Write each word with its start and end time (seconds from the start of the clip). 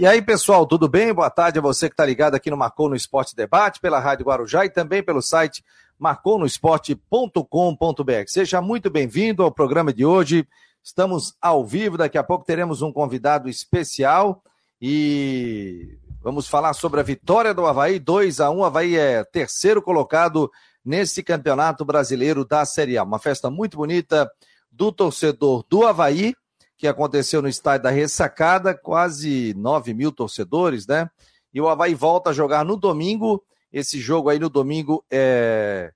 E 0.00 0.06
aí, 0.06 0.22
pessoal, 0.22 0.64
tudo 0.64 0.86
bem? 0.86 1.12
Boa 1.12 1.28
tarde 1.28 1.58
a 1.58 1.62
você 1.62 1.88
que 1.88 1.94
está 1.94 2.06
ligado 2.06 2.36
aqui 2.36 2.50
no 2.50 2.56
Marcou 2.56 2.88
no 2.88 2.94
Esporte 2.94 3.34
Debate, 3.34 3.80
pela 3.80 3.98
Rádio 3.98 4.26
Guarujá 4.26 4.64
e 4.64 4.70
também 4.70 5.02
pelo 5.02 5.20
site 5.20 5.64
marconosport.com.br. 5.98 8.28
Seja 8.28 8.62
muito 8.62 8.88
bem-vindo 8.90 9.42
ao 9.42 9.50
programa 9.50 9.92
de 9.92 10.04
hoje. 10.04 10.46
Estamos 10.84 11.34
ao 11.42 11.66
vivo, 11.66 11.98
daqui 11.98 12.16
a 12.16 12.22
pouco 12.22 12.44
teremos 12.44 12.80
um 12.80 12.92
convidado 12.92 13.48
especial 13.48 14.40
e 14.80 15.98
vamos 16.22 16.46
falar 16.46 16.74
sobre 16.74 17.00
a 17.00 17.02
vitória 17.02 17.52
do 17.52 17.66
Havaí, 17.66 17.98
2 17.98 18.38
a 18.38 18.52
1 18.52 18.64
Havaí 18.64 18.96
é 18.96 19.24
terceiro 19.24 19.82
colocado 19.82 20.48
nesse 20.84 21.24
campeonato 21.24 21.84
brasileiro 21.84 22.44
da 22.44 22.64
Série 22.64 22.96
A. 22.96 23.02
Uma 23.02 23.18
festa 23.18 23.50
muito 23.50 23.76
bonita 23.76 24.30
do 24.70 24.92
torcedor 24.92 25.64
do 25.68 25.84
Havaí, 25.84 26.36
que 26.78 26.86
aconteceu 26.86 27.42
no 27.42 27.48
estádio 27.48 27.82
da 27.82 27.90
Ressacada, 27.90 28.72
quase 28.72 29.52
9 29.56 29.92
mil 29.92 30.12
torcedores, 30.12 30.86
né? 30.86 31.10
E 31.52 31.60
o 31.60 31.68
Havaí 31.68 31.92
volta 31.92 32.30
a 32.30 32.32
jogar 32.32 32.64
no 32.64 32.76
domingo. 32.76 33.42
Esse 33.72 33.98
jogo 33.98 34.28
aí 34.28 34.38
no 34.38 34.48
domingo 34.48 35.04
é, 35.10 35.92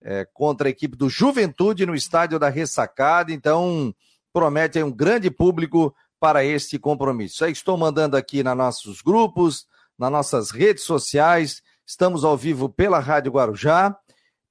é 0.00 0.24
contra 0.32 0.68
a 0.68 0.70
equipe 0.70 0.96
do 0.96 1.08
Juventude 1.08 1.84
no 1.84 1.96
estádio 1.96 2.38
da 2.38 2.48
Ressacada. 2.48 3.32
Então, 3.32 3.92
promete 4.32 4.80
um 4.80 4.92
grande 4.92 5.32
público 5.32 5.92
para 6.20 6.44
este 6.44 6.78
compromisso. 6.78 7.44
Estou 7.46 7.76
mandando 7.76 8.16
aqui 8.16 8.44
nos 8.44 8.56
nossos 8.56 9.02
grupos, 9.02 9.66
nas 9.98 10.12
nossas 10.12 10.52
redes 10.52 10.84
sociais. 10.84 11.60
Estamos 11.84 12.24
ao 12.24 12.36
vivo 12.36 12.68
pela 12.68 13.00
Rádio 13.00 13.32
Guarujá, 13.32 13.98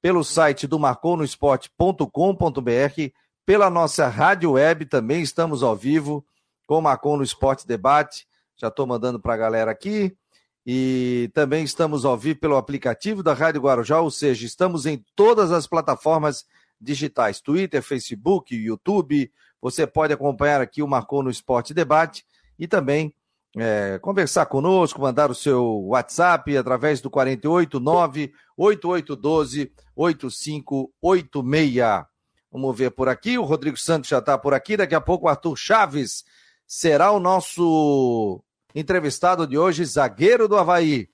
pelo 0.02 0.26
site 0.26 0.68
do 0.68 0.78
marconosport.com.br 0.78 3.14
pela 3.50 3.68
nossa 3.68 4.08
rádio 4.08 4.52
web 4.52 4.86
também 4.86 5.24
estamos 5.24 5.64
ao 5.64 5.76
vivo 5.76 6.24
com 6.68 6.78
o 6.78 6.82
Macon 6.84 7.18
no 7.18 7.24
Esporte 7.24 7.66
Debate. 7.66 8.28
Já 8.56 8.68
estou 8.68 8.86
mandando 8.86 9.20
para 9.20 9.34
a 9.34 9.38
galera 9.38 9.72
aqui. 9.72 10.16
E 10.64 11.32
também 11.34 11.64
estamos 11.64 12.06
ao 12.06 12.16
vivo 12.16 12.40
pelo 12.40 12.58
aplicativo 12.58 13.24
da 13.24 13.34
Rádio 13.34 13.62
Guarujá, 13.62 14.02
ou 14.02 14.12
seja, 14.12 14.46
estamos 14.46 14.86
em 14.86 15.04
todas 15.16 15.52
as 15.52 15.66
plataformas 15.66 16.46
digitais: 16.80 17.42
Twitter, 17.42 17.82
Facebook, 17.82 18.56
YouTube. 18.56 19.32
Você 19.60 19.88
pode 19.88 20.14
acompanhar 20.14 20.62
aqui 20.62 20.84
o 20.84 20.88
Marcou 20.88 21.24
no 21.24 21.32
Esporte 21.32 21.74
Debate 21.74 22.24
e 22.60 22.68
também 22.68 23.16
é, 23.58 23.98
conversar 24.00 24.46
conosco, 24.46 25.02
mandar 25.02 25.32
o 25.32 25.36
seu 25.36 25.88
WhatsApp 25.88 26.56
através 26.56 27.02
do 27.02 27.10
489 27.10 28.32
8812 28.56 29.72
8586. 29.96 32.19
Vamos 32.52 32.78
ver 32.78 32.92
por 32.92 33.08
aqui. 33.08 33.38
O 33.38 33.44
Rodrigo 33.44 33.78
Santos 33.78 34.10
já 34.10 34.20
está 34.20 34.38
por 34.38 34.54
aqui. 34.54 34.76
Daqui 34.76 34.96
a 34.96 35.02
pouco 35.02 35.26
o 35.26 35.30
Arthur 35.30 35.56
Chaves 35.56 36.24
será 36.66 37.12
o 37.12 37.20
nosso 37.20 38.42
entrevistado 38.74 39.48
de 39.48 39.58
hoje, 39.58 39.86
zagueiro 39.86 40.48
do 40.48 40.58
Havaí. 40.58 41.08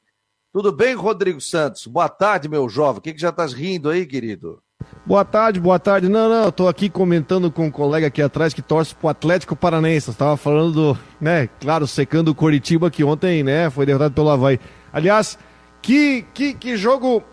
Tudo 0.51 0.71
bem, 0.71 0.95
Rodrigo 0.95 1.41
Santos? 1.41 1.85
Boa 1.85 2.07
tarde, 2.07 2.47
meu 2.47 2.69
jovem. 2.69 2.99
O 2.99 3.01
que, 3.01 3.13
que 3.13 3.19
já 3.19 3.29
estás 3.29 3.51
rindo 3.51 3.89
aí, 3.89 4.05
querido? 4.05 4.61
Boa 5.05 5.25
tarde, 5.25 5.59
boa 5.59 5.77
tarde. 5.77 6.07
Não, 6.07 6.29
não, 6.29 6.45
eu 6.45 6.51
tô 6.51 6.67
aqui 6.67 6.89
comentando 6.89 7.51
com 7.51 7.65
um 7.65 7.71
colega 7.71 8.07
aqui 8.07 8.21
atrás 8.21 8.53
que 8.53 8.61
torce 8.61 8.95
pro 8.95 9.09
Atlético 9.09 9.55
Paranaense. 9.55 10.11
Estava 10.11 10.37
falando 10.37 10.71
do, 10.71 10.99
né, 11.19 11.47
claro, 11.59 11.85
secando 11.85 12.29
o 12.29 12.35
Coritiba 12.35 12.89
que 12.89 13.03
ontem, 13.03 13.43
né, 13.43 13.69
foi 13.69 13.85
derrotado 13.85 14.13
pelo 14.13 14.29
Havaí. 14.29 14.59
Aliás, 14.93 15.37
que, 15.81 16.25
que, 16.33 16.53
que 16.53 16.77
jogo 16.77 17.23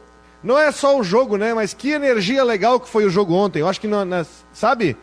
não 0.43 0.59
é 0.59 0.73
só 0.73 0.99
o 0.99 1.05
jogo, 1.05 1.37
né? 1.37 1.55
Mas 1.55 1.73
que 1.73 1.91
energia 1.91 2.43
legal 2.43 2.81
que 2.81 2.89
foi 2.89 3.05
o 3.05 3.11
jogo 3.11 3.35
ontem. 3.35 3.61
Eu 3.61 3.69
acho 3.69 3.81
que, 3.81 3.87
na, 3.87 4.05
na, 4.05 4.27
sabe, 4.53 4.97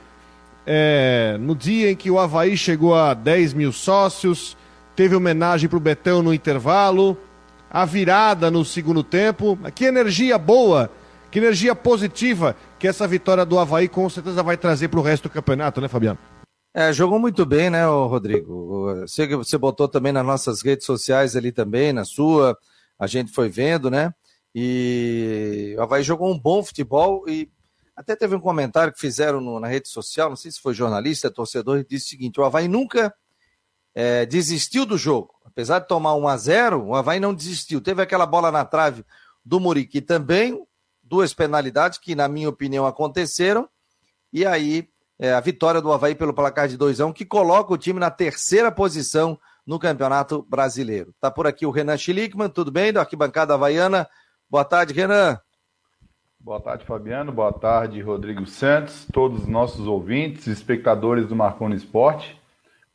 é, 0.66 1.38
no 1.40 1.56
dia 1.56 1.92
em 1.92 1.96
que 1.96 2.12
o 2.12 2.20
Havaí 2.20 2.58
chegou 2.58 2.96
a 2.96 3.14
10 3.14 3.54
mil 3.54 3.72
sócios, 3.72 4.58
teve 4.96 5.16
homenagem 5.16 5.70
para 5.70 5.78
o 5.78 5.82
Betão 5.82 6.22
no 6.22 6.34
intervalo, 6.34 7.18
a 7.70 7.86
virada 7.86 8.52
no 8.52 8.66
segundo 8.66 9.02
tempo. 9.02 9.58
Que 9.74 9.86
energia 9.86 10.38
boa, 10.38 10.92
que 11.32 11.40
energia 11.40 11.74
positiva 11.74 12.56
que 12.78 12.88
essa 12.88 13.08
vitória 13.08 13.46
do 13.46 13.58
Havaí 13.58 13.88
com 13.88 14.10
certeza 14.10 14.44
vai 14.44 14.58
trazer 14.58 14.90
para 14.90 15.00
o 15.00 15.04
resto 15.04 15.24
do 15.24 15.32
campeonato, 15.32 15.80
né, 15.80 15.88
Fabiano? 15.88 16.20
É, 16.74 16.94
jogou 16.94 17.18
muito 17.18 17.46
bem, 17.46 17.70
né, 17.70 17.86
Rodrigo? 17.86 19.04
Sei 19.08 19.28
que 19.28 19.36
você 19.36 19.58
botou 19.58 19.88
também 19.88 20.12
nas 20.12 20.26
nossas 20.26 20.62
redes 20.62 20.86
sociais 20.86 21.36
ali 21.36 21.52
também, 21.52 21.92
na 21.92 22.06
sua, 22.06 22.56
a 22.98 23.08
gente 23.08 23.32
foi 23.32 23.50
vendo, 23.50 23.90
né? 23.90 24.14
E 24.54 25.76
o 25.78 25.82
Havaí 25.82 26.04
jogou 26.04 26.32
um 26.32 26.40
bom 26.40 26.64
futebol 26.64 27.28
e 27.28 27.52
até 27.96 28.16
teve 28.16 28.36
um 28.36 28.40
comentário 28.40 28.94
que 28.94 29.00
fizeram 29.00 29.42
no, 29.42 29.60
na 29.60 29.68
rede 29.68 29.90
social, 29.90 30.30
não 30.30 30.36
sei 30.36 30.52
se 30.52 30.62
foi 30.62 30.74
jornalista, 30.74 31.30
torcedor, 31.30 31.86
disse 31.88 32.08
o 32.08 32.10
seguinte: 32.10 32.40
o 32.40 32.44
Havaí 32.44 32.68
nunca 32.68 33.14
é, 33.94 34.26
desistiu 34.26 34.86
do 34.86 34.98
jogo. 34.98 35.34
Apesar 35.44 35.80
de 35.80 35.88
tomar 35.88 36.16
1 36.16 36.28
a 36.28 36.38
0 36.38 36.86
o 36.86 36.96
Havaí 36.96 37.20
não 37.20 37.34
desistiu. 37.34 37.82
Teve 37.82 38.02
aquela 38.02 38.26
bola 38.26 38.52
na 38.52 38.64
trave 38.64 39.04
do 39.44 39.60
Muriqui 39.60 40.00
também, 40.00 40.66
duas 41.04 41.34
penalidades 41.34 41.98
que, 41.98 42.16
na 42.16 42.28
minha 42.28 42.48
opinião, 42.48 42.86
aconteceram. 42.86 43.68
E 44.32 44.46
aí, 44.46 44.88
é, 45.20 45.34
a 45.34 45.40
vitória 45.42 45.82
do 45.82 45.92
Havaí 45.92 46.16
pelo 46.16 46.34
placar 46.34 46.68
de 46.68 46.78
2 46.78 47.02
a 47.02 47.06
1 47.08 47.14
que 47.14 47.26
coloca 47.26 47.74
o 47.74 47.78
time 47.78 48.00
na 48.00 48.10
terceira 48.10 48.72
posição 48.72 49.38
no 49.66 49.78
Campeonato 49.78 50.44
Brasileiro. 50.44 51.14
Tá 51.20 51.30
por 51.30 51.46
aqui 51.46 51.66
o 51.66 51.72
Renan 51.72 51.98
Schlickman, 51.98 52.50
tudo 52.50 52.72
bem? 52.72 52.94
Da 52.94 53.02
arquibancada 53.02 53.54
havaiana. 53.54 54.08
Boa 54.52 54.66
tarde, 54.66 54.96
Renan. 54.96 55.40
Boa 56.40 56.60
tarde, 56.60 56.84
Fabiano. 56.84 57.32
Boa 57.32 57.54
tarde, 57.54 58.02
Rodrigo 58.02 58.48
Santos, 58.48 59.06
todos 59.14 59.44
os 59.44 59.48
nossos 59.48 59.86
ouvintes, 59.86 60.48
espectadores 60.48 61.28
do 61.28 61.36
Marconi 61.36 61.76
Esporte. 61.76 62.42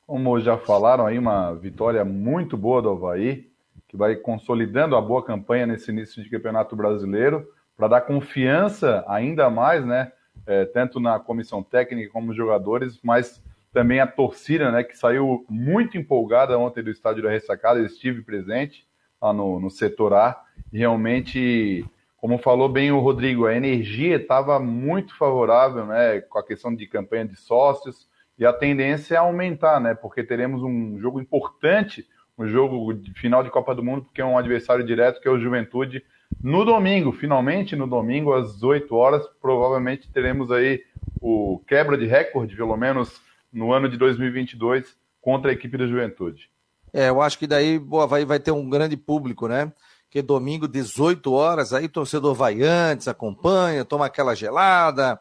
Como 0.05 0.41
já 0.41 0.59
falaram 0.59 1.07
aí, 1.07 1.17
uma 1.17 1.55
vitória 1.55 2.05
muito 2.05 2.57
boa 2.57 2.83
do 2.83 2.91
Havaí, 2.91 3.49
que 3.87 3.97
vai 3.97 4.17
consolidando 4.17 4.97
a 4.97 5.01
boa 5.01 5.25
campanha 5.25 5.65
nesse 5.65 5.93
início 5.93 6.21
de 6.25 6.29
campeonato 6.29 6.75
brasileiro, 6.75 7.47
para 7.77 7.87
dar 7.87 8.01
confiança 8.01 9.05
ainda 9.07 9.49
mais, 9.49 9.87
né? 9.87 10.11
É, 10.49 10.65
tanto 10.65 10.99
na 10.99 11.21
comissão 11.21 11.63
técnica 11.63 12.11
como 12.11 12.27
nos 12.27 12.37
jogadores, 12.37 12.99
mas 13.01 13.41
também 13.73 14.01
a 14.01 14.09
torcida, 14.09 14.73
né? 14.73 14.83
Que 14.83 14.99
saiu 14.99 15.47
muito 15.49 15.97
empolgada 15.97 16.59
ontem 16.59 16.83
do 16.83 16.91
estádio 16.91 17.23
da 17.23 17.31
Ressacada, 17.31 17.79
eu 17.79 17.87
estive 17.87 18.23
presente 18.23 18.85
lá 19.25 19.33
no, 19.33 19.59
no 19.59 19.71
setor 19.71 20.13
A. 20.13 20.43
Realmente, 20.71 21.85
como 22.19 22.37
falou 22.37 22.69
bem 22.69 22.93
o 22.93 23.01
Rodrigo, 23.01 23.47
a 23.47 23.55
energia 23.55 24.17
estava 24.17 24.59
muito 24.59 25.17
favorável, 25.17 25.87
né, 25.87 26.21
com 26.21 26.39
a 26.39 26.47
questão 26.47 26.75
de 26.75 26.87
campanha 26.87 27.25
de 27.25 27.37
sócios, 27.37 28.07
e 28.39 28.45
a 28.45 28.53
tendência 28.53 29.15
é 29.15 29.19
aumentar, 29.19 29.81
né, 29.81 29.95
porque 29.95 30.23
teremos 30.23 30.63
um 30.63 30.99
jogo 30.99 31.21
importante, 31.21 32.07
um 32.37 32.47
jogo 32.47 32.93
de 32.93 33.15
final 33.15 33.43
de 33.43 33.51
Copa 33.51 33.75
do 33.75 33.83
Mundo, 33.83 34.03
porque 34.03 34.21
é 34.21 34.25
um 34.25 34.37
adversário 34.37 34.85
direto, 34.85 35.21
que 35.21 35.29
é 35.29 35.31
o 35.31 35.39
Juventude, 35.39 36.05
no 36.43 36.65
domingo, 36.65 37.13
finalmente 37.13 37.77
no 37.77 37.87
domingo, 37.87 38.35
às 38.35 38.63
8 38.63 38.95
horas, 38.95 39.27
provavelmente 39.41 40.11
teremos 40.11 40.51
aí 40.51 40.83
o 41.21 41.63
quebra 41.67 41.97
de 41.97 42.07
recorde, 42.07 42.57
pelo 42.57 42.77
menos 42.77 43.23
no 43.53 43.73
ano 43.73 43.89
de 43.89 43.97
2022, 43.97 44.97
contra 45.23 45.51
a 45.51 45.55
equipe 45.55 45.79
da 45.79 45.87
Juventude. 45.87 46.51
É, 46.95 47.09
eu 47.11 47.21
acho 47.21 47.39
que 47.39 47.47
daí 47.47 47.79
vai, 48.09 48.25
vai 48.25 48.39
ter 48.39 48.53
um 48.53 48.71
grande 48.71 48.97
público, 48.97 49.49
né? 49.49 49.71
que 50.15 50.23
domingo, 50.23 50.69
18 50.69 51.33
horas, 51.33 51.73
aí 51.73 51.87
o 51.87 51.89
torcedor 51.89 52.37
vai 52.37 52.63
antes, 52.63 53.09
acompanha, 53.09 53.85
toma 53.85 54.07
aquela 54.07 54.33
gelada, 54.33 55.21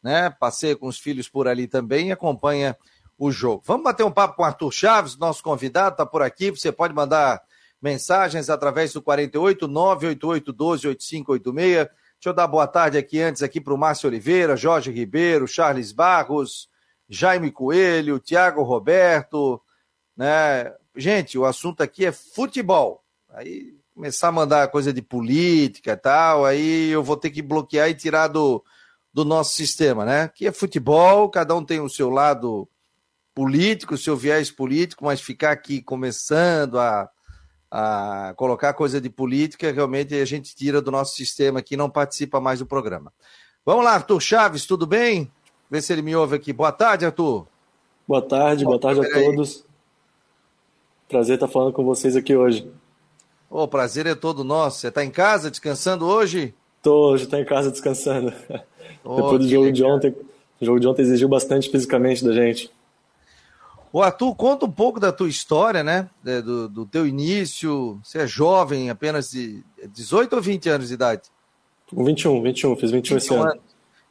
né? 0.00 0.30
Passeia 0.30 0.76
com 0.76 0.86
os 0.86 1.00
filhos 1.00 1.28
por 1.28 1.48
ali 1.48 1.66
também 1.66 2.10
e 2.10 2.12
acompanha 2.12 2.76
o 3.18 3.32
jogo. 3.32 3.60
Vamos 3.66 3.82
bater 3.82 4.04
um 4.04 4.10
papo 4.12 4.36
com 4.36 4.44
o 4.44 4.46
Arthur 4.46 4.70
Chaves, 4.70 5.16
nosso 5.18 5.42
convidado, 5.42 5.94
está 5.94 6.06
por 6.06 6.22
aqui. 6.22 6.52
Você 6.52 6.70
pode 6.70 6.94
mandar 6.94 7.42
mensagens 7.82 8.48
através 8.48 8.92
do 8.92 9.02
48 9.02 9.66
988 9.66 10.52
12 10.52 10.86
8586. 10.86 11.74
Deixa 11.74 11.92
eu 12.26 12.32
dar 12.32 12.46
boa 12.46 12.68
tarde 12.68 12.98
aqui 12.98 13.20
antes 13.20 13.42
aqui 13.42 13.60
para 13.60 13.74
o 13.74 13.76
Márcio 13.76 14.08
Oliveira, 14.08 14.56
Jorge 14.56 14.92
Ribeiro, 14.92 15.48
Charles 15.48 15.90
Barros, 15.90 16.68
Jaime 17.08 17.50
Coelho, 17.50 18.20
Tiago 18.20 18.62
Roberto, 18.62 19.60
né? 20.16 20.72
Gente, 20.96 21.38
o 21.38 21.44
assunto 21.44 21.82
aqui 21.82 22.04
é 22.04 22.12
futebol. 22.12 23.02
Aí 23.28 23.80
começar 23.94 24.28
a 24.28 24.32
mandar 24.32 24.68
coisa 24.68 24.92
de 24.92 25.02
política 25.02 25.92
e 25.92 25.96
tal, 25.96 26.44
aí 26.44 26.88
eu 26.88 27.02
vou 27.02 27.16
ter 27.16 27.30
que 27.30 27.42
bloquear 27.42 27.90
e 27.90 27.94
tirar 27.94 28.28
do, 28.28 28.64
do 29.12 29.24
nosso 29.24 29.54
sistema, 29.54 30.04
né? 30.04 30.28
Que 30.28 30.46
é 30.46 30.52
futebol, 30.52 31.28
cada 31.28 31.54
um 31.54 31.62
tem 31.62 31.80
o 31.80 31.88
seu 31.88 32.08
lado 32.08 32.66
político, 33.34 33.94
o 33.94 33.98
seu 33.98 34.16
viés 34.16 34.50
político, 34.50 35.04
mas 35.04 35.20
ficar 35.20 35.52
aqui 35.52 35.82
começando 35.82 36.78
a, 36.78 37.10
a 37.70 38.34
colocar 38.36 38.72
coisa 38.72 39.00
de 39.00 39.10
política, 39.10 39.70
realmente 39.70 40.14
a 40.14 40.24
gente 40.24 40.54
tira 40.56 40.80
do 40.80 40.90
nosso 40.90 41.14
sistema 41.14 41.60
aqui 41.60 41.76
não 41.76 41.90
participa 41.90 42.40
mais 42.40 42.58
do 42.58 42.66
programa. 42.66 43.12
Vamos 43.64 43.84
lá, 43.84 43.92
Arthur 43.92 44.20
Chaves, 44.20 44.66
tudo 44.66 44.86
bem? 44.86 45.30
Vê 45.70 45.80
se 45.80 45.92
ele 45.92 46.02
me 46.02 46.16
ouve 46.16 46.36
aqui. 46.36 46.52
Boa 46.52 46.72
tarde, 46.72 47.04
Arthur. 47.04 47.46
Boa 48.08 48.22
tarde, 48.22 48.64
boa 48.64 48.80
tarde 48.80 49.00
a 49.00 49.12
todos. 49.12 49.64
Prazer 51.10 51.34
estar 51.34 51.48
falando 51.48 51.72
com 51.72 51.84
vocês 51.84 52.14
aqui 52.14 52.36
hoje. 52.36 52.70
O 53.50 53.66
prazer 53.66 54.06
é 54.06 54.14
todo 54.14 54.44
nosso. 54.44 54.78
Você 54.78 54.88
está 54.88 55.04
em 55.04 55.10
casa 55.10 55.50
descansando 55.50 56.06
hoje? 56.06 56.54
Tô, 56.80 57.10
hoje 57.10 57.24
estou 57.24 57.36
em 57.36 57.44
casa 57.44 57.68
descansando. 57.68 58.32
Oh, 59.02 59.16
Depois 59.16 59.40
do 59.40 59.48
jogo 59.48 59.64
legal. 59.64 59.72
de 59.72 59.84
ontem, 59.84 60.14
o 60.60 60.64
jogo 60.64 60.78
de 60.78 60.86
ontem 60.86 61.02
exigiu 61.02 61.28
bastante 61.28 61.68
fisicamente 61.68 62.24
da 62.24 62.32
gente. 62.32 62.70
O 63.92 64.00
Arthur, 64.00 64.36
conta 64.36 64.66
um 64.66 64.70
pouco 64.70 65.00
da 65.00 65.10
tua 65.10 65.28
história, 65.28 65.82
né? 65.82 66.08
Do, 66.22 66.68
do 66.68 66.86
teu 66.86 67.04
início. 67.04 67.98
Você 68.04 68.18
é 68.18 68.26
jovem, 68.28 68.88
apenas 68.88 69.32
de 69.32 69.64
18 69.88 70.36
ou 70.36 70.40
20 70.40 70.68
anos 70.68 70.88
de 70.88 70.94
idade? 70.94 71.22
21, 71.92 72.40
21, 72.40 72.76
fiz 72.76 72.92
21, 72.92 73.16
21 73.16 73.16
esse 73.16 73.34
ano. 73.34 73.50
Anos, 73.50 73.62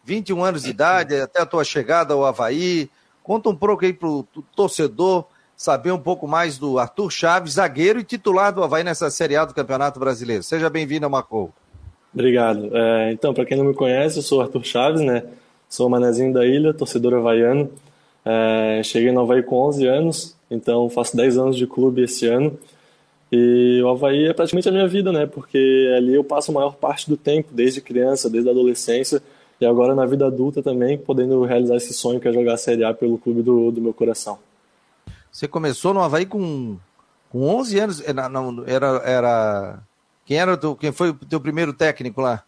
21 0.04 0.44
anos 0.44 0.64
de 0.64 0.70
idade, 0.70 1.16
até 1.16 1.40
a 1.40 1.46
tua 1.46 1.64
chegada 1.64 2.14
ao 2.14 2.26
Havaí. 2.26 2.90
Conta 3.24 3.48
um 3.48 3.56
pouco 3.56 3.86
aí 3.86 3.94
pro 3.94 4.28
torcedor 4.54 5.26
saber 5.60 5.92
um 5.92 6.00
pouco 6.00 6.26
mais 6.26 6.58
do 6.58 6.80
Arthur 6.80 7.12
Chaves, 7.12 7.56
zagueiro 7.56 8.00
e 8.00 8.04
titular 8.06 8.54
do 8.54 8.64
Havaí 8.64 8.82
nessa 8.82 9.10
Série 9.10 9.36
A 9.36 9.44
do 9.44 9.54
Campeonato 9.54 10.00
Brasileiro. 10.00 10.42
Seja 10.42 10.70
bem-vindo, 10.70 11.10
Marcou. 11.10 11.52
Obrigado. 12.14 12.70
É, 12.74 13.12
então, 13.12 13.34
para 13.34 13.44
quem 13.46 13.58
não 13.58 13.66
me 13.66 13.74
conhece, 13.74 14.20
eu 14.20 14.24
sou 14.24 14.40
Arthur 14.40 14.64
Chaves, 14.64 15.02
né? 15.02 15.22
Sou 15.68 15.90
manezinho 15.90 16.32
da 16.32 16.46
ilha, 16.46 16.74
torcedor 16.74 17.14
havaiano. 17.14 17.70
É, 18.24 18.82
cheguei 18.86 19.12
no 19.12 19.20
Havaí 19.20 19.44
com 19.44 19.58
11 19.68 19.86
anos, 19.86 20.36
então 20.50 20.90
faço 20.90 21.18
10 21.18 21.38
anos 21.38 21.58
de 21.58 21.68
clube 21.68 22.04
esse 22.04 22.26
ano. 22.26 22.58
E 23.30 23.82
o 23.84 23.90
Havaí 23.90 24.28
é 24.28 24.34
praticamente 24.34 24.70
a 24.70 24.72
minha 24.72 24.88
vida, 24.88 25.12
né? 25.12 25.26
Porque 25.26 25.94
ali 25.98 26.16
eu 26.16 26.24
passo 26.24 26.52
a 26.52 26.54
maior 26.54 26.76
parte 26.76 27.10
do 27.10 27.18
tempo, 27.18 27.50
desde 27.52 27.82
criança, 27.82 28.30
desde 28.30 28.48
a 28.48 28.54
adolescência, 28.54 29.22
e 29.60 29.66
agora 29.66 29.94
na 29.94 30.06
vida 30.06 30.26
adulta 30.26 30.64
também, 30.64 30.98
podendo 30.98 31.44
realizar 31.44 31.76
esse 31.76 31.94
sonho 31.94 32.18
que 32.18 32.30
é 32.30 32.32
jogar 32.32 32.54
a 32.54 32.58
Série 32.58 32.86
A 32.86 32.94
pelo 32.94 33.18
clube 33.18 33.42
do, 33.42 33.72
do 33.72 33.82
meu 33.82 33.94
coração. 33.94 34.40
Você 35.40 35.48
começou 35.48 35.94
no 35.94 36.02
Havaí 36.02 36.26
com, 36.26 36.76
com 37.30 37.48
11 37.48 37.80
anos, 37.80 38.04
era, 38.06 38.28
não, 38.28 38.62
era, 38.68 38.88
era... 39.06 39.80
Quem, 40.26 40.38
era 40.38 40.58
teu, 40.58 40.76
quem 40.76 40.92
foi 40.92 41.12
o 41.12 41.14
teu 41.14 41.40
primeiro 41.40 41.72
técnico 41.72 42.20
lá? 42.20 42.44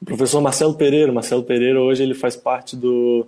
O 0.00 0.04
professor 0.04 0.40
Marcelo 0.40 0.74
Pereira. 0.74 1.10
Marcelo 1.12 1.42
Pereira 1.42 1.80
hoje 1.80 2.04
ele 2.04 2.14
faz 2.14 2.36
parte 2.36 2.76
do, 2.76 3.26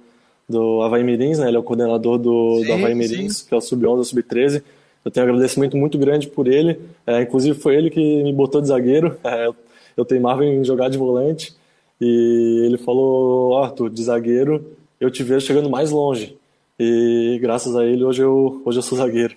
do 0.49 0.83
Havaí 0.83 1.03
Mirins, 1.03 1.41
né? 1.41 1.49
Ele 1.49 1.57
é 1.57 1.59
o 1.59 1.65
coordenador 1.65 2.17
do, 2.17 2.61
sim, 2.61 2.67
do 2.67 2.73
Havaí 2.75 2.95
Mirins, 2.95 3.39
sim. 3.39 3.49
que 3.49 3.55
é 3.55 3.57
o 3.57 3.61
Sub-11, 3.61 4.05
Sub-13. 4.05 4.63
Eu 5.05 5.11
tenho 5.11 5.27
um 5.27 5.31
agradecimento 5.31 5.77
muito 5.77 5.99
grande 5.99 6.29
por 6.29 6.47
ele. 6.47 6.79
É, 7.05 7.23
inclusive 7.23 7.59
foi 7.59 7.75
ele 7.75 7.91
que 7.91 8.23
me 8.23 8.33
botou 8.33 8.61
de 8.61 8.69
zagueiro. 8.69 9.19
É, 9.25 9.49
eu 9.97 10.05
teimava 10.05 10.45
em 10.45 10.63
jogar 10.63 10.91
de 10.91 10.97
volante. 10.97 11.53
E 12.01 12.63
ele 12.65 12.79
falou, 12.79 13.59
Arthur, 13.59 13.91
de 13.91 14.05
zagueiro 14.05 14.65
eu 15.01 15.11
te 15.11 15.25
vejo 15.25 15.45
chegando 15.45 15.69
mais 15.69 15.91
longe. 15.91 16.37
E 16.79 17.39
graças 17.41 17.75
a 17.75 17.85
ele 17.85 18.05
hoje 18.05 18.23
eu, 18.23 18.63
hoje 18.65 18.79
eu 18.79 18.83
sou 18.83 18.99
zagueiro. 18.99 19.35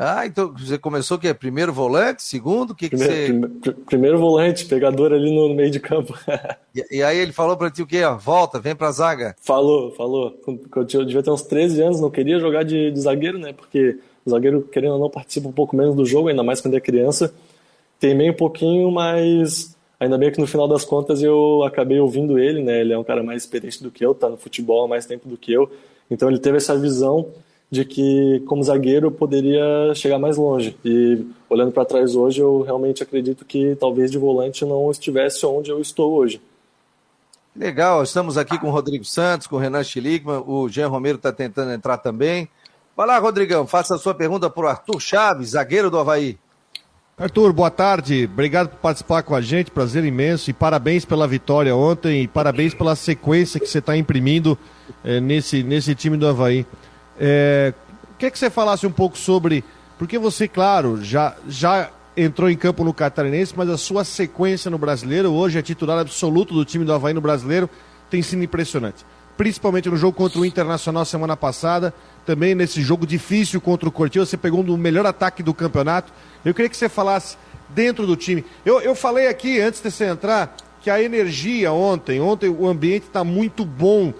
Ah, 0.00 0.24
então 0.24 0.54
você 0.56 0.78
começou 0.78 1.18
que 1.18 1.26
é 1.26 1.34
primeiro 1.34 1.72
volante, 1.72 2.22
segundo, 2.22 2.72
que 2.72 2.88
primeiro, 2.88 3.48
que 3.48 3.70
você... 3.70 3.76
primeiro 3.84 4.16
volante, 4.16 4.64
pegador 4.64 5.12
ali 5.12 5.34
no, 5.34 5.52
meio 5.52 5.72
de 5.72 5.80
campo. 5.80 6.16
e, 6.72 6.98
e, 6.98 7.02
aí 7.02 7.18
ele 7.18 7.32
falou 7.32 7.56
para 7.56 7.68
ti 7.68 7.82
o 7.82 7.86
quê? 7.86 8.04
Ó, 8.04 8.16
volta, 8.16 8.60
vem 8.60 8.76
pra 8.76 8.92
zaga. 8.92 9.34
Falou, 9.40 9.90
falou. 9.96 10.38
Eu 10.76 11.04
devia 11.04 11.20
ter 11.20 11.32
uns 11.32 11.42
13 11.42 11.82
anos, 11.82 12.00
não 12.00 12.10
queria 12.10 12.38
jogar 12.38 12.62
de, 12.62 12.92
de 12.92 13.00
zagueiro, 13.00 13.40
né? 13.40 13.52
Porque 13.52 13.98
o 14.24 14.30
zagueiro, 14.30 14.62
querendo 14.62 14.92
ou 14.92 15.00
não, 15.00 15.10
participa 15.10 15.48
um 15.48 15.52
pouco 15.52 15.74
menos 15.74 15.96
do 15.96 16.06
jogo, 16.06 16.28
ainda 16.28 16.44
mais 16.44 16.60
quando 16.60 16.76
é 16.76 16.80
criança. 16.80 17.34
Temei 17.98 18.30
um 18.30 18.34
pouquinho, 18.34 18.92
mas 18.92 19.76
ainda 19.98 20.16
bem 20.16 20.30
que 20.30 20.40
no 20.40 20.46
final 20.46 20.68
das 20.68 20.84
contas 20.84 21.20
eu 21.20 21.64
acabei 21.64 21.98
ouvindo 21.98 22.38
ele, 22.38 22.62
né? 22.62 22.82
Ele 22.82 22.92
é 22.92 22.98
um 22.98 23.02
cara 23.02 23.24
mais 23.24 23.42
experiente 23.42 23.82
do 23.82 23.90
que 23.90 24.06
eu, 24.06 24.14
tá 24.14 24.28
no 24.28 24.36
futebol 24.36 24.84
há 24.84 24.88
mais 24.88 25.06
tempo 25.06 25.28
do 25.28 25.36
que 25.36 25.52
eu. 25.52 25.68
Então 26.10 26.28
ele 26.28 26.38
teve 26.38 26.56
essa 26.56 26.78
visão 26.78 27.26
de 27.70 27.84
que 27.84 28.42
como 28.46 28.62
zagueiro 28.62 29.10
poderia 29.10 29.94
chegar 29.94 30.18
mais 30.18 30.36
longe. 30.36 30.76
E 30.84 31.24
olhando 31.48 31.72
para 31.72 31.84
trás 31.84 32.14
hoje, 32.16 32.40
eu 32.40 32.62
realmente 32.62 33.02
acredito 33.02 33.44
que 33.44 33.76
talvez 33.76 34.10
de 34.10 34.18
volante 34.18 34.64
não 34.64 34.90
estivesse 34.90 35.44
onde 35.44 35.70
eu 35.70 35.80
estou 35.80 36.14
hoje. 36.14 36.40
Legal, 37.54 38.02
estamos 38.02 38.38
aqui 38.38 38.58
com 38.58 38.68
o 38.68 38.70
Rodrigo 38.70 39.04
Santos, 39.04 39.46
com 39.46 39.56
o 39.56 39.58
Renan 39.58 39.82
Schlickman, 39.82 40.44
o 40.46 40.68
Jean 40.68 40.88
Romero 40.88 41.16
está 41.16 41.32
tentando 41.32 41.72
entrar 41.72 41.98
também. 41.98 42.48
Vai 42.96 43.06
lá, 43.06 43.18
Rodrigão, 43.18 43.66
faça 43.66 43.94
a 43.96 43.98
sua 43.98 44.14
pergunta 44.14 44.48
para 44.48 44.64
o 44.64 44.68
Arthur 44.68 45.00
Chaves, 45.00 45.50
zagueiro 45.50 45.90
do 45.90 45.98
Havaí. 45.98 46.38
Arthur, 47.18 47.52
boa 47.52 47.68
tarde. 47.68 48.30
Obrigado 48.32 48.68
por 48.68 48.76
participar 48.76 49.24
com 49.24 49.34
a 49.34 49.40
gente, 49.40 49.72
prazer 49.72 50.04
imenso. 50.04 50.50
E 50.50 50.52
parabéns 50.52 51.04
pela 51.04 51.26
vitória 51.26 51.74
ontem 51.74 52.22
e 52.22 52.28
parabéns 52.28 52.74
pela 52.74 52.94
sequência 52.94 53.58
que 53.58 53.66
você 53.66 53.80
está 53.80 53.96
imprimindo 53.96 54.56
é, 55.02 55.18
nesse, 55.18 55.64
nesse 55.64 55.96
time 55.96 56.16
do 56.16 56.28
Havaí. 56.28 56.64
É, 57.18 57.74
quer 58.20 58.30
que 58.30 58.38
você 58.38 58.48
falasse 58.48 58.86
um 58.86 58.92
pouco 58.92 59.18
sobre. 59.18 59.64
Porque 59.98 60.16
você, 60.16 60.46
claro, 60.46 61.02
já, 61.02 61.34
já 61.48 61.90
entrou 62.16 62.48
em 62.48 62.56
campo 62.56 62.84
no 62.84 62.94
Catarinense, 62.94 63.52
mas 63.56 63.68
a 63.68 63.76
sua 63.76 64.04
sequência 64.04 64.70
no 64.70 64.78
brasileiro, 64.78 65.32
hoje 65.32 65.58
é 65.58 65.62
titular 65.62 65.98
absoluto 65.98 66.54
do 66.54 66.64
time 66.64 66.84
do 66.84 66.92
Havaí 66.92 67.12
no 67.12 67.20
brasileiro, 67.20 67.68
tem 68.08 68.22
sido 68.22 68.44
impressionante. 68.44 69.04
Principalmente 69.36 69.90
no 69.90 69.96
jogo 69.96 70.16
contra 70.16 70.38
o 70.38 70.46
Internacional 70.46 71.04
semana 71.04 71.36
passada, 71.36 71.92
também 72.28 72.54
nesse 72.54 72.82
jogo 72.82 73.06
difícil 73.06 73.58
contra 73.58 73.88
o 73.88 73.92
Cortinho, 73.92 74.26
você 74.26 74.36
pegou 74.36 74.60
um 74.60 74.62
do 74.62 74.76
melhor 74.76 75.06
ataque 75.06 75.42
do 75.42 75.54
campeonato. 75.54 76.12
Eu 76.44 76.52
queria 76.52 76.68
que 76.68 76.76
você 76.76 76.86
falasse 76.86 77.38
dentro 77.70 78.06
do 78.06 78.16
time. 78.16 78.44
Eu, 78.66 78.82
eu 78.82 78.94
falei 78.94 79.28
aqui, 79.28 79.58
antes 79.58 79.80
de 79.80 79.90
você 79.90 80.04
entrar, 80.04 80.54
que 80.82 80.90
a 80.90 81.02
energia 81.02 81.72
ontem, 81.72 82.20
ontem 82.20 82.50
o 82.50 82.68
ambiente 82.68 83.06
está 83.06 83.24
muito 83.24 83.64
bom 83.64 84.12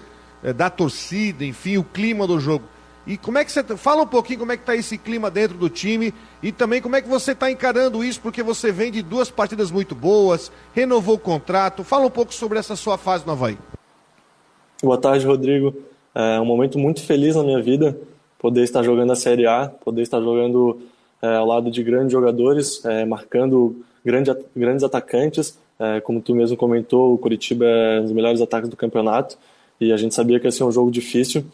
é, 0.42 0.54
da 0.54 0.70
torcida, 0.70 1.44
enfim, 1.44 1.76
o 1.76 1.84
clima 1.84 2.26
do 2.26 2.40
jogo. 2.40 2.64
E 3.06 3.18
como 3.18 3.36
é 3.36 3.44
que 3.44 3.52
você. 3.52 3.62
Fala 3.76 4.04
um 4.04 4.06
pouquinho 4.06 4.38
como 4.38 4.52
é 4.52 4.56
que 4.56 4.62
está 4.62 4.74
esse 4.74 4.96
clima 4.96 5.30
dentro 5.30 5.58
do 5.58 5.68
time 5.68 6.14
e 6.42 6.50
também 6.50 6.80
como 6.80 6.96
é 6.96 7.02
que 7.02 7.08
você 7.08 7.32
está 7.32 7.50
encarando 7.50 8.02
isso, 8.02 8.22
porque 8.22 8.42
você 8.42 8.72
vem 8.72 8.90
de 8.90 9.02
duas 9.02 9.30
partidas 9.30 9.70
muito 9.70 9.94
boas, 9.94 10.50
renovou 10.72 11.16
o 11.16 11.18
contrato. 11.18 11.84
Fala 11.84 12.06
um 12.06 12.10
pouco 12.10 12.32
sobre 12.32 12.58
essa 12.58 12.74
sua 12.74 12.96
fase 12.96 13.26
no 13.26 13.32
Havaí. 13.32 13.58
Boa 14.82 14.96
tarde, 14.96 15.26
Rodrigo. 15.26 15.87
É 16.18 16.40
um 16.40 16.44
momento 16.44 16.80
muito 16.80 17.00
feliz 17.00 17.36
na 17.36 17.44
minha 17.44 17.62
vida 17.62 17.96
poder 18.40 18.64
estar 18.64 18.82
jogando 18.82 19.12
a 19.12 19.16
Série 19.16 19.46
A, 19.46 19.68
poder 19.68 20.02
estar 20.02 20.20
jogando 20.20 20.80
é, 21.22 21.36
ao 21.36 21.46
lado 21.46 21.70
de 21.70 21.80
grandes 21.82 22.10
jogadores, 22.10 22.84
é, 22.84 23.04
marcando 23.04 23.84
grande, 24.04 24.34
grandes 24.54 24.82
atacantes. 24.82 25.56
É, 25.78 26.00
como 26.00 26.20
tu 26.20 26.34
mesmo 26.34 26.56
comentou, 26.56 27.14
o 27.14 27.18
Curitiba 27.18 27.64
é 27.64 28.00
um 28.00 28.02
dos 28.02 28.12
melhores 28.12 28.40
ataques 28.40 28.68
do 28.68 28.76
campeonato 28.76 29.38
e 29.80 29.92
a 29.92 29.96
gente 29.96 30.12
sabia 30.12 30.40
que 30.40 30.46
ia 30.46 30.50
ser 30.50 30.64
um 30.64 30.72
jogo 30.72 30.90
difícil. 30.90 31.44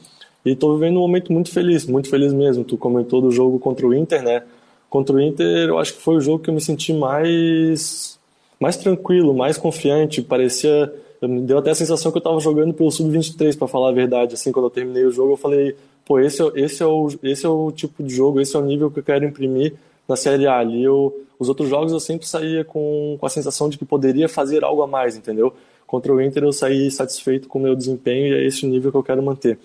E 0.47 0.53
estou 0.53 0.75
vivendo 0.79 0.97
um 0.97 1.01
momento 1.01 1.31
muito 1.31 1.51
feliz, 1.51 1.85
muito 1.85 2.09
feliz 2.09 2.33
mesmo. 2.33 2.65
Tu 2.65 2.79
comentou 2.79 3.21
do 3.21 3.31
jogo 3.31 3.59
contra 3.59 3.87
o 3.87 3.95
Inter, 3.95 4.23
né? 4.23 4.45
Contra 4.89 5.15
o 5.15 5.21
Inter, 5.21 5.69
eu 5.69 5.79
acho 5.79 5.95
que 5.95 6.01
foi 6.01 6.17
o 6.17 6.21
jogo 6.21 6.43
que 6.43 6.49
eu 6.49 6.55
me 6.55 6.61
senti 6.61 6.93
mais 6.93 8.19
mais 8.59 8.77
tranquilo, 8.79 9.35
mais 9.35 9.59
confiante. 9.59 10.23
Parecia, 10.23 10.91
deu 11.29 11.59
até 11.59 11.71
a 11.71 11.75
sensação 11.75 12.11
que 12.11 12.19
eu 12.19 12.21
estava 12.21 12.39
jogando 12.41 12.75
pelo 12.75 12.91
sub-23, 12.91 13.57
para 13.57 13.69
falar 13.69 13.91
a 13.91 13.93
verdade. 13.93 14.35
Assim, 14.35 14.53
quando 14.53 14.67
eu 14.67 14.71
terminei 14.71 15.05
o 15.05 15.11
jogo, 15.11 15.33
eu 15.33 15.37
falei, 15.37 15.77
pô, 16.05 16.19
esse 16.19 16.43
é, 16.43 16.51
esse 16.57 16.83
é 16.83 16.87
o 16.87 17.09
esse 17.23 17.47
é 17.47 17.49
o 17.49 17.71
tipo 17.73 18.03
de 18.03 18.15
jogo, 18.15 18.41
esse 18.41 18.55
é 18.57 18.59
o 18.59 18.65
nível 18.65 18.91
que 18.91 18.99
eu 18.99 19.03
quero 19.03 19.25
imprimir 19.25 19.75
na 20.09 20.17
Série 20.17 20.47
A. 20.47 20.59
Ali 20.59 20.83
eu, 20.83 21.15
os 21.39 21.49
outros 21.49 21.69
jogos 21.69 21.93
eu 21.93 22.01
sempre 22.01 22.27
saía 22.27 22.65
com, 22.65 23.17
com 23.19 23.27
a 23.27 23.31
sensação 23.31 23.69
de 23.69 23.79
que 23.79 23.85
poderia 23.85 24.29
fazer 24.29 24.65
algo 24.65 24.83
a 24.83 24.87
mais, 24.87 25.17
entendeu? 25.17 25.53
Contra 25.87 26.13
o 26.13 26.21
Inter 26.21 26.45
eu 26.45 26.53
saí 26.53 26.91
satisfeito 26.91 27.49
com 27.49 27.59
o 27.59 27.63
meu 27.63 27.75
desempenho 27.75 28.29
e 28.29 28.35
é 28.35 28.47
esse 28.47 28.67
o 28.67 28.69
nível 28.69 28.91
que 28.91 28.97
eu 28.97 29.03
quero 29.03 29.23
manter. 29.23 29.59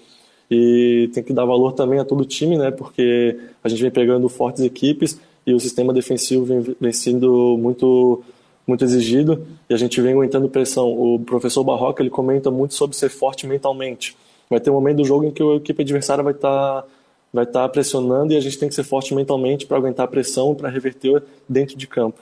E 0.51 1.09
tem 1.13 1.23
que 1.23 1.33
dar 1.33 1.45
valor 1.45 1.73
também 1.73 1.99
a 1.99 2.05
todo 2.05 2.21
o 2.21 2.25
time, 2.25 2.57
né? 2.57 2.71
Porque 2.71 3.37
a 3.63 3.69
gente 3.69 3.81
vem 3.81 3.91
pegando 3.91 4.27
fortes 4.27 4.63
equipes 4.63 5.19
e 5.45 5.53
o 5.53 5.59
sistema 5.59 5.93
defensivo 5.93 6.45
vem, 6.45 6.75
vem 6.79 6.91
sendo 6.91 7.57
muito 7.57 8.23
muito 8.69 8.85
exigido 8.85 9.45
e 9.69 9.73
a 9.73 9.77
gente 9.77 9.99
vem 9.99 10.13
aguentando 10.13 10.47
pressão. 10.47 10.87
O 10.87 11.19
professor 11.19 11.63
Barroca 11.63 12.01
ele 12.01 12.09
comenta 12.09 12.49
muito 12.49 12.73
sobre 12.73 12.95
ser 12.95 13.09
forte 13.09 13.45
mentalmente. 13.45 14.15
Vai 14.49 14.59
ter 14.59 14.69
um 14.69 14.73
momento 14.73 14.97
do 14.97 15.05
jogo 15.05 15.25
em 15.25 15.31
que 15.31 15.43
a 15.43 15.55
equipe 15.55 15.81
adversária 15.81 16.23
vai 16.23 16.33
estar 16.33 16.81
tá, 16.81 16.87
vai 17.33 17.43
estar 17.43 17.63
tá 17.63 17.69
pressionando 17.69 18.33
e 18.33 18.37
a 18.37 18.41
gente 18.41 18.57
tem 18.57 18.69
que 18.69 18.75
ser 18.75 18.83
forte 18.83 19.13
mentalmente 19.13 19.65
para 19.65 19.77
aguentar 19.77 20.05
a 20.05 20.07
pressão 20.07 20.55
para 20.55 20.69
reverter 20.69 21.21
dentro 21.47 21.75
de 21.75 21.85
campo. 21.85 22.21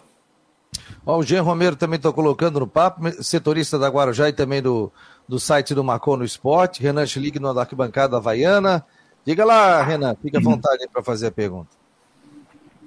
Ó, 1.06 1.20
o 1.20 1.24
Jean 1.24 1.42
Romero 1.42 1.75
também 1.75 1.98
está 1.98 2.12
colocando 2.12 2.60
no 2.60 2.68
papo, 2.68 3.01
setorista 3.24 3.77
da 3.77 3.88
Guarujá 3.88 4.27
e 4.27 4.34
também 4.34 4.62
do, 4.62 4.92
do 5.27 5.39
site 5.39 5.74
do 5.74 5.84
Marcou 5.84 6.18
no 6.18 6.25
Esporte. 6.25 6.82
Renan 6.82 7.06
Schlick 7.06 7.39
no 7.39 7.48
arquibancada 7.58 8.18
Havaiana. 8.18 8.86
Diga 9.25 9.46
lá, 9.46 9.84
Renan, 9.84 10.16
fique 10.22 10.38
à 10.38 10.39
vontade 10.39 10.88
para 10.92 11.04
fazer 11.04 11.27
a 11.27 11.32
pergunta. 11.32 11.76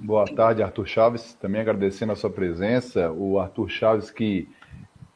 Boa 0.01 0.25
tarde, 0.25 0.63
Arthur 0.63 0.87
Chaves. 0.87 1.35
Também 1.35 1.61
agradecendo 1.61 2.13
a 2.13 2.17
sua 2.17 2.31
presença. 2.31 3.11
O 3.11 3.39
Arthur 3.39 3.69
Chaves, 3.69 4.11
que 4.11 4.49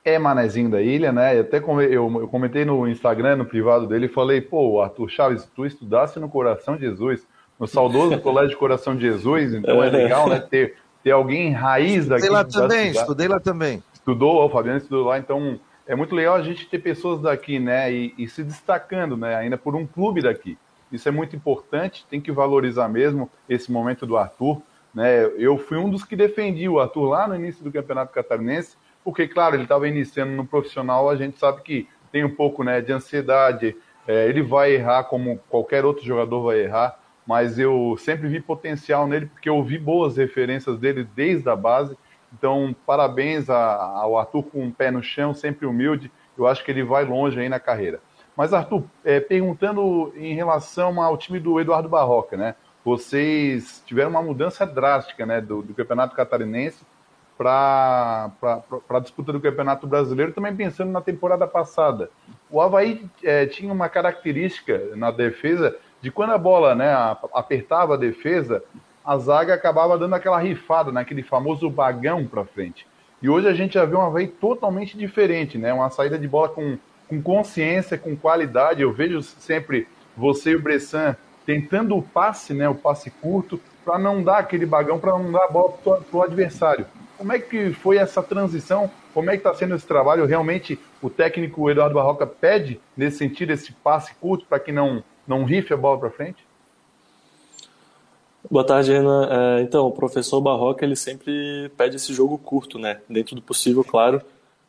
é 0.05 0.19
manezinho 0.19 0.71
da 0.71 0.83
ilha, 0.83 1.11
né? 1.11 1.37
Eu 1.37 1.41
até 1.41 1.59
eu 1.59 2.29
comentei 2.29 2.64
no 2.64 2.87
Instagram, 2.87 3.37
no 3.37 3.47
privado 3.47 3.87
dele, 3.87 4.07
e 4.07 4.09
falei: 4.09 4.41
pô, 4.41 4.81
Arthur 4.81 5.09
Chaves, 5.09 5.50
tu 5.57 5.64
estudasse 5.64 6.21
no 6.21 6.29
Coração 6.29 6.76
de 6.76 6.83
Jesus, 6.83 7.26
no 7.59 7.67
saudoso 7.67 8.21
Colégio 8.21 8.59
Coração 8.59 8.95
de 8.95 9.03
Jesus, 9.03 9.55
então 9.55 9.83
é 9.83 9.88
legal, 9.88 10.29
né? 10.29 10.38
Ter 10.38 10.76
ter 11.05 11.11
alguém 11.11 11.53
raiz 11.53 12.09
daqui. 12.09 12.23
Estudei 12.23 12.31
lá 12.31 12.45
também, 12.45 12.91
estudei 12.91 13.29
lá 13.29 13.38
também. 13.38 13.83
Estudou, 13.93 14.45
o 14.45 14.49
Fabiano 14.49 14.79
estudou 14.79 15.05
lá, 15.05 15.19
então 15.19 15.61
é 15.87 15.95
muito 15.95 16.14
legal 16.14 16.35
a 16.35 16.43
gente 16.43 16.67
ter 16.67 16.79
pessoas 16.79 17.21
daqui, 17.21 17.61
né, 17.61 17.93
e, 17.93 18.14
e, 18.17 18.26
se 18.26 18.43
destacando, 18.43 19.17
né, 19.17 19.37
ainda 19.37 19.59
por 19.59 19.76
um 19.76 19.87
clube 19.87 20.23
daqui. 20.23 20.57
Isso 20.91 21.07
é 21.07 21.12
muito 21.12 21.37
importante, 21.37 22.07
tem 22.09 22.21
que 22.21 22.33
valorizar 22.33 22.88
mesmo 22.88 23.31
esse 23.49 23.71
momento 23.71 24.07
do 24.07 24.17
Arthur, 24.17 24.62
né, 24.95 25.25
eu 25.37 25.59
fui 25.59 25.77
um 25.77 25.91
dos 25.91 26.05
que 26.05 26.15
defendi 26.15 26.69
o 26.69 26.79
Arthur 26.79 27.09
lá 27.09 27.27
no 27.27 27.35
início 27.35 27.65
do 27.65 27.73
Campeonato 27.73 28.13
Catarinense, 28.13 28.77
porque, 29.03 29.27
claro, 29.27 29.57
ele 29.57 29.65
estava 29.65 29.89
iniciando 29.89 30.33
no 30.33 30.47
profissional, 30.47 31.11
a 31.11 31.17
gente 31.17 31.39
sabe 31.39 31.63
que 31.63 31.89
tem 32.13 32.25
um 32.25 32.35
pouco, 32.35 32.63
né, 32.63 32.81
de 32.81 32.93
ansiedade, 32.93 33.77
é, 34.07 34.29
ele 34.29 34.43
vai 34.43 34.73
errar 34.73 35.05
como 35.05 35.39
qualquer 35.49 35.85
outro 35.85 36.05
jogador 36.05 36.43
vai 36.43 36.61
errar, 36.61 36.99
mas 37.27 37.59
eu 37.59 37.97
sempre 37.99 38.29
vi 38.29 38.41
potencial 38.41 39.07
nele 39.07 39.27
porque 39.27 39.49
eu 39.49 39.63
vi 39.63 39.79
boas 39.79 40.17
referências 40.17 40.79
dele 40.79 41.09
desde 41.17 41.49
a 41.49 41.57
base. 41.57 41.97
Então, 42.33 42.75
parabéns 42.85 43.49
ao 43.49 44.19
Arthur 44.19 44.43
com 44.45 44.63
um 44.63 44.71
pé 44.71 44.91
no 44.91 45.03
chão, 45.03 45.33
sempre 45.33 45.67
humilde. 45.67 46.13
Eu 46.37 46.47
acho 46.47 46.65
que 46.65 46.71
ele 46.71 46.83
vai 46.83 47.05
longe 47.05 47.41
aí 47.41 47.49
na 47.49 47.61
carreira. 47.61 48.01
Mas, 48.37 48.53
Arthur, 48.53 48.85
é, 49.05 49.21
perguntando 49.21 50.13
em 50.17 50.35
relação 50.35 51.01
ao 51.01 51.17
time 51.17 51.39
do 51.39 51.59
Eduardo 51.61 51.89
Barroca, 51.89 52.37
né? 52.37 52.57
Vocês 52.85 53.83
tiveram 53.87 54.11
uma 54.11 54.23
mudança 54.23 54.67
drástica 54.67 55.25
né, 55.25 55.41
do, 55.41 55.62
do 55.62 55.73
Campeonato 55.73 56.14
Catarinense 56.14 56.85
para 57.37 58.31
a 58.91 59.00
disputa 59.00 59.33
do 59.33 59.41
Campeonato 59.41 59.87
Brasileiro, 59.87 60.33
também 60.33 60.55
pensando 60.55 60.93
na 60.93 61.00
temporada 61.00 61.47
passada. 61.47 62.11
O 62.50 62.61
Havaí 62.61 63.09
é, 63.23 63.47
tinha 63.47 63.73
uma 63.73 63.88
característica 63.88 64.95
na 64.95 65.11
defesa 65.11 65.75
de 66.00 66.11
quando 66.11 66.33
a 66.33 66.38
bola 66.38 66.75
né, 66.75 66.93
apertava 67.33 67.95
a 67.95 67.97
defesa, 67.97 68.62
a 69.05 69.17
zaga 69.17 69.55
acabava 69.55 69.99
dando 69.99 70.14
aquela 70.14 70.38
rifada, 70.38 70.93
né, 70.93 71.00
aquele 71.00 71.23
famoso 71.23 71.69
bagão 71.71 72.26
para 72.26 72.45
frente. 72.45 72.87
E 73.23 73.29
hoje 73.29 73.49
a 73.49 73.55
gente 73.55 73.75
já 73.75 73.87
vê 73.87 73.97
um 73.97 74.03
Havaí 74.03 74.29
totalmente 74.29 74.97
diferente, 74.97 75.57
né, 75.57 75.73
uma 75.73 75.88
saída 75.88 76.19
de 76.19 76.29
bola 76.29 76.50
com, 76.50 76.76
com 77.09 77.23
consciência, 77.23 77.97
com 77.97 78.14
qualidade. 78.14 78.83
Eu 78.83 78.93
vejo 78.93 79.23
sempre 79.23 79.88
você 80.14 80.50
e 80.50 80.57
o 80.57 80.62
Bressan 80.62 81.17
tentando 81.45 81.97
o 81.97 82.03
passe, 82.03 82.55
né, 82.55 82.69
o 82.69 82.75
passe 82.75 83.11
curto, 83.11 83.61
para 83.85 83.99
não 83.99 84.23
dar 84.23 84.39
aquele 84.39 84.65
bagão, 84.65 84.99
para 84.99 85.13
não 85.13 85.31
dar 85.31 85.45
a 85.45 85.49
bola 85.49 85.73
para 85.73 86.19
o 86.19 86.23
adversário. 86.23 86.87
Como 87.19 87.33
é 87.33 87.39
que 87.39 87.73
foi 87.73 87.99
essa 87.99 88.23
transição? 88.23 88.91
Como 89.13 89.31
é 89.31 89.35
que 89.35 89.39
está 89.39 89.55
sendo 89.55 89.75
esse 89.75 89.87
trabalho? 89.87 90.25
Realmente 90.25 90.79
o 91.01 91.09
técnico 91.09 91.71
Eduardo 91.71 91.95
Barroca 91.95 92.27
pede, 92.27 92.81
nesse 92.97 93.19
sentido, 93.19 93.53
esse 93.53 93.73
passe 93.73 94.15
curto 94.17 94.47
para 94.47 94.59
que 94.59 94.73
não, 94.73 95.05
não 95.27 95.45
rife 95.45 95.73
a 95.73 95.77
bola 95.77 95.99
para 95.99 96.11
frente? 96.11 96.45
Boa 98.51 98.65
tarde, 98.65 98.93
Renan. 98.93 99.29
É, 99.31 99.63
então, 99.63 99.87
o 99.87 99.93
professor 99.93 100.41
Barroca 100.41 100.85
ele 100.85 100.97
sempre 100.97 101.71
pede 101.77 101.97
esse 101.97 102.13
jogo 102.13 102.37
curto, 102.37 102.79
né? 102.79 103.01
Dentro 103.09 103.35
do 103.35 103.41
possível, 103.41 103.83
claro, 103.83 104.21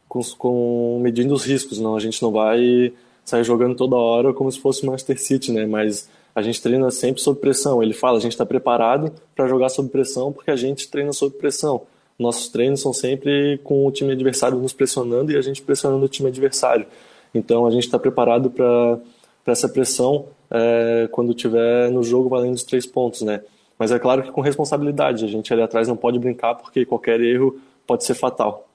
com, 0.07 0.21
com 0.37 0.99
medindo 1.01 1.33
os 1.33 1.43
riscos. 1.43 1.79
Não, 1.79 1.95
a 1.95 1.99
gente 1.99 2.21
não 2.21 2.31
vai 2.31 2.93
sair 3.25 3.43
jogando 3.43 3.75
toda 3.75 3.95
hora 3.95 4.33
como 4.33 4.51
se 4.51 4.59
fosse 4.59 4.85
Master 4.85 5.19
City, 5.19 5.51
né? 5.51 5.65
Mas 5.65 6.09
a 6.35 6.41
gente 6.41 6.61
treina 6.61 6.91
sempre 6.91 7.21
sob 7.21 7.39
pressão. 7.39 7.81
Ele 7.81 7.93
fala, 7.93 8.17
a 8.17 8.21
gente 8.21 8.33
está 8.33 8.45
preparado 8.45 9.13
para 9.33 9.47
jogar 9.47 9.69
sob 9.69 9.89
pressão 9.89 10.33
porque 10.33 10.51
a 10.51 10.55
gente 10.57 10.89
treina 10.89 11.13
sob 11.13 11.35
pressão. 11.37 11.83
Nossos 12.19 12.49
treinos 12.49 12.81
são 12.81 12.93
sempre 12.93 13.57
com 13.63 13.85
o 13.87 13.91
time 13.91 14.11
adversário 14.11 14.57
nos 14.57 14.73
pressionando 14.73 15.31
e 15.31 15.37
a 15.37 15.41
gente 15.41 15.61
pressionando 15.61 16.03
o 16.03 16.09
time 16.09 16.27
adversário. 16.27 16.85
Então 17.33 17.65
a 17.65 17.71
gente 17.71 17.85
está 17.85 17.97
preparado 17.97 18.49
para 18.49 18.99
essa 19.45 19.69
pressão 19.69 20.27
é, 20.51 21.07
quando 21.11 21.33
tiver 21.33 21.89
no 21.89 22.03
jogo 22.03 22.27
valendo 22.27 22.55
os 22.55 22.63
três 22.63 22.85
pontos, 22.85 23.21
né? 23.21 23.41
Mas 23.77 23.91
é 23.91 23.99
claro 23.99 24.23
que 24.23 24.31
com 24.31 24.41
responsabilidade. 24.41 25.25
A 25.25 25.27
gente 25.27 25.51
ali 25.53 25.61
atrás 25.61 25.87
não 25.87 25.97
pode 25.97 26.19
brincar 26.19 26.55
porque 26.55 26.85
qualquer 26.85 27.19
erro 27.21 27.59
pode 27.87 28.03
ser 28.03 28.13
fatal. 28.13 28.67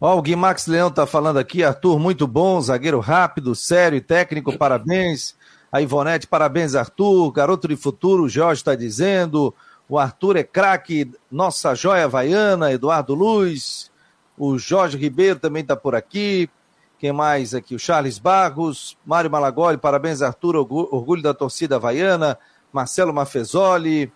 Ó, 0.00 0.18
o 0.18 0.22
Gui 0.22 0.36
Max 0.36 0.66
Leão 0.66 0.90
tá 0.90 1.06
falando 1.06 1.38
aqui, 1.38 1.62
Arthur, 1.62 1.98
muito 1.98 2.26
bom, 2.26 2.60
zagueiro 2.60 3.00
rápido, 3.00 3.54
sério 3.54 3.96
e 3.96 4.00
técnico, 4.00 4.56
parabéns. 4.58 5.34
A 5.74 5.82
Ivonete, 5.82 6.28
parabéns, 6.28 6.76
Arthur. 6.76 7.32
Garoto 7.32 7.66
de 7.66 7.74
futuro, 7.74 8.22
o 8.22 8.28
Jorge 8.28 8.60
está 8.60 8.76
dizendo. 8.76 9.52
O 9.88 9.98
Arthur 9.98 10.36
é 10.36 10.44
craque, 10.44 11.10
nossa 11.28 11.74
joia 11.74 12.04
havaiana, 12.04 12.70
Eduardo 12.70 13.12
Luz. 13.12 13.90
O 14.38 14.56
Jorge 14.56 14.96
Ribeiro 14.96 15.40
também 15.40 15.62
está 15.62 15.74
por 15.74 15.96
aqui. 15.96 16.48
Quem 16.96 17.10
mais 17.10 17.56
aqui? 17.56 17.74
O 17.74 17.78
Charles 17.80 18.20
Barros, 18.20 18.96
Mário 19.04 19.28
Malagoli, 19.28 19.76
parabéns, 19.76 20.22
Arthur, 20.22 20.54
orgulho 20.54 21.20
da 21.20 21.34
torcida 21.34 21.74
havaiana. 21.74 22.38
Marcelo 22.72 23.12
Mafezoli, 23.12 24.12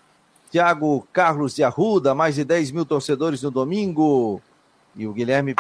Tiago 0.53 1.09
Carlos 1.13 1.57
de 1.57 1.65
Arruda, 1.65 2.15
mais 2.15 2.37
de 2.37 2.45
10 2.45 2.71
mil 2.71 2.85
torcedores 2.85 3.43
no 3.43 3.51
domingo. 3.51 4.41
E 4.95 5.09
o 5.09 5.13
Guilherme 5.13 5.57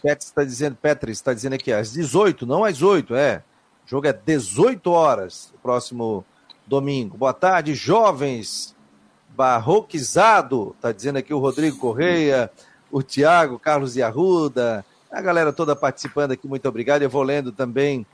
Petri 0.00 0.26
está 0.26 0.44
dizendo, 0.44 0.76
Petri 0.76 1.10
está 1.10 1.34
dizendo 1.34 1.54
aqui, 1.54 1.72
às 1.72 1.90
18, 1.90 2.46
não 2.46 2.62
às 2.62 2.82
8, 2.82 3.16
é. 3.16 3.42
O 3.90 3.98
jogo 3.98 4.06
é 4.06 4.12
18 4.12 4.88
horas, 4.92 5.52
próximo 5.60 6.24
domingo. 6.64 7.16
Boa 7.16 7.32
tarde, 7.32 7.74
jovens. 7.74 8.76
Barroquizado, 9.30 10.76
tá 10.80 10.92
dizendo 10.92 11.16
aqui 11.16 11.34
o 11.34 11.40
Rodrigo 11.40 11.76
Correia, 11.76 12.48
o 12.88 13.02
Tiago, 13.02 13.58
Carlos 13.58 13.94
de 13.94 14.02
Arruda, 14.02 14.86
a 15.10 15.20
galera 15.20 15.52
toda 15.52 15.74
participando 15.74 16.30
aqui, 16.30 16.46
muito 16.46 16.68
obrigado. 16.68 17.02
Eu 17.02 17.10
vou 17.10 17.24
lendo 17.24 17.50
também 17.50 18.06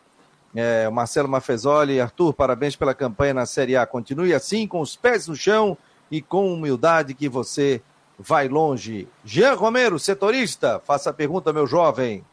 é, 0.54 0.88
Marcelo 0.88 1.28
Mafezoli. 1.28 2.00
Arthur, 2.00 2.33
parabéns 2.33 2.75
pela 2.75 2.95
campanha 2.95 3.35
na 3.35 3.45
Série 3.45 3.76
A. 3.76 3.85
Continue 3.85 4.33
assim, 4.33 4.66
com 4.66 4.80
os 4.80 4.97
pés 4.97 5.28
no 5.28 5.37
chão 5.37 5.76
e 6.11 6.23
com 6.23 6.54
humildade 6.54 7.12
que 7.12 7.28
você 7.28 7.83
vai 8.18 8.49
longe. 8.49 9.06
Jean 9.23 9.52
Romero, 9.52 9.99
setorista, 9.99 10.80
faça 10.87 11.11
a 11.11 11.12
pergunta, 11.12 11.52
meu 11.52 11.66
jovem. 11.66 12.25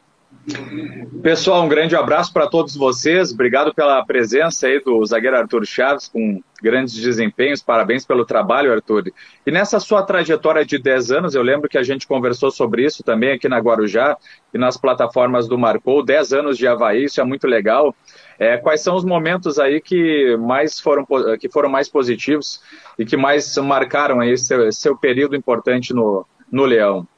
Pessoal, 1.22 1.64
um 1.64 1.68
grande 1.68 1.96
abraço 1.96 2.32
para 2.32 2.46
todos 2.46 2.76
vocês. 2.76 3.32
Obrigado 3.32 3.72
pela 3.74 4.04
presença 4.04 4.66
aí 4.66 4.78
do 4.78 5.04
zagueiro 5.06 5.38
Arthur 5.38 5.64
Chaves, 5.64 6.06
com 6.06 6.42
grandes 6.62 6.94
desempenhos. 6.94 7.62
Parabéns 7.62 8.04
pelo 8.04 8.26
trabalho, 8.26 8.70
Arthur. 8.70 9.10
E 9.46 9.50
nessa 9.50 9.80
sua 9.80 10.02
trajetória 10.02 10.64
de 10.64 10.78
10 10.78 11.12
anos, 11.12 11.34
eu 11.34 11.42
lembro 11.42 11.68
que 11.68 11.78
a 11.78 11.82
gente 11.82 12.06
conversou 12.06 12.50
sobre 12.50 12.84
isso 12.84 13.02
também 13.02 13.32
aqui 13.32 13.48
na 13.48 13.58
Guarujá 13.58 14.18
e 14.52 14.58
nas 14.58 14.76
plataformas 14.76 15.48
do 15.48 15.56
Marcou. 15.56 16.04
10 16.04 16.34
anos 16.34 16.58
de 16.58 16.66
Havaí, 16.66 17.04
isso 17.04 17.20
é 17.20 17.24
muito 17.24 17.46
legal. 17.46 17.94
É, 18.38 18.58
quais 18.58 18.82
são 18.82 18.94
os 18.94 19.04
momentos 19.04 19.58
aí 19.58 19.80
que 19.80 20.36
mais 20.36 20.78
foram, 20.78 21.06
que 21.40 21.48
foram 21.48 21.70
mais 21.70 21.88
positivos 21.88 22.60
e 22.98 23.06
que 23.06 23.16
mais 23.16 23.56
marcaram 23.56 24.20
aí 24.20 24.36
seu, 24.36 24.70
seu 24.72 24.94
período 24.96 25.34
importante 25.36 25.94
no, 25.94 26.26
no 26.52 26.66
Leão? 26.66 27.08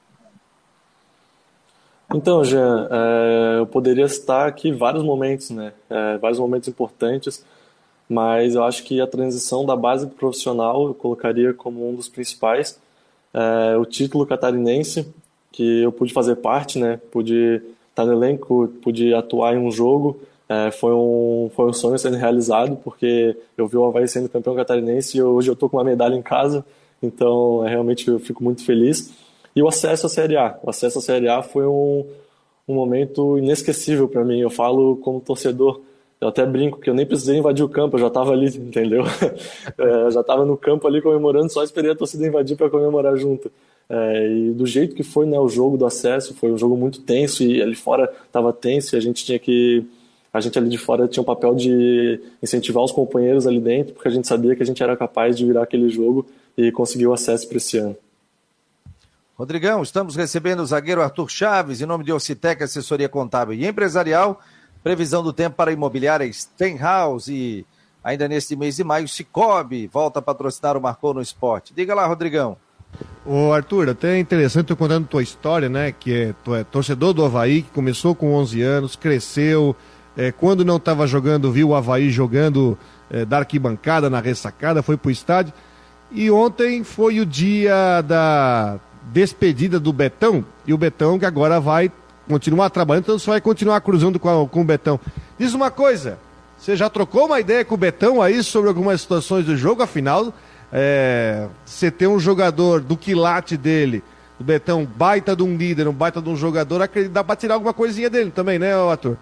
Então, 2.15 2.45
Jean, 2.45 2.89
é, 2.91 3.59
eu 3.59 3.67
poderia 3.67 4.09
citar 4.09 4.49
aqui 4.49 4.73
vários 4.73 5.03
momentos, 5.03 5.51
né? 5.51 5.73
É, 5.91 6.17
vários 6.19 6.39
momentos 6.39 6.69
importantes, 6.69 7.45
mas 8.09 8.55
eu 8.55 8.63
acho 8.63 8.85
que 8.85 9.01
a 9.01 9.07
transição 9.07 9.67
da 9.67 9.75
base 9.75 10.07
profissional 10.07 10.87
eu 10.87 10.95
colocaria 10.95 11.53
como 11.53 11.89
um 11.89 11.95
dos 11.95 12.09
principais. 12.09 12.81
É, 13.35 13.77
o 13.77 13.85
título 13.85 14.25
catarinense, 14.25 15.13
que 15.51 15.83
eu 15.83 15.91
pude 15.91 16.13
fazer 16.13 16.37
parte, 16.37 16.79
né? 16.79 17.01
Pude 17.11 17.61
estar 17.91 18.05
no 18.05 18.13
elenco, 18.13 18.69
pude 18.83 19.13
atuar 19.13 19.55
em 19.55 19.59
um 19.59 19.71
jogo. 19.71 20.21
É, 20.49 20.71
foi, 20.71 20.93
um, 20.95 21.51
foi 21.57 21.69
um 21.69 21.73
sonho 21.73 21.99
sendo 21.99 22.17
realizado, 22.17 22.77
porque 22.77 23.37
eu 23.59 23.67
vi 23.67 23.77
o 23.77 23.85
Havaí 23.85 24.07
sendo 24.07 24.29
campeão 24.29 24.55
catarinense 24.55 25.19
e 25.19 25.23
hoje 25.23 25.49
eu 25.51 25.55
estou 25.55 25.69
com 25.69 25.77
uma 25.77 25.83
medalha 25.83 26.15
em 26.15 26.23
casa, 26.23 26.65
então 27.03 27.67
é, 27.67 27.71
realmente 27.71 28.07
eu 28.07 28.21
fico 28.21 28.45
muito 28.45 28.65
feliz. 28.65 29.13
E 29.57 29.63
o 29.63 29.69
acesso 29.69 30.05
à 30.05 30.09
Série 30.11 30.37
A. 30.37 30.59
O 30.63 30.69
acesso 30.69 30.99
à 30.99 31.01
Série 31.01 31.29
A 31.29 31.43
foi 31.43 31.67
um, 31.67 32.05
um 32.69 32.75
momento 32.75 33.39
inesquecível 33.39 34.07
para 34.07 34.23
mim. 34.23 34.39
Eu 34.39 34.51
falo 34.51 34.97
como 34.97 35.19
torcedor, 35.19 35.81
eu 36.21 36.29
até 36.29 36.45
brinco 36.45 36.79
que 36.79 36.91
eu 36.91 36.95
nem 36.95 37.07
precisei 37.07 37.39
invadir 37.39 37.65
o 37.65 37.69
campo, 37.69 37.97
eu 37.97 38.01
já 38.01 38.07
estava 38.09 38.33
ali, 38.33 38.47
entendeu? 38.49 39.05
É, 39.79 40.11
já 40.11 40.21
estava 40.21 40.45
no 40.45 40.57
campo 40.57 40.87
ali 40.87 41.03
comemorando, 41.03 41.53
só 41.53 41.63
esperei 41.63 41.91
a 41.91 41.95
torcida 41.95 42.27
invadir 42.27 42.57
para 42.57 42.71
comemorar 42.71 43.17
junto. 43.17 43.51
É, 43.89 44.29
e 44.29 44.51
do 44.53 44.67
jeito 44.67 44.95
que 44.95 45.03
foi 45.03 45.27
né, 45.27 45.39
o 45.39 45.49
jogo 45.49 45.77
do 45.77 45.87
acesso, 45.87 46.35
foi 46.35 46.51
um 46.51 46.59
jogo 46.59 46.77
muito 46.77 47.01
tenso 47.03 47.43
e 47.43 47.63
ali 47.63 47.75
fora 47.75 48.13
estava 48.27 48.53
tenso 48.53 48.95
e 48.95 48.99
a 48.99 49.01
gente 49.01 49.25
tinha 49.25 49.39
que. 49.39 49.85
A 50.33 50.41
gente 50.41 50.59
ali 50.59 50.69
de 50.69 50.79
fora 50.79 51.09
tinha 51.09 51.23
um 51.23 51.27
papel 51.27 51.55
de 51.55 52.21
incentivar 52.43 52.85
os 52.85 52.93
companheiros 52.93 53.47
ali 53.47 53.61
dentro, 53.61 53.95
porque 53.95 54.09
a 54.09 54.11
gente 54.11 54.27
sabia 54.29 54.55
que 54.55 54.63
a 54.63 54.67
gente 54.67 54.83
era 54.83 54.95
capaz 54.97 55.37
de 55.37 55.47
virar 55.47 55.63
aquele 55.63 55.89
jogo 55.89 56.27
e 56.57 56.71
conseguir 56.71 57.07
o 57.07 57.13
acesso 57.13 57.49
para 57.49 57.57
esse 57.57 57.79
ano. 57.79 57.97
Rodrigão, 59.39 59.83
estamos 59.83 60.17
recebendo 60.17 60.61
o 60.61 60.67
zagueiro 60.67 61.03
Arthur 61.03 61.29
Chaves, 61.29 61.83
em 61.83 61.87
nome 61.87 62.03
de 62.03 62.11
Ocitec, 62.11 62.63
assessoria 62.63 63.07
contábil 63.07 63.53
e 63.53 63.67
empresarial. 63.67 64.41
Previsão 64.83 65.23
do 65.23 65.31
tempo 65.31 65.57
para 65.57 65.71
a 65.71 65.75
imobiliária 65.75 66.33
Stenhouse 66.33 67.31
e 67.31 67.67
ainda 68.03 68.27
neste 68.27 68.57
mês 68.57 68.77
de 68.77 68.85
maio, 68.85 69.07
Cicobi 69.07 69.89
volta 69.89 70.21
a 70.21 70.23
patrocinar 70.23 70.75
o 70.75 70.81
Marcou 70.81 71.13
no 71.13 71.21
Esporte. 71.21 71.75
Diga 71.75 71.95
lá, 71.95 72.07
Rodrigão. 72.07 72.57
Ô 73.27 73.53
Arthur, 73.53 73.91
até 73.91 74.15
é 74.15 74.19
interessante 74.19 74.69
tu 74.69 74.77
contando 74.77 75.07
tua 75.07 75.23
história, 75.23 75.69
né? 75.69 75.93
Que 75.93 76.15
é, 76.15 76.35
tu 76.43 76.55
é 76.55 76.65
torcedor 76.65 77.13
do 77.13 77.23
Havaí, 77.23 77.61
que 77.61 77.71
começou 77.73 78.15
com 78.15 78.33
11 78.33 78.63
anos, 78.63 78.97
cresceu, 78.97 79.77
é, 80.17 80.33
quando 80.33 80.65
não 80.65 80.77
estava 80.77 81.07
jogando, 81.07 81.53
viu 81.53 81.69
o 81.69 81.75
Havaí 81.75 82.09
jogando 82.09 82.79
é, 83.11 83.23
da 83.27 83.39
arquibancada, 83.39 84.09
na 84.09 84.21
ressacada, 84.21 84.83
foi 84.83 84.97
pro 84.97 85.11
estádio. 85.11 85.53
E 86.11 86.31
ontem 86.31 86.83
foi 86.85 87.21
o 87.21 87.27
dia 87.27 88.01
da 88.01 88.79
despedida 89.07 89.79
do 89.79 89.93
Betão, 89.93 90.45
e 90.67 90.75
o 90.75 90.79
Betão 90.79 91.19
que 91.19 91.25
agora 91.25 91.61
vai 91.61 91.91
continuar 92.29 92.71
trabalhando, 92.71 93.05
então 93.05 93.19
você 93.19 93.31
vai 93.31 93.41
continuar 93.41 93.81
cruzando 93.81 94.19
com, 94.19 94.29
a, 94.29 94.49
com 94.49 94.61
o 94.61 94.65
Betão. 94.65 94.99
Diz 95.39 95.55
uma 95.55 95.71
coisa, 95.71 96.19
você 96.59 96.75
já 96.77 96.91
trocou 96.91 97.27
uma 97.27 97.41
ideia 97.41 97.65
com 97.65 97.75
o 97.75 97.79
Betão 97.79 98.21
aí 98.21 98.43
sobre 98.43 98.69
algumas 98.69 99.01
situações 99.01 99.47
do 99.47 99.57
jogo, 99.57 99.83
afinal, 99.83 100.33
é, 100.73 101.47
você 101.65 101.91
tem 101.91 102.09
um 102.09 102.19
jogador 102.19 102.81
do 102.81 102.97
quilate 102.97 103.57
dele, 103.57 104.03
o 104.41 104.45
Betão, 104.45 104.85
baita 104.85 105.35
de 105.35 105.43
um 105.43 105.57
líder, 105.57 105.89
um 105.89 105.93
baita 105.93 106.21
de 106.21 106.29
um 106.29 106.37
jogador, 106.37 106.83
acredita, 106.83 107.15
dá 107.15 107.25
pra 107.25 107.37
tirar 107.37 107.55
alguma 107.55 107.73
coisinha 107.73 108.11
dele 108.11 108.31
também, 108.31 108.59
né, 108.59 108.73
ator? 108.91 109.17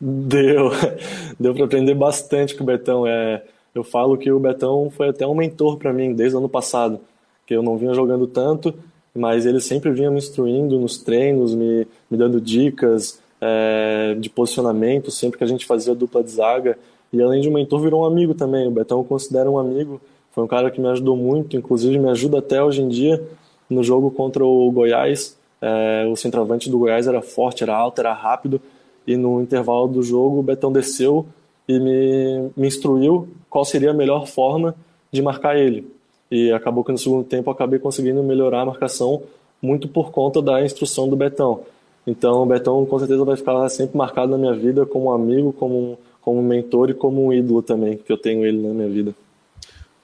Deu, 0.00 0.70
deu 1.40 1.54
para 1.54 1.64
aprender 1.64 1.94
bastante 1.94 2.54
com 2.54 2.62
o 2.62 2.66
Betão, 2.66 3.06
é 3.06 3.42
eu 3.74 3.84
falo 3.84 4.16
que 4.16 4.30
o 4.30 4.40
Betão 4.40 4.90
foi 4.90 5.08
até 5.08 5.26
um 5.26 5.34
mentor 5.34 5.76
para 5.76 5.92
mim 5.92 6.12
desde 6.12 6.34
o 6.34 6.38
ano 6.38 6.48
passado, 6.48 7.00
que 7.48 7.54
eu 7.54 7.62
não 7.62 7.78
vinha 7.78 7.94
jogando 7.94 8.26
tanto, 8.26 8.74
mas 9.14 9.46
ele 9.46 9.58
sempre 9.58 9.90
vinha 9.90 10.10
me 10.10 10.18
instruindo 10.18 10.78
nos 10.78 10.98
treinos, 10.98 11.54
me, 11.54 11.86
me 12.10 12.18
dando 12.18 12.38
dicas 12.38 13.22
é, 13.40 14.14
de 14.20 14.28
posicionamento, 14.28 15.10
sempre 15.10 15.38
que 15.38 15.44
a 15.44 15.46
gente 15.46 15.64
fazia 15.64 15.94
dupla 15.94 16.22
de 16.22 16.30
zaga. 16.30 16.78
E 17.10 17.22
além 17.22 17.40
de 17.40 17.48
um 17.48 17.52
mentor, 17.52 17.80
virou 17.80 18.02
um 18.02 18.04
amigo 18.04 18.34
também. 18.34 18.68
O 18.68 18.70
Betão 18.70 18.98
eu 18.98 19.04
considero 19.04 19.52
um 19.52 19.58
amigo, 19.58 19.98
foi 20.30 20.44
um 20.44 20.46
cara 20.46 20.70
que 20.70 20.78
me 20.78 20.88
ajudou 20.88 21.16
muito, 21.16 21.56
inclusive 21.56 21.98
me 21.98 22.10
ajuda 22.10 22.40
até 22.40 22.62
hoje 22.62 22.82
em 22.82 22.88
dia 22.88 23.26
no 23.68 23.82
jogo 23.82 24.10
contra 24.10 24.44
o 24.44 24.70
Goiás. 24.70 25.34
É, 25.62 26.06
o 26.06 26.16
centroavante 26.16 26.68
do 26.68 26.78
Goiás 26.78 27.06
era 27.06 27.22
forte, 27.22 27.62
era 27.62 27.74
alto, 27.74 27.98
era 27.98 28.12
rápido, 28.12 28.60
e 29.06 29.16
no 29.16 29.40
intervalo 29.40 29.88
do 29.88 30.02
jogo 30.02 30.40
o 30.40 30.42
Betão 30.42 30.70
desceu 30.70 31.24
e 31.66 31.80
me, 31.80 32.50
me 32.54 32.68
instruiu 32.68 33.26
qual 33.48 33.64
seria 33.64 33.90
a 33.90 33.94
melhor 33.94 34.26
forma 34.26 34.74
de 35.10 35.22
marcar 35.22 35.56
ele. 35.56 35.97
E 36.30 36.52
acabou 36.52 36.84
que 36.84 36.92
no 36.92 36.98
segundo 36.98 37.24
tempo 37.24 37.48
eu 37.48 37.54
acabei 37.54 37.78
conseguindo 37.78 38.22
melhorar 38.22 38.62
a 38.62 38.66
marcação 38.66 39.22
muito 39.62 39.88
por 39.88 40.10
conta 40.10 40.40
da 40.40 40.62
instrução 40.64 41.08
do 41.08 41.16
Betão. 41.16 41.62
Então 42.06 42.42
o 42.42 42.46
Betão 42.46 42.84
com 42.86 42.98
certeza 42.98 43.24
vai 43.24 43.36
ficar 43.36 43.68
sempre 43.68 43.96
marcado 43.96 44.30
na 44.32 44.38
minha 44.38 44.54
vida 44.54 44.86
como 44.86 45.06
um 45.06 45.12
amigo, 45.12 45.52
como 45.52 45.78
um, 45.78 45.96
como 46.22 46.40
um 46.40 46.42
mentor 46.42 46.90
e 46.90 46.94
como 46.94 47.26
um 47.26 47.32
ídolo 47.32 47.62
também, 47.62 47.96
que 47.96 48.12
eu 48.12 48.18
tenho 48.18 48.44
ele 48.44 48.66
na 48.66 48.72
minha 48.72 48.88
vida. 48.88 49.14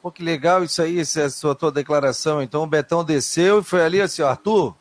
Pô, 0.03 0.11
que 0.11 0.23
legal 0.23 0.63
isso 0.63 0.83
aí, 0.83 1.01
essa 1.01 1.31
sua 1.31 1.55
tua 1.55 1.73
declaração. 1.73 2.43
Então 2.43 2.63
o 2.63 2.67
Betão 2.67 3.05
desceu 3.05 3.61
e 3.61 3.65
foi 3.65 3.83
ali 3.83 4.01
assim, 4.01 4.23
ó, 4.23 4.29
Arthur, 4.29 4.75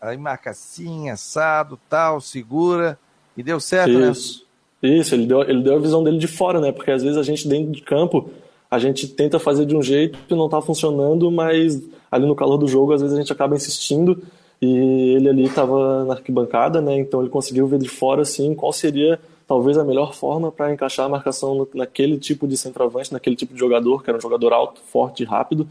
aí 0.00 0.16
marca 0.16 0.50
assim, 0.50 1.10
assado, 1.10 1.78
tal, 1.88 2.20
segura, 2.20 2.98
e 3.36 3.42
deu 3.42 3.58
certo, 3.58 3.90
isso. 3.90 4.00
né? 4.00 4.10
Isso. 4.10 4.48
Isso, 4.80 5.14
ele 5.14 5.26
deu, 5.26 5.42
ele 5.42 5.62
deu 5.62 5.74
a 5.74 5.80
visão 5.80 6.04
dele 6.04 6.18
de 6.18 6.28
fora, 6.28 6.60
né? 6.60 6.70
Porque 6.70 6.92
às 6.92 7.02
vezes 7.02 7.18
a 7.18 7.22
gente 7.24 7.48
dentro 7.48 7.72
de 7.72 7.82
campo, 7.82 8.30
a 8.70 8.78
gente 8.78 9.08
tenta 9.08 9.38
fazer 9.38 9.64
de 9.64 9.76
um 9.76 9.82
jeito 9.82 10.18
que 10.26 10.34
não 10.34 10.46
está 10.46 10.60
funcionando, 10.60 11.30
mas 11.30 11.82
ali 12.10 12.26
no 12.26 12.34
calor 12.34 12.58
do 12.58 12.68
jogo, 12.68 12.92
às 12.92 13.00
vezes 13.00 13.16
a 13.16 13.20
gente 13.20 13.32
acaba 13.32 13.56
insistindo 13.56 14.22
e 14.60 15.14
ele 15.16 15.28
ali 15.28 15.44
estava 15.44 16.04
na 16.04 16.14
arquibancada, 16.14 16.80
né? 16.80 16.98
Então 16.98 17.20
ele 17.20 17.30
conseguiu 17.30 17.66
ver 17.66 17.78
de 17.78 17.88
fora, 17.88 18.22
assim, 18.22 18.54
qual 18.54 18.72
seria 18.72 19.18
talvez 19.46 19.78
a 19.78 19.84
melhor 19.84 20.14
forma 20.14 20.52
para 20.52 20.72
encaixar 20.72 21.06
a 21.06 21.08
marcação 21.08 21.66
naquele 21.74 22.18
tipo 22.18 22.46
de 22.46 22.56
centroavante, 22.56 23.12
naquele 23.12 23.34
tipo 23.34 23.54
de 23.54 23.58
jogador, 23.58 24.02
que 24.02 24.10
era 24.10 24.18
um 24.18 24.20
jogador 24.20 24.52
alto, 24.52 24.80
forte 24.80 25.22
e 25.22 25.26
rápido, 25.26 25.66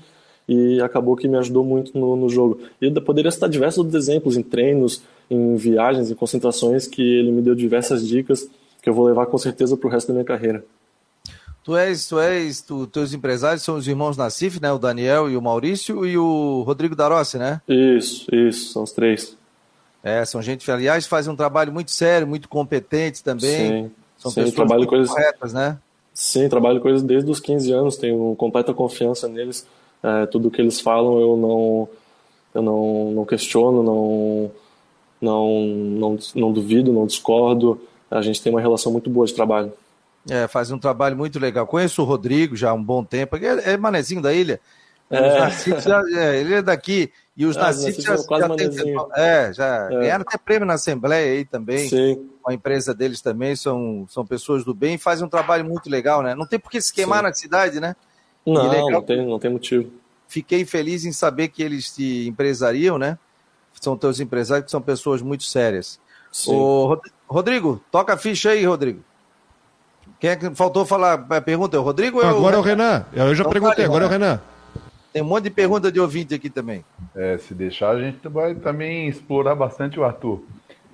e 0.50 0.82
acabou 0.82 1.16
que 1.16 1.28
me 1.28 1.38
ajudou 1.38 1.64
muito 1.64 1.98
no, 1.98 2.16
no 2.16 2.28
jogo. 2.30 2.60
E 2.82 2.86
eu 2.86 3.02
poderia 3.02 3.30
citar 3.30 3.50
diversos 3.50 3.78
outros 3.78 3.96
exemplos 3.96 4.36
em 4.36 4.42
treinos, 4.42 5.04
em 5.30 5.56
viagens, 5.56 6.10
em 6.10 6.16
concentrações, 6.16 6.88
que 6.88 7.02
ele 7.02 7.32
me 7.32 7.42
deu 7.42 7.54
diversas 7.54 8.08
dicas 8.08 8.50
que 8.82 8.90
eu 8.90 8.94
vou 8.94 9.06
levar 9.06 9.26
com 9.28 9.38
certeza 9.38 9.76
para 9.76 9.88
o 9.88 9.92
resto 9.92 10.08
da 10.08 10.14
minha 10.14 10.26
carreira. 10.26 10.64
Tu 11.68 11.76
és, 11.76 12.08
tu 12.08 12.18
és, 12.18 12.62
tu, 12.62 12.88
teus 12.88 13.14
empresários 13.14 13.62
são 13.62 13.76
os 13.76 13.90
irmãos 13.90 14.16
Nassif, 14.16 14.58
né? 14.62 14.72
O 14.72 14.78
Daniel 14.78 15.30
e 15.30 15.36
o 15.36 15.42
Maurício 15.42 16.06
e 16.06 16.18
o 16.18 16.64
Rodrigo 16.66 16.96
Darossi, 16.96 17.38
né? 17.38 17.60
Isso, 17.68 18.34
isso, 18.34 18.72
são 18.72 18.84
os 18.84 18.94
três. 18.94 19.36
É, 20.02 20.24
são 20.24 20.42
gente, 20.42 20.72
aliás, 20.72 21.06
fazem 21.06 21.34
um 21.34 21.36
trabalho 21.36 21.74
muito 21.74 21.92
sério, 21.92 22.26
muito 22.26 22.48
competente 22.48 23.22
também. 23.22 23.50
Sim, 23.50 23.92
são 24.18 24.32
sim, 24.32 24.46
pessoas 24.46 24.70
muito 24.70 24.88
coisas, 24.88 25.10
corretas, 25.10 25.52
né? 25.52 25.78
Sim, 26.14 26.48
trabalho 26.48 26.80
com 26.80 26.88
eles 26.88 27.02
desde 27.02 27.30
os 27.30 27.42
15 27.42 27.70
anos, 27.74 27.98
tenho 27.98 28.34
completa 28.38 28.74
confiança 28.74 29.28
neles. 29.28 29.68
É, 30.02 30.26
tudo 30.26 30.50
que 30.50 30.62
eles 30.62 30.80
falam 30.80 31.20
eu 31.20 31.36
não, 31.36 31.90
eu 32.56 32.62
não, 32.62 33.12
não 33.12 33.26
questiono, 33.26 33.84
não, 33.84 34.52
não, 35.20 35.60
não, 35.66 36.20
não 36.34 36.54
duvido, 36.54 36.94
não 36.94 37.06
discordo 37.06 37.78
a 38.10 38.22
gente 38.22 38.42
tem 38.42 38.54
uma 38.54 38.62
relação 38.62 38.90
muito 38.92 39.10
boa 39.10 39.28
de 39.28 39.34
trabalho. 39.34 39.74
É, 40.30 40.48
faz 40.48 40.72
um 40.72 40.80
trabalho 40.80 41.16
muito 41.16 41.40
legal. 41.40 41.66
Conheço 41.66 42.02
o 42.02 42.06
Rodrigo 42.06 42.56
já 42.56 42.72
há 42.72 42.74
um 42.74 42.84
bom 42.84 43.04
tempo. 43.04 43.36
É, 43.38 43.74
é 43.74 43.78
manezinho 43.78 44.22
da 44.22 44.34
ilha. 44.34 44.60
É. 45.10 45.50
Já, 45.80 46.04
é, 46.16 46.40
ele 46.40 46.56
é 46.56 46.62
daqui. 46.62 47.12
E 47.36 47.46
os 47.46 47.56
ah, 47.56 47.72
já, 47.72 47.92
já, 47.92 48.18
já 48.18 48.50
tem, 48.56 48.70
é, 49.16 49.54
já 49.54 49.86
é. 49.86 49.90
ganharam 49.90 50.26
até 50.28 50.38
prêmio 50.38 50.66
na 50.66 50.74
Assembleia 50.74 51.34
aí 51.34 51.46
também. 51.46 51.88
Sim. 51.88 52.30
A 52.46 52.54
empresa 52.54 52.94
deles 52.94 53.22
também 53.22 53.56
são, 53.56 54.06
são 54.10 54.26
pessoas 54.26 54.64
do 54.64 54.74
bem 54.74 54.96
e 54.96 54.98
fazem 54.98 55.26
um 55.26 55.30
trabalho 55.30 55.64
muito 55.64 55.90
legal, 55.90 56.24
né? 56.24 56.34
Não 56.34 56.48
tem 56.48 56.60
por 56.60 56.72
que 56.72 56.82
se 56.82 56.92
queimar 56.92 57.20
Sim. 57.20 57.24
na 57.24 57.34
cidade, 57.34 57.80
né? 57.80 57.96
Não, 58.46 58.68
legal, 58.68 58.90
não 58.90 59.02
tem, 59.02 59.26
não 59.26 59.40
tem 59.40 59.52
motivo. 59.52 59.92
Fiquei 60.28 60.66
feliz 60.66 61.06
em 61.06 61.12
saber 61.12 61.50
que 61.50 61.62
eles 61.62 61.92
se 61.92 62.28
empresariam, 62.28 62.98
né? 62.98 63.18
São 63.80 63.96
teus 63.96 64.20
empresários 64.20 64.66
que 64.66 64.72
são 64.72 64.82
pessoas 64.82 65.22
muito 65.22 65.44
sérias. 65.44 66.00
Sim. 66.32 66.54
O 66.54 67.00
Rodrigo, 67.28 67.82
toca 67.92 68.14
a 68.14 68.18
ficha 68.18 68.50
aí, 68.50 68.66
Rodrigo. 68.66 69.04
Quem 70.20 70.32
é 70.32 70.36
que 70.36 70.50
faltou 70.56 70.86
falar 70.86 71.26
a 71.30 71.42
pergunta? 71.42 71.78
É 71.78 71.80
o 71.80 71.84
Rodrigo 71.84 72.18
ou 72.18 72.24
é 72.24 72.34
o 72.34 72.38
Agora 72.38 72.56
é 72.56 72.60
o 72.60 72.62
Renan. 72.62 73.06
Eu 73.14 73.36
já 73.36 73.42
então, 73.42 73.52
perguntei, 73.52 73.86
agora 73.86 74.06
é 74.06 74.08
o 74.08 74.10
Renan. 74.10 74.42
Tem 75.14 75.22
um 75.22 75.26
monte 75.26 75.46
de 75.46 75.50
pergunta 75.52 75.92
de 75.92 76.00
ouvinte 76.00 76.34
aqui 76.34 76.50
também. 76.50 76.84
É, 77.16 77.38
se 77.38 77.54
deixar, 77.54 77.92
a 77.92 78.00
gente 78.00 78.28
vai 78.28 78.56
também 78.56 79.08
explorar 79.08 79.56
bastante 79.56 80.00
o 80.00 80.04
Arthur. 80.04 80.44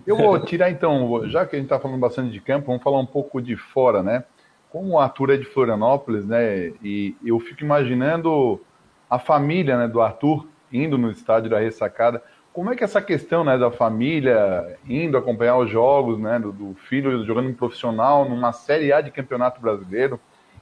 Eu 0.06 0.18
vou 0.18 0.40
tirar 0.46 0.70
então, 0.70 1.28
já 1.30 1.46
que 1.46 1.56
a 1.56 1.60
gente 1.60 1.68
está 1.68 1.80
falando 1.80 2.00
bastante 2.00 2.32
de 2.32 2.40
campo, 2.42 2.68
vamos 2.68 2.84
falar 2.84 3.00
um 3.00 3.06
pouco 3.06 3.42
de 3.42 3.56
fora, 3.56 4.04
né? 4.04 4.24
Como 4.70 4.94
o 4.94 5.00
Arthur 5.00 5.32
é 5.32 5.38
de 5.38 5.46
Florianópolis, 5.46 6.26
né? 6.26 6.74
E 6.84 7.16
eu 7.24 7.40
fico 7.40 7.64
imaginando 7.64 8.60
a 9.10 9.20
família 9.20 9.78
né, 9.78 9.88
do 9.88 10.02
Arthur 10.02 10.48
indo 10.72 10.98
no 10.98 11.12
estádio 11.12 11.50
da 11.50 11.60
ressacada. 11.60 12.22
Como 12.54 12.72
é 12.72 12.76
que 12.76 12.84
essa 12.84 13.02
questão 13.02 13.44
né, 13.44 13.58
da 13.58 13.72
família 13.72 14.78
indo 14.88 15.18
acompanhar 15.18 15.58
os 15.58 15.72
jogos, 15.72 16.20
né, 16.20 16.38
do, 16.38 16.52
do 16.52 16.76
filho 16.76 17.26
jogando 17.26 17.50
um 17.50 17.54
profissional 17.54 18.30
numa 18.30 18.54
Série 18.54 18.94
A 18.94 19.02
de 19.02 19.10
Campeonato 19.10 19.60
Brasileiro? 19.60 20.20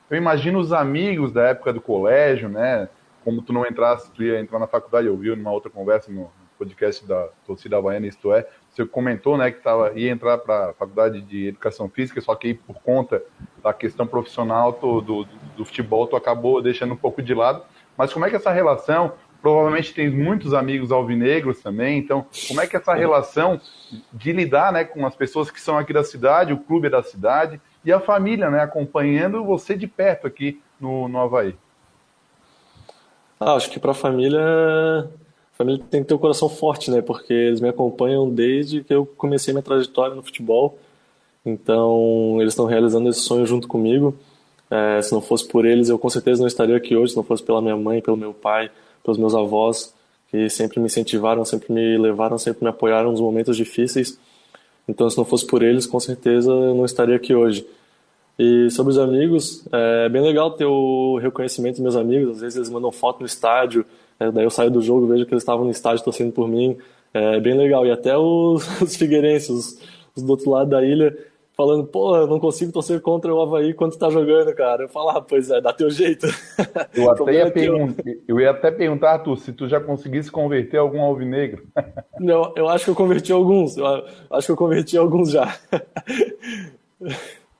Eu 0.10 0.18
imagino 0.18 0.58
os 0.58 0.72
amigos 0.72 1.34
da 1.34 1.50
época 1.50 1.74
do 1.74 1.82
colégio, 1.82 2.48
né? 2.48 2.88
Como 3.26 3.42
tu 3.42 3.52
não 3.52 3.66
entrasse, 3.66 4.10
tu 4.12 4.24
ia 4.24 4.40
entrar 4.40 4.58
na 4.58 4.68
faculdade, 4.68 5.08
eu 5.08 5.18
vi 5.18 5.36
numa 5.36 5.52
outra 5.52 5.70
conversa 5.70 6.10
no 6.10 6.32
podcast 6.58 7.06
da 7.06 7.28
Torcida 7.46 7.78
Havaiana, 7.78 8.08
isto 8.08 8.32
é, 8.32 8.48
você 8.70 8.86
comentou, 8.86 9.36
né, 9.36 9.50
que 9.50 9.62
tava, 9.62 9.92
ia 10.00 10.12
entrar 10.12 10.38
para 10.38 10.70
a 10.70 10.74
faculdade 10.74 11.20
de 11.22 11.48
Educação 11.48 11.90
Física, 11.90 12.22
só 12.22 12.36
que 12.36 12.48
aí, 12.48 12.54
por 12.54 12.76
conta 12.82 13.22
da 13.64 13.74
questão 13.74 14.06
profissional 14.06 14.72
do, 14.72 15.02
do, 15.02 15.28
do 15.58 15.66
futebol, 15.66 16.06
tu 16.08 16.16
acabou 16.16 16.62
deixando 16.62 16.94
um 16.94 16.98
pouco 16.98 17.22
de 17.22 17.34
lado. 17.34 17.64
Mas 17.98 18.14
como 18.14 18.26
é 18.26 18.30
que 18.30 18.36
essa 18.36 18.52
relação, 18.52 19.14
provavelmente 19.42 19.94
tem 19.94 20.10
muitos 20.10 20.54
amigos 20.54 20.92
alvinegros 20.92 21.60
também, 21.62 21.98
então 21.98 22.26
como 22.48 22.62
é 22.62 22.68
que 22.68 22.78
essa 22.78 22.94
relação 22.94 23.60
de 24.14 24.32
lidar 24.32 24.72
né, 24.72 24.84
com 24.84 25.06
as 25.06 25.16
pessoas 25.16 25.50
que 25.50 25.60
são 25.60 25.78
aqui 25.78 25.92
da 25.92 26.04
cidade, 26.04 26.54
o 26.54 26.58
clube 26.58 26.90
da 26.90 27.02
cidade 27.02 27.60
e 27.84 27.92
a 27.92 28.00
família, 28.00 28.50
né, 28.50 28.62
acompanhando 28.62 29.44
você 29.44 29.76
de 29.76 29.88
perto 29.88 30.28
aqui 30.28 30.62
no, 30.80 31.08
no 31.08 31.20
Havaí? 31.20 31.56
Ah, 33.40 33.54
acho 33.54 33.72
que 33.72 33.80
para 33.80 33.92
a 33.92 33.96
família, 33.96 35.10
família 35.54 35.84
tem 35.90 36.02
que 36.04 36.08
ter 36.08 36.14
o 36.14 36.18
um 36.18 36.22
coração 36.22 36.48
forte, 36.48 36.92
né, 36.92 37.02
porque 37.02 37.34
eles 37.34 37.60
me 37.60 37.70
acompanham 37.70 38.30
desde 38.30 38.84
que 38.84 38.94
eu 38.94 39.06
comecei 39.06 39.54
minha 39.54 39.64
trajetória 39.64 40.16
no 40.16 40.22
futebol, 40.22 40.78
então 41.44 42.38
eles 42.40 42.54
estão 42.54 42.68
realizando 42.68 43.10
esse 43.10 43.22
sonho 43.22 43.46
junto 43.48 43.68
comigo. 43.68 44.16
É, 44.70 45.02
se 45.02 45.12
não 45.12 45.20
fosse 45.22 45.46
por 45.46 45.66
eles, 45.66 45.90
eu 45.90 46.00
com 46.00 46.10
certeza 46.10 46.40
não 46.40 46.48
estaria 46.48 46.78
aqui 46.78 46.96
hoje, 46.96 47.12
se 47.12 47.18
não 47.18 47.26
fosse 47.26 47.44
pela 47.44 47.62
minha 47.62 47.76
mãe, 47.76 48.02
pelo 48.02 48.16
meu 48.16 48.34
pai, 48.34 48.72
pelos 49.04 49.18
meus 49.18 49.36
avós, 49.36 49.94
que 50.30 50.50
sempre 50.50 50.80
me 50.80 50.86
incentivaram, 50.86 51.44
sempre 51.44 51.74
me 51.74 51.98
levaram, 51.98 52.38
sempre 52.38 52.64
me 52.64 52.70
apoiaram 52.70 53.12
nos 53.12 53.20
momentos 53.20 53.58
difíceis. 53.58 54.18
Então, 54.88 55.10
se 55.10 55.18
não 55.18 55.26
fosse 55.26 55.46
por 55.46 55.62
eles, 55.62 55.86
com 55.86 56.00
certeza 56.00 56.52
eu 56.52 56.76
não 56.76 56.86
estaria 56.86 57.16
aqui 57.16 57.36
hoje. 57.36 57.66
E 58.40 58.70
sobre 58.72 58.92
os 58.92 58.98
amigos, 58.98 59.64
é 59.72 60.10
bem 60.10 60.22
legal 60.22 60.52
ter 60.52 60.66
o 60.66 61.18
reconhecimento 61.18 61.76
dos 61.76 61.82
meus 61.82 61.96
amigos. 61.96 62.38
Às 62.38 62.42
vezes 62.42 62.56
eles 62.58 62.70
mandam 62.70 62.92
foto 62.92 63.20
no 63.20 63.26
estádio, 63.26 63.86
é, 64.20 64.32
daí 64.32 64.44
eu 64.44 64.50
saio 64.50 64.70
do 64.70 64.82
jogo 64.82 65.08
vejo 65.08 65.26
que 65.26 65.34
eles 65.34 65.44
estavam 65.44 65.66
no 65.66 65.72
estádio 65.72 66.04
torcendo 66.04 66.32
por 66.32 66.48
mim. 66.48 66.78
É 67.14 67.40
bem 67.40 67.58
legal. 67.58 67.86
E 67.86 67.92
até 67.92 68.18
os, 68.18 68.66
os 68.82 68.96
figueirenses, 68.96 69.50
os, 69.50 69.80
os 70.16 70.24
do 70.24 70.30
outro 70.30 70.50
lado 70.50 70.70
da 70.70 70.84
ilha, 70.84 71.18
falando, 71.62 71.86
pô, 71.86 72.18
eu 72.18 72.26
não 72.26 72.40
consigo 72.40 72.72
torcer 72.72 73.00
contra 73.02 73.32
o 73.32 73.40
Havaí 73.40 73.72
quando 73.74 73.96
tá 73.96 74.10
jogando, 74.10 74.54
cara. 74.56 74.84
Eu 74.84 74.90
falo, 74.90 75.10
ah, 75.10 75.22
pois 75.22 75.52
é, 75.52 75.62
dá 75.62 75.72
teu 75.72 75.92
jeito. 75.92 76.26
Eu 76.94 77.12
até, 77.12 77.34
ia, 77.34 77.52
perguntar, 77.52 78.04
eu 78.28 78.40
ia 78.40 78.52
até 78.52 78.72
perguntar, 78.72 79.12
Arthur, 79.14 79.38
se 79.38 79.54
tu 79.54 79.68
já 79.68 79.80
conseguisse 79.80 80.32
converter 80.32 80.78
algum 80.78 81.02
alvinegro. 81.02 81.66
Não, 82.20 82.54
eu 82.56 82.68
acho 82.70 82.86
que 82.86 82.92
eu 82.92 82.96
converti 82.96 83.32
alguns. 83.32 83.78
Eu 83.78 84.06
acho 84.30 84.48
que 84.48 84.52
eu 84.52 84.58
converti 84.58 84.98
alguns 84.98 85.32
já. 85.32 85.58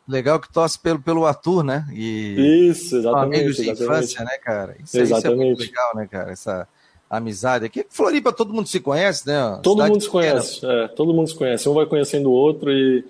Legal 0.08 0.40
que 0.40 0.52
torce 0.52 0.78
pelo, 0.78 1.02
pelo 1.02 1.26
Arthur, 1.26 1.64
né? 1.64 1.88
E 1.92 2.70
isso, 2.70 2.98
exatamente. 2.98 3.36
Amigos 3.36 3.56
de 3.56 3.70
exatamente. 3.70 3.84
infância, 3.84 4.24
né, 4.24 4.38
cara? 4.38 4.76
Isso, 4.84 5.00
exatamente. 5.00 5.34
isso 5.34 5.42
é 5.42 5.46
muito 5.46 5.60
legal, 5.60 5.96
né, 5.96 6.08
cara? 6.10 6.32
Essa 6.32 6.68
amizade. 7.10 7.66
Aqui 7.66 7.86
Floripa 7.90 8.32
todo 8.32 8.54
mundo 8.54 8.68
se 8.68 8.80
conhece, 8.80 9.28
né? 9.28 9.60
Todo 9.62 9.76
Cidade 9.76 9.92
mundo 9.92 10.02
se 10.02 10.10
conhece, 10.10 10.66
é, 10.66 10.88
todo 10.90 11.14
mundo 11.14 11.28
se 11.28 11.36
conhece. 11.36 11.68
Um 11.68 11.74
vai 11.74 11.86
conhecendo 11.86 12.30
o 12.30 12.34
outro 12.34 12.72
e 12.72 13.04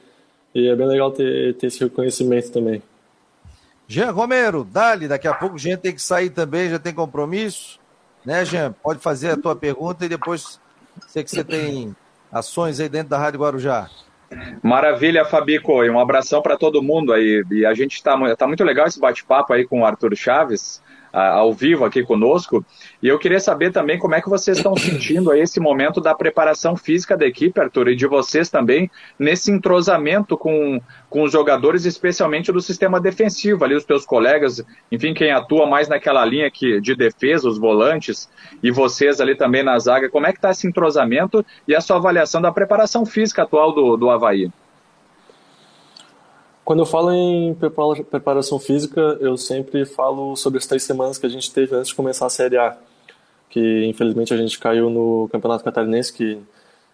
e 0.54 0.68
é 0.68 0.76
bem 0.76 0.88
legal 0.88 1.12
ter, 1.12 1.56
ter 1.56 1.68
esse 1.68 1.80
reconhecimento 1.80 2.52
também. 2.52 2.82
Jean 3.88 4.12
Romero, 4.12 4.64
dali, 4.64 5.08
daqui 5.08 5.28
a 5.28 5.34
pouco 5.34 5.56
o 5.56 5.60
Jean 5.60 5.78
tem 5.78 5.94
que 5.94 6.02
sair 6.02 6.30
também, 6.30 6.70
já 6.70 6.80
tem 6.80 6.94
compromisso. 6.94 7.80
Né, 8.26 8.46
Jean? 8.46 8.74
Pode 8.84 9.00
fazer 9.00 9.32
a 9.32 9.38
tua 9.38 9.56
pergunta 9.56 10.06
e 10.06 10.10
depois 10.10 10.60
sei 11.08 11.24
que 11.24 11.30
você 11.30 11.44
tem 11.44 11.96
ações 12.32 12.80
aí 12.80 12.88
dentro 12.88 13.10
da 13.10 13.18
Rádio 13.18 13.40
Guarujá. 13.40 13.90
Maravilha, 14.64 15.26
Fabico, 15.26 15.84
e 15.84 15.90
um 15.90 16.00
abração 16.00 16.42
para 16.42 16.58
todo 16.58 16.82
mundo 16.82 17.12
aí. 17.12 17.44
E 17.52 17.66
a 17.66 17.74
gente 17.74 17.96
está 17.96 18.18
tá 18.36 18.48
muito 18.48 18.64
legal 18.64 18.88
esse 18.88 19.00
bate-papo 19.00 19.52
aí 19.52 19.66
com 19.66 19.82
o 19.82 19.86
Arthur 19.86 20.16
Chaves 20.16 20.82
ao 21.12 21.54
vivo 21.54 21.86
aqui 21.86 22.04
conosco. 22.04 22.66
E 23.02 23.08
eu 23.08 23.20
queria 23.20 23.40
saber 23.40 23.72
também 23.72 24.00
como 24.00 24.16
é 24.16 24.22
que 24.22 24.30
vocês 24.30 24.58
estão 24.58 24.76
sentindo 24.78 25.32
aí 25.32 25.42
esse 25.42 25.60
momento 25.60 26.00
da 26.00 26.16
preparação 26.16 26.76
física 26.76 27.18
da 27.18 27.26
equipe, 27.26 27.60
Arthur, 27.60 27.90
e 27.90 27.96
de 27.96 28.08
vocês 28.08 28.50
também, 28.50 28.90
nesse 29.18 29.52
entrosamento 29.52 30.38
com, 30.38 30.80
com 31.10 31.24
os 31.24 31.32
jogadores, 31.32 31.86
especialmente 31.86 32.52
do 32.52 32.62
sistema 32.62 33.00
defensivo, 33.00 33.64
ali 33.64 33.76
os 33.76 33.86
teus 33.86 34.06
colegas, 34.06 34.64
enfim, 34.92 35.14
quem 35.14 35.32
atua 35.32 35.66
mais 35.66 35.88
naquela 35.88 36.24
linha 36.26 36.50
que, 36.50 36.80
de 36.80 36.96
defesa, 36.96 37.48
os 37.48 37.58
volantes, 37.58 38.30
e 38.64 38.72
vocês 38.72 39.20
ali 39.20 39.36
também 39.36 39.64
na 39.64 39.78
zaga, 39.80 40.10
como 40.10 40.28
é 40.28 40.32
que 40.32 40.38
está 40.38 40.52
esse 40.52 40.68
entrosamento 40.68 41.46
e 41.68 41.76
a 41.76 41.82
sua 41.82 41.98
avaliação 41.98 42.42
da 42.42 42.52
preparação 42.52 43.06
física 43.06 43.44
atual 43.44 43.74
do, 43.74 43.98
do 43.98 44.10
Havaí? 44.10 44.52
Quando 46.64 46.80
eu 46.80 46.86
falo 46.86 47.12
em 47.12 47.56
preparação 47.56 48.60
física, 48.60 49.18
eu 49.20 49.36
sempre 49.36 49.84
falo 49.84 50.36
sobre 50.36 50.60
as 50.60 50.66
três 50.66 50.84
semanas 50.84 51.18
que 51.18 51.26
a 51.26 51.30
gente 51.30 51.52
teve 51.52 51.76
antes 51.76 51.90
de 51.90 51.96
começar 51.96 52.28
a 52.28 52.30
Série 52.30 52.58
A, 52.58 52.78
que 53.50 53.86
infelizmente 53.86 54.34
a 54.34 54.38
gente 54.38 54.60
caiu 54.60 54.90
no 54.90 55.28
Campeonato 55.32 55.64
Catarinense, 55.64 56.14
que 56.14 56.38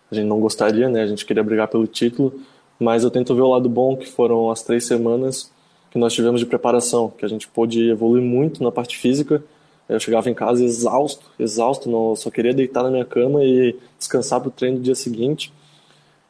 a 0.10 0.16
gente 0.16 0.26
não 0.26 0.40
gostaria, 0.40 0.90
né? 0.90 1.02
A 1.02 1.08
gente 1.08 1.26
queria 1.26 1.44
brigar 1.44 1.68
pelo 1.68 1.86
título, 1.86 2.34
mas 2.80 3.04
eu 3.04 3.12
tento 3.12 3.36
ver 3.36 3.42
o 3.42 3.50
lado 3.50 3.68
bom, 3.68 3.98
que 3.98 4.08
foram 4.08 4.50
as 4.50 4.64
três 4.64 4.86
semanas 4.86 5.52
que 5.92 5.98
nós 6.00 6.14
tivemos 6.14 6.40
de 6.40 6.46
preparação, 6.46 7.10
que 7.10 7.26
a 7.26 7.28
gente 7.28 7.48
pôde 7.48 7.90
evoluir 7.90 8.24
muito 8.24 8.64
na 8.64 8.72
parte 8.72 8.98
física. 8.98 9.44
Eu 9.90 10.00
chegava 10.00 10.30
em 10.30 10.34
casa 10.34 10.64
exausto, 10.64 11.26
exausto, 11.38 11.90
não, 11.90 12.16
só 12.16 12.30
queria 12.30 12.54
deitar 12.54 12.84
na 12.84 12.92
minha 12.92 13.06
cama 13.06 13.44
e 13.44 13.76
descansar 13.98 14.40
para 14.40 14.50
o 14.50 14.52
treino 14.52 14.78
do 14.78 14.84
dia 14.84 14.96
seguinte. 14.96 15.52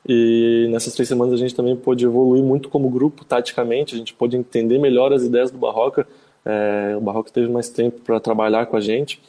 E 0.07 0.67
nessas 0.71 0.93
três 0.93 1.09
semanas 1.09 1.33
a 1.33 1.37
gente 1.37 1.53
também 1.53 1.75
pôde 1.75 2.05
evoluir 2.05 2.41
muito 2.41 2.69
como 2.69 2.89
grupo, 2.89 3.25
taticamente, 3.25 3.93
a 3.93 3.97
gente 3.97 4.13
pôde 4.13 4.37
entender 4.37 4.77
melhor 4.77 5.11
as 5.11 5.23
ideias 5.23 5.51
do 5.51 5.57
Barroca. 5.57 6.07
É, 6.45 6.95
o 6.97 7.01
Barroca 7.01 7.29
teve 7.29 7.49
mais 7.49 7.67
tempo 7.67 7.99
para 8.01 8.19
trabalhar 8.19 8.67
com 8.67 8.77
a 8.77 8.79
gente. 8.79 9.21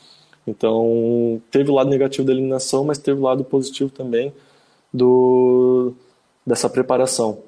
Então, 0.46 1.42
teve 1.50 1.70
o 1.70 1.74
lado 1.74 1.90
negativo 1.90 2.26
da 2.26 2.32
eliminação, 2.32 2.84
mas 2.84 2.96
teve 2.96 3.18
o 3.18 3.24
lado 3.24 3.42
positivo 3.44 3.90
também 3.90 4.32
do 4.94 5.92
dessa 6.46 6.70
preparação. 6.70 7.40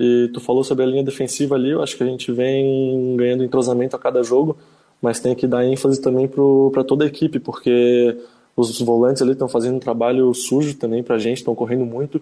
E 0.00 0.30
tu 0.32 0.40
falou 0.40 0.64
sobre 0.64 0.84
a 0.84 0.86
linha 0.86 1.04
defensiva 1.04 1.54
ali, 1.54 1.70
eu 1.70 1.82
acho 1.82 1.96
que 1.96 2.02
a 2.02 2.06
gente 2.06 2.32
vem 2.32 3.16
ganhando 3.16 3.44
entrosamento 3.44 3.94
a 3.94 3.98
cada 3.98 4.22
jogo, 4.22 4.56
mas 5.00 5.20
tem 5.20 5.34
que 5.34 5.46
dar 5.46 5.64
ênfase 5.64 6.00
também 6.00 6.28
para 6.72 6.82
toda 6.82 7.04
a 7.04 7.06
equipe, 7.06 7.38
porque 7.38 8.16
os 8.56 8.80
volantes 8.80 9.22
ali 9.22 9.32
estão 9.32 9.48
fazendo 9.48 9.76
um 9.76 9.80
trabalho 9.80 10.32
sujo 10.34 10.76
também 10.76 11.02
para 11.02 11.16
a 11.16 11.18
gente, 11.18 11.38
estão 11.38 11.54
correndo 11.54 11.84
muito 11.84 12.20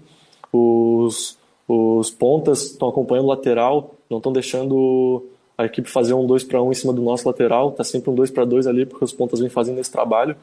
os, 0.56 1.38
os 1.68 2.10
pontas 2.10 2.70
estão 2.70 2.88
acompanhando 2.88 3.26
o 3.26 3.28
lateral, 3.28 3.94
não 4.08 4.18
estão 4.18 4.32
deixando 4.32 5.24
a 5.58 5.64
equipe 5.64 5.88
fazer 5.88 6.14
um 6.14 6.26
2 6.26 6.44
para 6.44 6.62
1 6.62 6.66
um 6.66 6.70
em 6.70 6.74
cima 6.74 6.92
do 6.92 7.02
nosso 7.02 7.26
lateral, 7.26 7.70
está 7.70 7.82
sempre 7.82 8.10
um 8.10 8.14
2 8.14 8.30
para 8.30 8.44
2 8.44 8.66
ali, 8.66 8.84
porque 8.84 9.04
os 9.04 9.12
pontas 9.12 9.40
vêm 9.40 9.48
fazendo 9.48 9.78
esse 9.80 9.90
trabalho. 9.90 10.36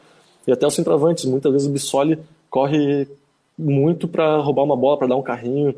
E 0.47 0.51
até 0.51 0.65
os 0.65 0.73
centroavantes, 0.73 1.25
muitas 1.25 1.51
vezes 1.51 1.67
o 1.67 1.71
Bissoli 1.71 2.19
corre 2.49 3.07
muito 3.57 4.07
para 4.07 4.37
roubar 4.37 4.63
uma 4.63 4.75
bola, 4.75 4.97
para 4.97 5.07
dar 5.07 5.15
um 5.15 5.21
carrinho. 5.21 5.75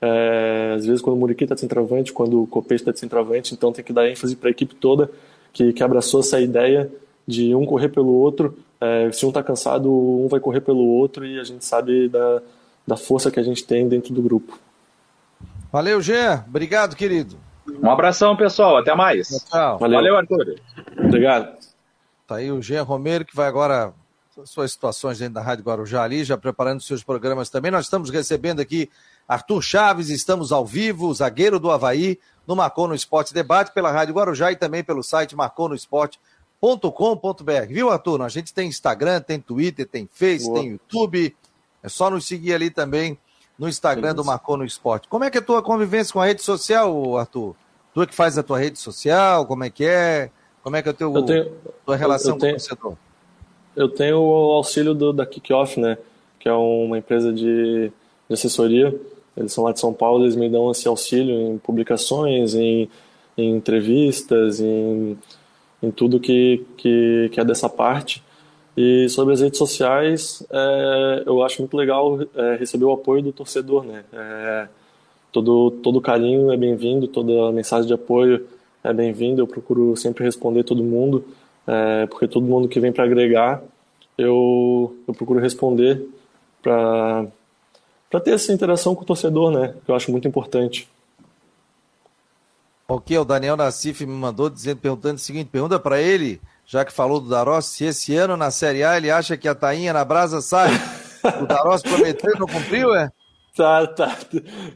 É, 0.00 0.74
às 0.76 0.86
vezes 0.86 1.02
quando 1.02 1.16
o 1.16 1.18
Muriqui 1.18 1.44
está 1.44 1.54
de 1.54 1.60
centroavante, 1.60 2.12
quando 2.12 2.42
o 2.42 2.46
Copete 2.46 2.82
está 2.82 2.92
de 2.92 3.00
centroavante, 3.00 3.52
então 3.52 3.72
tem 3.72 3.84
que 3.84 3.92
dar 3.92 4.08
ênfase 4.08 4.36
para 4.36 4.48
a 4.48 4.50
equipe 4.50 4.74
toda 4.74 5.10
que, 5.52 5.72
que 5.72 5.82
abraçou 5.82 6.20
essa 6.20 6.40
ideia 6.40 6.90
de 7.26 7.54
um 7.54 7.66
correr 7.66 7.88
pelo 7.88 8.12
outro. 8.12 8.56
É, 8.80 9.10
se 9.12 9.26
um 9.26 9.28
está 9.28 9.42
cansado, 9.42 9.92
um 9.92 10.28
vai 10.28 10.40
correr 10.40 10.60
pelo 10.60 10.86
outro 10.86 11.26
e 11.26 11.38
a 11.38 11.44
gente 11.44 11.64
sabe 11.64 12.08
da, 12.08 12.42
da 12.88 12.96
força 12.96 13.30
que 13.30 13.38
a 13.38 13.42
gente 13.42 13.64
tem 13.64 13.86
dentro 13.86 14.14
do 14.14 14.22
grupo. 14.22 14.58
Valeu, 15.70 16.00
Gê. 16.00 16.30
Obrigado, 16.46 16.96
querido. 16.96 17.36
Um 17.82 17.90
abração, 17.90 18.34
pessoal. 18.34 18.78
Até 18.78 18.94
mais. 18.94 19.28
Tchau. 19.28 19.78
Valeu, 19.78 19.98
Valeu 19.98 20.16
Arthur. 20.16 20.54
Obrigado. 20.98 21.58
Tá 22.26 22.36
aí 22.36 22.50
o 22.50 22.62
Jean 22.62 22.82
Romero, 22.82 23.24
que 23.24 23.36
vai 23.36 23.46
agora 23.46 23.92
suas 24.44 24.72
situações 24.72 25.18
dentro 25.18 25.34
da 25.34 25.42
Rádio 25.42 25.64
Guarujá 25.64 26.02
ali, 26.02 26.24
já 26.24 26.38
preparando 26.38 26.80
seus 26.80 27.02
programas 27.02 27.50
também. 27.50 27.70
Nós 27.70 27.86
estamos 27.86 28.10
recebendo 28.10 28.60
aqui 28.60 28.88
Arthur 29.26 29.62
Chaves, 29.62 30.10
estamos 30.10 30.52
ao 30.52 30.64
vivo, 30.64 31.12
zagueiro 31.12 31.58
do 31.58 31.70
Havaí, 31.70 32.18
no 32.46 32.56
Marcou 32.56 32.88
no 32.88 32.94
Esporte 32.94 33.34
Debate, 33.34 33.74
pela 33.74 33.90
Rádio 33.90 34.14
Guarujá 34.14 34.52
e 34.52 34.56
também 34.56 34.82
pelo 34.82 35.02
site 35.02 35.36
marconosport.com.br. 35.36 37.66
Viu, 37.68 37.90
Arthur? 37.90 38.22
A 38.22 38.28
gente 38.28 38.54
tem 38.54 38.68
Instagram, 38.68 39.20
tem 39.20 39.40
Twitter, 39.40 39.86
tem 39.86 40.08
Face, 40.10 40.46
Boa. 40.46 40.60
tem 40.60 40.70
YouTube, 40.70 41.36
é 41.82 41.88
só 41.88 42.10
nos 42.10 42.26
seguir 42.26 42.54
ali 42.54 42.70
também 42.70 43.18
no 43.58 43.68
Instagram 43.68 44.14
do 44.14 44.24
Marcou 44.24 44.56
no 44.56 44.64
Esporte. 44.64 45.08
Como 45.08 45.24
é 45.24 45.30
que 45.30 45.38
é 45.38 45.40
a 45.40 45.44
tua 45.44 45.62
convivência 45.62 46.12
com 46.12 46.20
a 46.20 46.26
rede 46.26 46.42
social, 46.42 47.18
Arthur? 47.18 47.56
Tu 47.92 48.02
é 48.02 48.06
que 48.06 48.14
faz 48.14 48.38
a 48.38 48.42
tua 48.42 48.58
rede 48.58 48.78
social? 48.78 49.44
Como 49.46 49.64
é 49.64 49.70
que 49.70 49.84
é? 49.84 50.30
Como 50.62 50.76
é 50.76 50.82
que 50.82 50.88
é 50.88 50.92
a 50.92 50.94
teu, 50.94 51.14
eu 51.14 51.22
tenho, 51.22 51.52
tua 51.84 51.96
relação 51.96 52.34
eu 52.34 52.38
tenho, 52.38 52.52
com 52.52 52.56
o 52.56 52.60
torcedor? 52.60 52.96
Eu 53.74 53.88
tenho 53.88 54.18
o 54.18 54.52
auxílio 54.52 54.94
do, 54.94 55.12
da 55.12 55.26
Kickoff, 55.26 55.80
né? 55.80 55.98
Que 56.38 56.48
é 56.48 56.52
uma 56.52 56.98
empresa 56.98 57.32
de, 57.32 57.90
de 58.28 58.34
assessoria. 58.34 58.94
Eles 59.36 59.52
são 59.52 59.64
lá 59.64 59.72
de 59.72 59.80
São 59.80 59.92
Paulo, 59.92 60.24
eles 60.24 60.36
me 60.36 60.48
dão 60.48 60.70
esse 60.70 60.86
auxílio 60.86 61.34
em 61.34 61.58
publicações, 61.58 62.54
em, 62.54 62.88
em 63.36 63.56
entrevistas, 63.56 64.60
em, 64.60 65.16
em 65.82 65.90
tudo 65.90 66.20
que, 66.20 66.64
que, 66.76 67.30
que 67.32 67.40
é 67.40 67.44
dessa 67.44 67.68
parte. 67.68 68.22
E 68.80 69.08
sobre 69.08 69.34
as 69.34 69.40
redes 69.40 69.58
sociais, 69.58 70.40
é, 70.48 71.24
eu 71.26 71.42
acho 71.42 71.60
muito 71.60 71.76
legal 71.76 72.16
é, 72.32 72.54
receber 72.54 72.84
o 72.84 72.92
apoio 72.92 73.20
do 73.20 73.32
torcedor, 73.32 73.82
né? 73.82 74.04
É, 74.12 74.68
todo, 75.32 75.72
todo 75.82 76.00
carinho 76.00 76.52
é 76.52 76.56
bem-vindo, 76.56 77.08
toda 77.08 77.50
mensagem 77.50 77.88
de 77.88 77.92
apoio 77.92 78.46
é 78.84 78.92
bem-vinda. 78.92 79.40
Eu 79.42 79.48
procuro 79.48 79.96
sempre 79.96 80.22
responder 80.22 80.62
todo 80.62 80.84
mundo, 80.84 81.24
é, 81.66 82.06
porque 82.06 82.28
todo 82.28 82.46
mundo 82.46 82.68
que 82.68 82.78
vem 82.78 82.92
para 82.92 83.02
agregar, 83.02 83.60
eu, 84.16 84.96
eu 85.08 85.12
procuro 85.12 85.40
responder 85.40 86.00
para 86.62 87.26
ter 88.22 88.30
essa 88.30 88.52
interação 88.52 88.94
com 88.94 89.02
o 89.02 89.06
torcedor, 89.06 89.50
né? 89.50 89.74
Que 89.84 89.90
eu 89.90 89.96
acho 89.96 90.12
muito 90.12 90.28
importante. 90.28 90.88
Ok, 92.86 93.18
o 93.18 93.24
Daniel 93.24 93.56
Nassif 93.56 94.06
me 94.06 94.12
mandou 94.12 94.48
dizendo, 94.48 94.78
perguntando 94.78 95.16
o 95.16 95.18
seguinte: 95.18 95.48
pergunta 95.50 95.80
para 95.80 96.00
ele 96.00 96.40
já 96.68 96.84
que 96.84 96.92
falou 96.92 97.18
do 97.18 97.30
Darossi, 97.30 97.70
se 97.70 97.84
esse 97.86 98.14
ano 98.14 98.36
na 98.36 98.50
Série 98.50 98.84
A 98.84 98.98
ele 98.98 99.10
acha 99.10 99.38
que 99.38 99.48
a 99.48 99.54
tainha 99.54 99.90
na 99.90 100.04
brasa 100.04 100.42
sai. 100.42 100.68
o 101.40 101.46
Darossi 101.46 101.82
prometeu 101.84 102.30
e 102.34 102.38
não 102.38 102.46
cumpriu, 102.46 102.94
é? 102.94 103.10
Tá, 103.56 103.86
tá, 103.86 104.16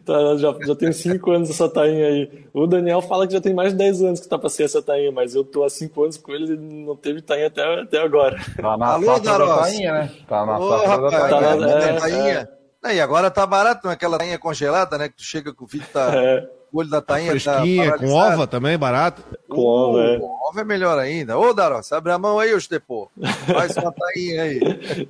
tá. 0.05 0.37
Já, 0.38 0.57
já 0.66 0.74
tem 0.74 0.90
cinco 0.90 1.31
anos 1.31 1.50
essa 1.50 1.68
tainha 1.68 2.07
aí. 2.07 2.46
O 2.55 2.66
Daniel 2.66 3.02
fala 3.02 3.26
que 3.26 3.35
já 3.35 3.42
tem 3.42 3.52
mais 3.55 3.72
de 3.72 3.78
10 3.78 4.02
anos 4.02 4.20
que 4.20 4.28
tá 4.28 4.38
pra 4.38 4.48
ser 4.48 4.64
essa 4.64 4.83
tainha, 4.83 5.12
mas 5.12 5.35
eu 5.35 5.44
tô 5.44 5.64
há 5.64 5.70
cinco 5.70 6.02
anos 6.02 6.16
com 6.16 6.33
ele 6.33 6.55
e 6.55 6.57
não 6.57 6.96
teve 6.96 7.20
tainha 7.20 7.48
até, 7.48 7.83
até 7.83 7.98
agora. 7.98 8.40
Tá 8.57 8.76
na 8.76 8.87
Alô, 8.87 9.20
Darossi. 9.20 9.72
tainha, 9.72 9.92
né? 9.92 10.11
Tá 10.26 10.46
na 10.46 10.59
Ô, 10.59 10.70
rapaz, 10.70 11.02
da 11.02 11.11
tainha. 11.11 11.28
Tá 11.28 11.57
na, 11.57 11.70
é, 11.70 11.85
é, 11.85 11.92
tainha. 12.00 12.48
É. 12.87 12.94
E 12.94 13.00
agora 13.00 13.31
tá 13.31 13.46
barato, 13.46 13.87
aquela 13.88 14.18
tainha 14.18 14.38
congelada, 14.38 14.96
né? 14.96 15.11
Que 15.11 15.16
tu 15.16 15.22
chega 15.22 15.52
com 15.52 15.66
o 15.66 15.68
filho 15.68 15.85
tá... 15.92 16.11
É 16.14 16.62
olho 16.79 16.89
da 16.89 17.03
tainha 17.03 17.39
tá 17.39 17.61
fresquinha, 17.61 17.99
com 17.99 18.13
ova 18.13 18.47
também, 18.47 18.79
barato. 18.79 19.23
Com 19.49 19.65
ova, 19.65 20.03
é. 20.03 20.19
Com 20.19 20.39
ova 20.49 20.61
é 20.61 20.65
melhor 20.65 20.99
ainda. 20.99 21.39
Ô, 21.39 21.53
Daros, 21.53 21.93
abre 21.93 22.13
a 22.13 22.19
mão 22.19 22.39
aí, 22.39 22.55
Ostepô. 22.55 23.11
Faz 23.47 23.77
uma 23.77 23.93
tainha 23.93 24.43
aí. 24.43 24.61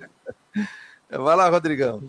Vai 1.10 1.36
lá, 1.36 1.48
Rodrigão. 1.48 2.02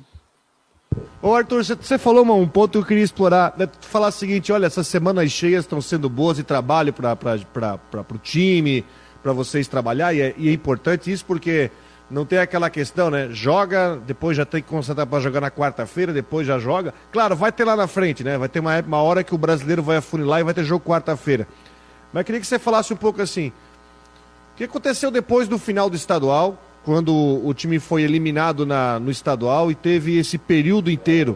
Ô 1.22 1.34
Arthur, 1.34 1.64
você 1.64 1.98
falou 1.98 2.26
um 2.26 2.48
ponto 2.48 2.72
que 2.72 2.78
eu 2.78 2.86
queria 2.86 3.04
explorar. 3.04 3.54
Né? 3.58 3.68
Falar 3.82 4.08
o 4.08 4.12
seguinte: 4.12 4.52
olha, 4.52 4.66
essas 4.66 4.88
semanas 4.88 5.32
cheias 5.32 5.66
estão 5.66 5.82
sendo 5.82 6.10
boas 6.10 6.40
e 6.40 6.44
trabalho 6.44 6.94
para 6.94 8.06
o 8.14 8.18
time, 8.18 8.86
para 9.22 9.34
vocês 9.34 9.68
trabalhar, 9.68 10.14
e 10.14 10.22
é, 10.22 10.36
e 10.38 10.50
é 10.50 10.52
importante 10.52 11.12
isso 11.12 11.26
porque 11.26 11.72
não 12.10 12.26
tem 12.26 12.40
aquela 12.40 12.70
questão, 12.70 13.10
né? 13.10 13.30
Joga, 13.32 14.00
depois 14.06 14.38
já 14.38 14.46
tem 14.46 14.62
que 14.62 14.70
concentrar 14.70 15.08
para 15.08 15.20
jogar 15.20 15.42
na 15.42 15.50
quarta-feira, 15.50 16.14
depois 16.14 16.46
já 16.46 16.60
joga. 16.60 16.94
Claro, 17.12 17.36
vai 17.36 17.52
ter 17.52 17.64
lá 17.64 17.76
na 17.76 17.88
frente, 17.88 18.24
né? 18.24 18.38
Vai 18.38 18.50
ter 18.50 18.60
uma, 18.60 18.80
uma 18.82 19.02
hora 19.02 19.24
que 19.24 19.34
o 19.34 19.38
brasileiro 19.38 19.82
vai 19.82 19.98
afunilar 19.98 20.40
e 20.40 20.44
vai 20.44 20.54
ter 20.54 20.64
jogo 20.64 20.86
quarta-feira. 20.86 21.48
Mas 22.12 22.24
queria 22.26 22.40
que 22.40 22.48
você 22.48 22.60
falasse 22.60 22.94
um 22.94 22.98
pouco 22.98 23.22
assim. 23.22 23.52
O 24.54 24.56
que 24.58 24.66
aconteceu 24.66 25.10
depois 25.10 25.48
do 25.48 25.58
final 25.58 25.90
do 25.90 25.96
estadual, 25.96 26.62
quando 26.84 27.14
o 27.44 27.54
time 27.54 27.80
foi 27.80 28.04
eliminado 28.04 28.66
na, 28.66 29.00
no 29.00 29.10
estadual 29.10 29.72
e 29.72 29.76
teve 29.76 30.20
esse 30.20 30.38
período 30.38 30.92
inteiro 30.92 31.36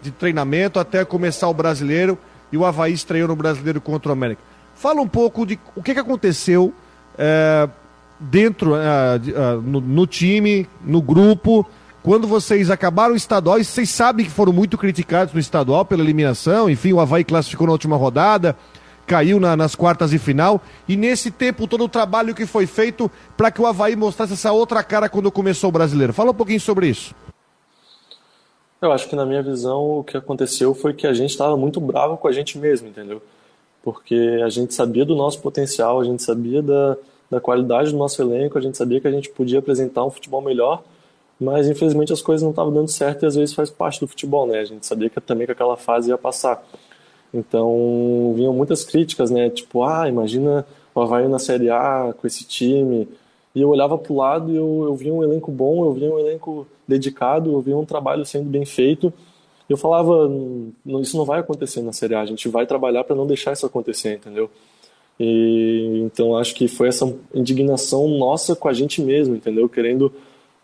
de 0.00 0.10
treinamento 0.10 0.78
até 0.78 1.04
começar 1.04 1.48
o 1.48 1.54
brasileiro 1.54 2.16
e 2.52 2.56
o 2.56 2.64
Havaí 2.64 2.92
estreou 2.92 3.26
no 3.26 3.34
brasileiro 3.34 3.80
contra 3.80 4.10
o 4.10 4.12
América. 4.12 4.42
Fala 4.74 5.00
um 5.00 5.08
pouco 5.08 5.46
de 5.46 5.58
o 5.74 5.82
que, 5.82 5.94
que 5.94 6.00
aconteceu. 6.00 6.72
É, 7.18 7.68
dentro, 8.22 8.74
uh, 8.74 9.60
no, 9.62 9.80
no, 9.80 10.06
time, 10.06 10.68
no 10.84 11.02
grupo, 11.02 11.66
quando 12.02 12.26
vocês 12.26 12.70
acabaram 12.70 13.14
o 13.14 13.16
estadual, 13.16 13.58
e 13.58 13.64
vocês 13.64 13.90
sabem 13.90 14.24
que 14.24 14.30
foram 14.30 14.52
muito 14.52 14.78
criticados 14.78 15.34
no 15.34 15.40
estadual 15.40 15.84
pela 15.84 16.02
eliminação, 16.02 16.70
enfim, 16.70 16.92
o 16.92 17.00
Havaí 17.00 17.24
classificou 17.24 17.66
na 17.66 17.72
última 17.72 17.96
rodada, 17.96 18.56
caiu 19.06 19.40
na, 19.40 19.56
nas 19.56 19.74
quartas 19.74 20.10
de 20.10 20.18
final, 20.18 20.60
e 20.88 20.96
nesse 20.96 21.30
tempo 21.30 21.66
todo 21.66 21.84
o 21.84 21.88
trabalho 21.88 22.34
que 22.34 22.46
foi 22.46 22.66
feito 22.66 23.10
para 23.36 23.50
que 23.50 23.60
o 23.60 23.66
Havaí 23.66 23.96
mostrasse 23.96 24.34
essa 24.34 24.52
outra 24.52 24.82
cara 24.82 25.08
quando 25.08 25.30
começou 25.30 25.68
o 25.68 25.72
brasileiro. 25.72 26.12
Fala 26.12 26.30
um 26.30 26.34
pouquinho 26.34 26.60
sobre 26.60 26.88
isso. 26.88 27.14
Eu 28.80 28.90
acho 28.90 29.08
que 29.08 29.14
na 29.14 29.24
minha 29.24 29.42
visão 29.42 29.98
o 29.98 30.04
que 30.04 30.16
aconteceu 30.16 30.74
foi 30.74 30.92
que 30.92 31.06
a 31.06 31.12
gente 31.12 31.30
estava 31.30 31.56
muito 31.56 31.80
bravo 31.80 32.16
com 32.16 32.26
a 32.26 32.32
gente 32.32 32.58
mesmo, 32.58 32.88
entendeu? 32.88 33.22
Porque 33.80 34.40
a 34.44 34.48
gente 34.48 34.74
sabia 34.74 35.04
do 35.04 35.14
nosso 35.14 35.40
potencial, 35.40 36.00
a 36.00 36.04
gente 36.04 36.22
sabia 36.22 36.60
da, 36.60 36.96
da 37.32 37.40
qualidade 37.40 37.90
do 37.90 37.96
nosso 37.96 38.20
elenco, 38.20 38.58
a 38.58 38.60
gente 38.60 38.76
sabia 38.76 39.00
que 39.00 39.08
a 39.08 39.10
gente 39.10 39.30
podia 39.30 39.58
apresentar 39.58 40.04
um 40.04 40.10
futebol 40.10 40.42
melhor, 40.42 40.82
mas 41.40 41.66
infelizmente 41.66 42.12
as 42.12 42.20
coisas 42.20 42.42
não 42.42 42.50
estavam 42.50 42.70
dando 42.70 42.88
certo 42.88 43.22
e 43.22 43.26
às 43.26 43.34
vezes 43.34 43.54
faz 43.54 43.70
parte 43.70 43.98
do 44.00 44.06
futebol, 44.06 44.46
né? 44.46 44.58
A 44.58 44.64
gente 44.66 44.84
sabia 44.84 45.08
que 45.08 45.18
também 45.18 45.46
que 45.46 45.52
aquela 45.52 45.78
fase 45.78 46.10
ia 46.10 46.18
passar. 46.18 46.62
Então 47.32 48.34
vinham 48.36 48.52
muitas 48.52 48.84
críticas, 48.84 49.30
né? 49.30 49.48
Tipo, 49.48 49.82
ah, 49.82 50.06
imagina 50.06 50.66
o 50.94 51.00
Havaí 51.00 51.26
na 51.26 51.38
Série 51.38 51.70
A 51.70 52.14
com 52.20 52.26
esse 52.26 52.44
time, 52.44 53.08
e 53.54 53.62
eu 53.62 53.70
olhava 53.70 53.96
para 53.96 54.12
o 54.12 54.16
lado 54.16 54.52
e 54.52 54.56
eu, 54.56 54.84
eu 54.84 54.94
via 54.94 55.14
um 55.14 55.22
elenco 55.22 55.50
bom, 55.50 55.86
eu 55.86 55.92
via 55.94 56.12
um 56.12 56.18
elenco 56.18 56.66
dedicado, 56.86 57.50
eu 57.50 57.62
via 57.62 57.78
um 57.78 57.86
trabalho 57.86 58.26
sendo 58.26 58.50
bem 58.50 58.66
feito. 58.66 59.10
Eu 59.70 59.78
falava, 59.78 60.30
isso 61.00 61.16
não 61.16 61.24
vai 61.24 61.40
acontecer 61.40 61.80
na 61.80 61.94
Série 61.94 62.14
A, 62.14 62.20
a 62.20 62.26
gente 62.26 62.46
vai 62.46 62.66
trabalhar 62.66 63.04
para 63.04 63.16
não 63.16 63.26
deixar 63.26 63.54
isso 63.54 63.64
acontecer, 63.64 64.16
entendeu? 64.16 64.50
E 65.18 66.00
então 66.04 66.36
acho 66.36 66.54
que 66.54 66.66
foi 66.68 66.88
essa 66.88 67.12
indignação 67.34 68.08
nossa 68.08 68.56
com 68.56 68.68
a 68.68 68.72
gente 68.72 69.00
mesmo, 69.00 69.34
entendeu? 69.34 69.68
Querendo 69.68 70.12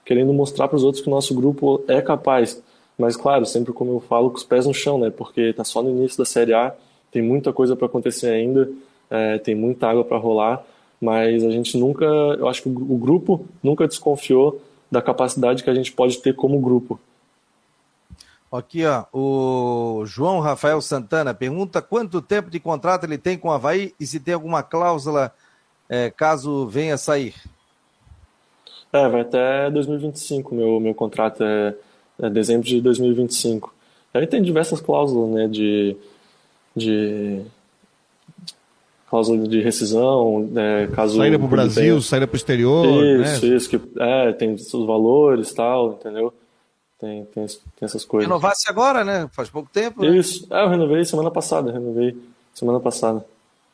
querendo 0.04 0.32
mostrar 0.32 0.68
para 0.68 0.76
os 0.76 0.84
outros 0.84 1.02
que 1.02 1.08
o 1.08 1.10
nosso 1.10 1.34
grupo 1.34 1.84
é 1.86 2.00
capaz. 2.00 2.62
Mas 2.98 3.16
claro, 3.16 3.44
sempre 3.44 3.72
como 3.72 3.92
eu 3.92 4.00
falo, 4.00 4.30
com 4.30 4.36
os 4.36 4.44
pés 4.44 4.66
no 4.66 4.74
chão, 4.74 4.98
né? 4.98 5.10
Porque 5.10 5.52
tá 5.52 5.64
só 5.64 5.82
no 5.82 5.90
início 5.90 6.18
da 6.18 6.24
Série 6.24 6.54
A, 6.54 6.74
tem 7.12 7.22
muita 7.22 7.52
coisa 7.52 7.76
para 7.76 7.86
acontecer 7.86 8.30
ainda, 8.30 8.70
é, 9.10 9.38
tem 9.38 9.54
muita 9.54 9.88
água 9.88 10.04
para 10.04 10.16
rolar 10.16 10.64
mas 11.00 11.44
a 11.44 11.50
gente 11.50 11.76
nunca, 11.78 12.04
eu 12.04 12.48
acho 12.48 12.62
que 12.62 12.68
o 12.68 12.96
grupo 12.96 13.46
nunca 13.62 13.86
desconfiou 13.86 14.60
da 14.90 15.00
capacidade 15.00 15.62
que 15.62 15.70
a 15.70 15.74
gente 15.74 15.92
pode 15.92 16.18
ter 16.18 16.34
como 16.34 16.60
grupo. 16.60 16.98
Aqui, 18.50 18.82
ó, 18.86 19.04
o 19.12 20.06
João 20.06 20.40
Rafael 20.40 20.80
Santana 20.80 21.34
pergunta 21.34 21.82
quanto 21.82 22.22
tempo 22.22 22.50
de 22.50 22.58
contrato 22.58 23.04
ele 23.04 23.18
tem 23.18 23.36
com 23.36 23.48
o 23.48 23.52
Havaí 23.52 23.94
e 24.00 24.06
se 24.06 24.18
tem 24.18 24.32
alguma 24.32 24.62
cláusula 24.62 25.32
é, 25.86 26.10
caso 26.10 26.66
venha 26.66 26.96
sair. 26.96 27.34
É, 28.90 29.06
vai 29.06 29.20
até 29.20 29.70
2025, 29.70 30.54
meu, 30.54 30.80
meu 30.80 30.94
contrato 30.94 31.44
é, 31.44 31.74
é 32.22 32.30
dezembro 32.30 32.66
de 32.66 32.80
2025. 32.80 33.74
Aí 34.14 34.26
tem 34.26 34.40
diversas 34.40 34.80
cláusulas, 34.80 35.30
né, 35.30 35.46
de, 35.46 35.94
de 36.74 37.42
cláusula 39.10 39.46
de 39.46 39.60
rescisão, 39.60 40.40
né, 40.50 40.88
caso... 40.94 41.18
Saída 41.18 41.38
para 41.38 41.46
o 41.46 41.50
Brasil, 41.50 41.96
tenha... 41.96 42.00
saída 42.00 42.26
para 42.26 42.34
o 42.34 42.36
exterior, 42.36 42.86
Isso, 42.86 43.46
né? 43.46 43.56
isso, 43.56 43.68
que, 43.68 43.80
é, 43.98 44.32
tem 44.32 44.54
os 44.54 44.72
valores 44.72 45.52
tal, 45.52 45.92
entendeu? 45.92 46.32
Tem, 46.98 47.24
tem, 47.26 47.46
tem 47.46 47.60
essas 47.82 48.04
coisas. 48.04 48.28
Renovasse 48.28 48.68
agora, 48.68 49.04
né? 49.04 49.28
Faz 49.32 49.48
pouco 49.48 49.70
tempo. 49.72 50.02
Né? 50.02 50.16
Isso, 50.16 50.46
é, 50.52 50.64
eu 50.64 50.68
renovei 50.68 51.04
semana 51.04 51.30
passada, 51.30 51.70
renovei 51.70 52.16
semana 52.52 52.80
passada. 52.80 53.24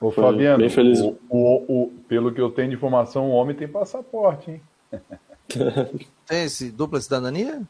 Ô, 0.00 0.10
Foi 0.10 0.22
Fabiano, 0.22 0.58
bem 0.58 0.68
feliz. 0.68 1.00
O, 1.00 1.16
o, 1.30 1.64
o, 1.66 1.92
pelo 2.06 2.32
que 2.32 2.40
eu 2.40 2.50
tenho 2.50 2.68
de 2.68 2.74
informação, 2.74 3.30
o 3.30 3.32
homem 3.32 3.56
tem 3.56 3.66
passaporte, 3.66 4.50
hein? 4.50 4.60
tem 6.26 6.44
esse 6.44 6.70
dupla 6.70 7.00
cidadania? 7.00 7.62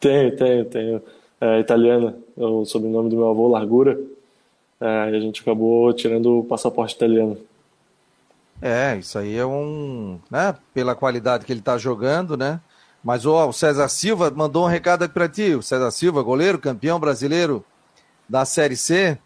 Tenho, 0.00 0.34
tenho, 0.36 0.64
tenho. 0.64 1.02
É, 1.40 1.60
italiana, 1.60 2.16
é 2.36 2.44
o 2.44 2.64
sobrenome 2.64 3.10
do 3.10 3.16
meu 3.16 3.28
avô, 3.28 3.48
Largura. 3.48 4.00
É, 4.80 5.10
e 5.10 5.16
a 5.16 5.20
gente 5.20 5.42
acabou 5.42 5.92
tirando 5.92 6.38
o 6.38 6.44
passaporte 6.44 6.94
italiano. 6.94 7.36
É, 8.60 8.96
isso 8.96 9.18
aí 9.18 9.36
é 9.36 9.44
um. 9.44 10.18
Né, 10.30 10.54
pela 10.72 10.94
qualidade 10.94 11.44
que 11.44 11.52
ele 11.52 11.60
está 11.60 11.76
jogando, 11.76 12.36
né? 12.36 12.60
Mas 13.02 13.26
ó, 13.26 13.48
o 13.48 13.52
César 13.52 13.88
Silva 13.88 14.30
mandou 14.30 14.64
um 14.64 14.68
recado 14.68 15.02
aqui 15.02 15.14
para 15.14 15.28
ti. 15.28 15.54
O 15.54 15.62
César 15.62 15.90
Silva, 15.90 16.22
goleiro, 16.22 16.58
campeão 16.58 17.00
brasileiro 17.00 17.64
da 18.28 18.44
Série 18.44 18.76
C, 18.76 19.18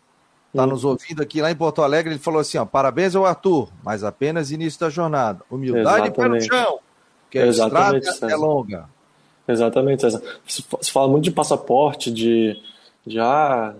está 0.48 0.64
hum. 0.64 0.68
nos 0.68 0.84
ouvindo 0.84 1.22
aqui 1.22 1.42
lá 1.42 1.50
em 1.50 1.56
Porto 1.56 1.82
Alegre. 1.82 2.14
Ele 2.14 2.18
falou 2.20 2.40
assim: 2.40 2.58
ó, 2.58 2.64
parabéns 2.64 3.14
ao 3.14 3.26
Arthur, 3.26 3.68
mas 3.84 4.02
apenas 4.02 4.50
início 4.50 4.80
da 4.80 4.88
jornada. 4.88 5.42
Humildade 5.50 6.10
para 6.10 6.28
no 6.28 6.40
chão, 6.40 6.78
que 7.30 7.38
a 7.38 7.46
estrada 7.46 8.00
é 8.22 8.36
longa. 8.36 8.88
Exatamente, 9.46 10.02
César. 10.02 10.22
Se 10.46 10.90
fala 10.90 11.08
muito 11.08 11.24
de 11.24 11.30
passaporte, 11.30 12.10
de, 12.10 12.60
de 13.06 13.20
ah, 13.20 13.74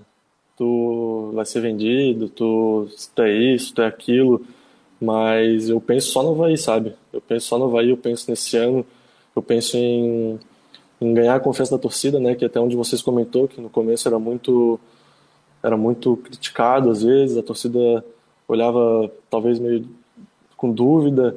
tu 0.57 1.33
vai 1.35 1.45
ser 1.45 1.61
vendido, 1.61 2.29
tu, 2.29 2.89
tu 3.15 3.23
é 3.23 3.33
isso, 3.33 3.75
tu 3.75 3.83
é 3.83 3.87
aquilo, 3.87 4.45
mas 5.01 5.69
eu 5.69 5.81
penso 5.81 6.11
só 6.11 6.23
no 6.23 6.33
Havaí, 6.33 6.57
sabe? 6.57 6.95
Eu 7.13 7.21
penso 7.21 7.47
só 7.47 7.59
no 7.59 7.67
Havaí, 7.67 7.91
eu 7.91 7.97
penso 7.97 8.31
nesse 8.31 8.57
ano, 8.57 8.87
eu 9.37 9.43
penso 9.43 9.77
em, 9.77 10.41
em 11.01 11.15
ganhar 11.15 11.37
a 11.37 11.41
confiança 11.41 11.77
da 11.77 11.81
torcida, 11.81 12.19
né? 12.19 12.35
Que 12.35 12.45
até 12.45 12.59
onde 12.59 12.75
vocês 12.75 13.03
comentou, 13.03 13.47
que 13.47 13.61
no 13.61 13.69
começo 13.71 14.09
era 14.09 14.19
muito 14.19 14.81
era 15.63 15.77
muito 15.77 16.17
criticado 16.19 16.91
às 16.91 17.03
vezes, 17.03 17.37
a 17.37 17.43
torcida 17.43 18.05
olhava 18.49 19.11
talvez 19.29 19.59
meio 19.59 19.87
com 20.57 20.71
dúvida, 20.71 21.37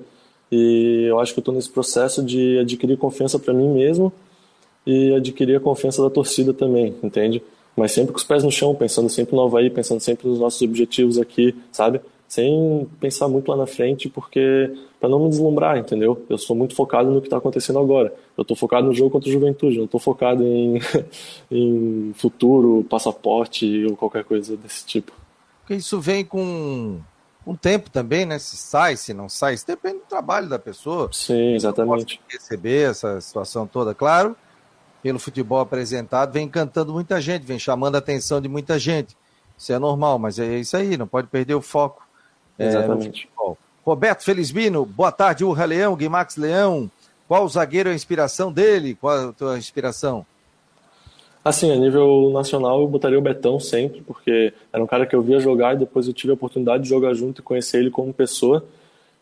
e 0.51 1.05
eu 1.09 1.19
acho 1.19 1.33
que 1.33 1.39
eu 1.39 1.41
estou 1.41 1.53
nesse 1.53 1.69
processo 1.69 2.23
de 2.23 2.59
adquirir 2.59 2.97
confiança 2.97 3.39
para 3.39 3.53
mim 3.53 3.69
mesmo 3.69 4.11
e 4.85 5.13
adquirir 5.15 5.57
a 5.57 5.59
confiança 5.59 6.01
da 6.01 6.09
torcida 6.09 6.53
também, 6.53 6.95
entende? 7.03 7.41
mas 7.79 7.93
sempre 7.93 8.11
com 8.11 8.17
os 8.17 8.23
pés 8.23 8.43
no 8.43 8.51
chão, 8.51 8.75
pensando 8.75 9.09
sempre 9.09 9.35
no 9.35 9.41
Havaí, 9.41 9.69
pensando 9.69 10.01
sempre 10.01 10.27
nos 10.27 10.39
nossos 10.39 10.61
objetivos 10.61 11.17
aqui, 11.17 11.55
sabe? 11.71 12.01
Sem 12.29 12.87
pensar 12.99 13.27
muito 13.27 13.49
lá 13.49 13.57
na 13.57 13.67
frente, 13.67 14.07
porque 14.07 14.71
para 14.99 15.09
não 15.09 15.19
me 15.19 15.29
deslumbrar, 15.29 15.77
entendeu? 15.77 16.25
Eu 16.29 16.37
sou 16.37 16.55
muito 16.55 16.75
focado 16.75 17.09
no 17.09 17.19
que 17.19 17.27
está 17.27 17.37
acontecendo 17.37 17.79
agora. 17.79 18.13
Eu 18.37 18.43
estou 18.43 18.55
focado 18.55 18.87
no 18.87 18.93
jogo 18.93 19.09
contra 19.09 19.27
o 19.27 19.33
Juventude, 19.33 19.77
não 19.77 19.85
estou 19.85 19.99
focado 19.99 20.43
em, 20.43 20.79
em 21.51 22.13
futuro, 22.13 22.85
passaporte 22.87 23.85
ou 23.85 23.97
qualquer 23.97 24.23
coisa 24.23 24.55
desse 24.55 24.85
tipo. 24.85 25.11
Porque 25.61 25.73
isso 25.73 25.99
vem 25.99 26.23
com 26.23 26.99
um 27.45 27.55
tempo 27.55 27.89
também, 27.89 28.25
né? 28.25 28.37
Se 28.37 28.55
sai, 28.55 28.95
se 28.95 29.11
não 29.13 29.27
sai, 29.27 29.55
isso 29.55 29.65
depende 29.65 29.95
do 29.95 30.05
trabalho 30.07 30.47
da 30.47 30.59
pessoa. 30.59 31.09
Sim, 31.11 31.55
exatamente. 31.55 32.21
Receber 32.29 32.91
essa 32.91 33.19
situação 33.19 33.65
toda, 33.65 33.93
claro 33.95 34.35
pelo 35.01 35.19
futebol 35.19 35.59
apresentado, 35.59 36.33
vem 36.33 36.45
encantando 36.45 36.93
muita 36.93 37.21
gente, 37.21 37.45
vem 37.45 37.57
chamando 37.57 37.95
a 37.95 37.99
atenção 37.99 38.41
de 38.41 38.49
muita 38.49 38.77
gente. 38.77 39.15
Isso 39.57 39.73
é 39.73 39.79
normal, 39.79 40.19
mas 40.19 40.39
é 40.39 40.59
isso 40.59 40.75
aí, 40.77 40.97
não 40.97 41.07
pode 41.07 41.27
perder 41.27 41.55
o 41.55 41.61
foco. 41.61 42.07
É, 42.59 42.67
Exatamente. 42.67 43.29
Roberto 43.85 44.23
Felizbino, 44.23 44.85
boa 44.85 45.11
tarde, 45.11 45.45
Urra 45.45 45.65
Leão, 45.65 45.95
Guimax 45.95 46.35
Leão. 46.35 46.91
Qual 47.27 47.47
zagueiro 47.47 47.89
é 47.89 47.93
a 47.93 47.95
inspiração 47.95 48.51
dele? 48.51 48.97
Qual 48.99 49.29
a 49.29 49.33
tua 49.33 49.57
inspiração? 49.57 50.25
Assim, 51.43 51.71
a 51.71 51.75
nível 51.75 52.29
nacional 52.33 52.81
eu 52.81 52.87
botaria 52.87 53.17
o 53.17 53.21
Betão 53.21 53.59
sempre, 53.59 54.01
porque 54.01 54.53
era 54.73 54.83
um 54.83 54.87
cara 54.87 55.05
que 55.05 55.15
eu 55.15 55.21
via 55.21 55.39
jogar 55.39 55.73
e 55.73 55.79
depois 55.79 56.05
eu 56.05 56.13
tive 56.13 56.31
a 56.31 56.33
oportunidade 56.33 56.83
de 56.83 56.89
jogar 56.89 57.13
junto 57.13 57.39
e 57.39 57.43
conhecer 57.43 57.79
ele 57.79 57.89
como 57.89 58.13
pessoa. 58.13 58.63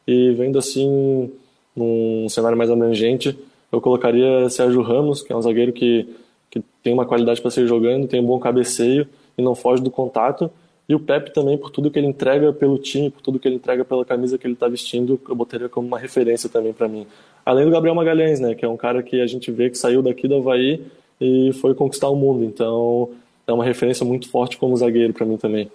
E 0.07 0.31
vendo 0.31 0.57
assim, 0.57 1.31
num 1.75 2.27
cenário 2.27 2.57
mais 2.57 2.71
abrangente, 2.71 3.37
eu 3.71 3.79
colocaria 3.79 4.49
Sérgio 4.49 4.81
Ramos, 4.81 5.21
que 5.21 5.31
é 5.31 5.35
um 5.35 5.41
zagueiro 5.41 5.71
que, 5.71 6.09
que 6.49 6.63
tem 6.81 6.93
uma 6.93 7.05
qualidade 7.05 7.39
para 7.39 7.51
ser 7.51 7.67
jogando, 7.67 8.07
tem 8.07 8.19
um 8.19 8.25
bom 8.25 8.39
cabeceio 8.39 9.07
e 9.37 9.41
não 9.41 9.53
foge 9.53 9.83
do 9.83 9.91
contato. 9.91 10.49
E 10.87 10.95
o 10.95 10.99
Pepe 10.99 11.33
também, 11.33 11.57
por 11.57 11.69
tudo 11.69 11.91
que 11.91 11.99
ele 11.99 12.07
entrega 12.07 12.53
pelo 12.53 12.77
time, 12.77 13.09
por 13.09 13.21
tudo 13.21 13.39
que 13.39 13.47
ele 13.47 13.55
entrega 13.55 13.83
pela 13.83 14.05
camisa 14.05 14.37
que 14.37 14.47
ele 14.47 14.53
está 14.53 14.69
vestindo, 14.69 15.19
eu 15.27 15.35
botaria 15.35 15.67
como 15.67 15.85
uma 15.87 15.99
referência 15.99 16.47
também 16.47 16.71
para 16.71 16.87
mim. 16.87 17.05
Além 17.45 17.65
do 17.65 17.71
Gabriel 17.71 17.93
Magalhães, 17.93 18.39
né, 18.39 18.55
que 18.55 18.63
é 18.63 18.69
um 18.69 18.77
cara 18.77 19.03
que 19.03 19.19
a 19.19 19.27
gente 19.27 19.51
vê 19.51 19.69
que 19.69 19.77
saiu 19.77 20.01
daqui 20.01 20.27
do 20.27 20.35
Havaí 20.35 20.85
e 21.19 21.51
foi 21.53 21.75
conquistar 21.75 22.07
o 22.07 22.15
mundo. 22.15 22.45
Então, 22.45 23.09
é 23.45 23.51
uma 23.51 23.65
referência 23.65 24.05
muito 24.05 24.29
forte 24.29 24.57
como 24.57 24.77
zagueiro 24.77 25.13
para 25.13 25.25
mim 25.25 25.35
também. 25.35 25.69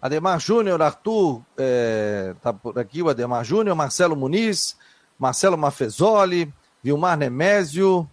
Ademar 0.00 0.40
Júnior, 0.40 0.80
Arthur, 0.80 1.42
é, 1.58 2.34
tá 2.40 2.50
por 2.52 2.78
aqui 2.78 3.02
o 3.02 3.10
Ademar 3.10 3.44
Júnior, 3.44 3.76
Marcelo 3.76 4.16
Muniz, 4.16 4.74
Marcelo 5.18 5.58
Mafezoli, 5.58 6.50
Vilmar 6.82 7.18
Nemésio 7.18 8.08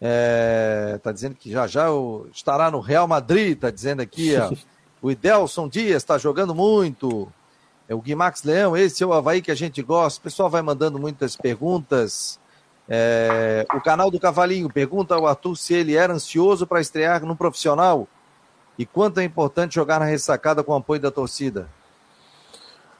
está 0.00 1.10
é, 1.10 1.12
dizendo 1.12 1.34
que 1.34 1.50
já 1.50 1.66
já 1.66 1.86
estará 2.32 2.70
no 2.70 2.80
Real 2.80 3.06
Madrid, 3.06 3.52
está 3.52 3.70
dizendo 3.70 4.00
aqui. 4.00 4.36
Ó. 4.36 4.52
o 5.00 5.10
Idelson 5.10 5.68
Dias 5.68 6.02
está 6.02 6.18
jogando 6.18 6.54
muito. 6.54 7.28
É 7.88 7.94
o 7.94 8.00
Guimax 8.00 8.42
Leão, 8.42 8.76
esse 8.76 9.02
é 9.02 9.06
o 9.06 9.12
Havaí 9.12 9.40
que 9.40 9.50
a 9.50 9.54
gente 9.54 9.82
gosta. 9.82 10.20
O 10.20 10.22
pessoal 10.22 10.50
vai 10.50 10.60
mandando 10.60 10.98
muitas 10.98 11.36
perguntas. 11.36 12.38
É, 12.88 13.66
o 13.74 13.80
canal 13.80 14.10
do 14.10 14.20
Cavalinho 14.20 14.70
pergunta 14.70 15.14
ao 15.14 15.26
Arthur 15.26 15.56
se 15.56 15.74
ele 15.74 15.94
era 15.94 16.12
ansioso 16.12 16.66
para 16.66 16.80
estrear 16.80 17.24
no 17.24 17.36
profissional 17.36 18.08
e 18.78 18.86
quanto 18.86 19.20
é 19.20 19.24
importante 19.24 19.74
jogar 19.74 20.00
na 20.00 20.06
ressacada 20.06 20.62
com 20.62 20.72
o 20.72 20.76
apoio 20.76 21.00
da 21.00 21.10
torcida. 21.10 21.68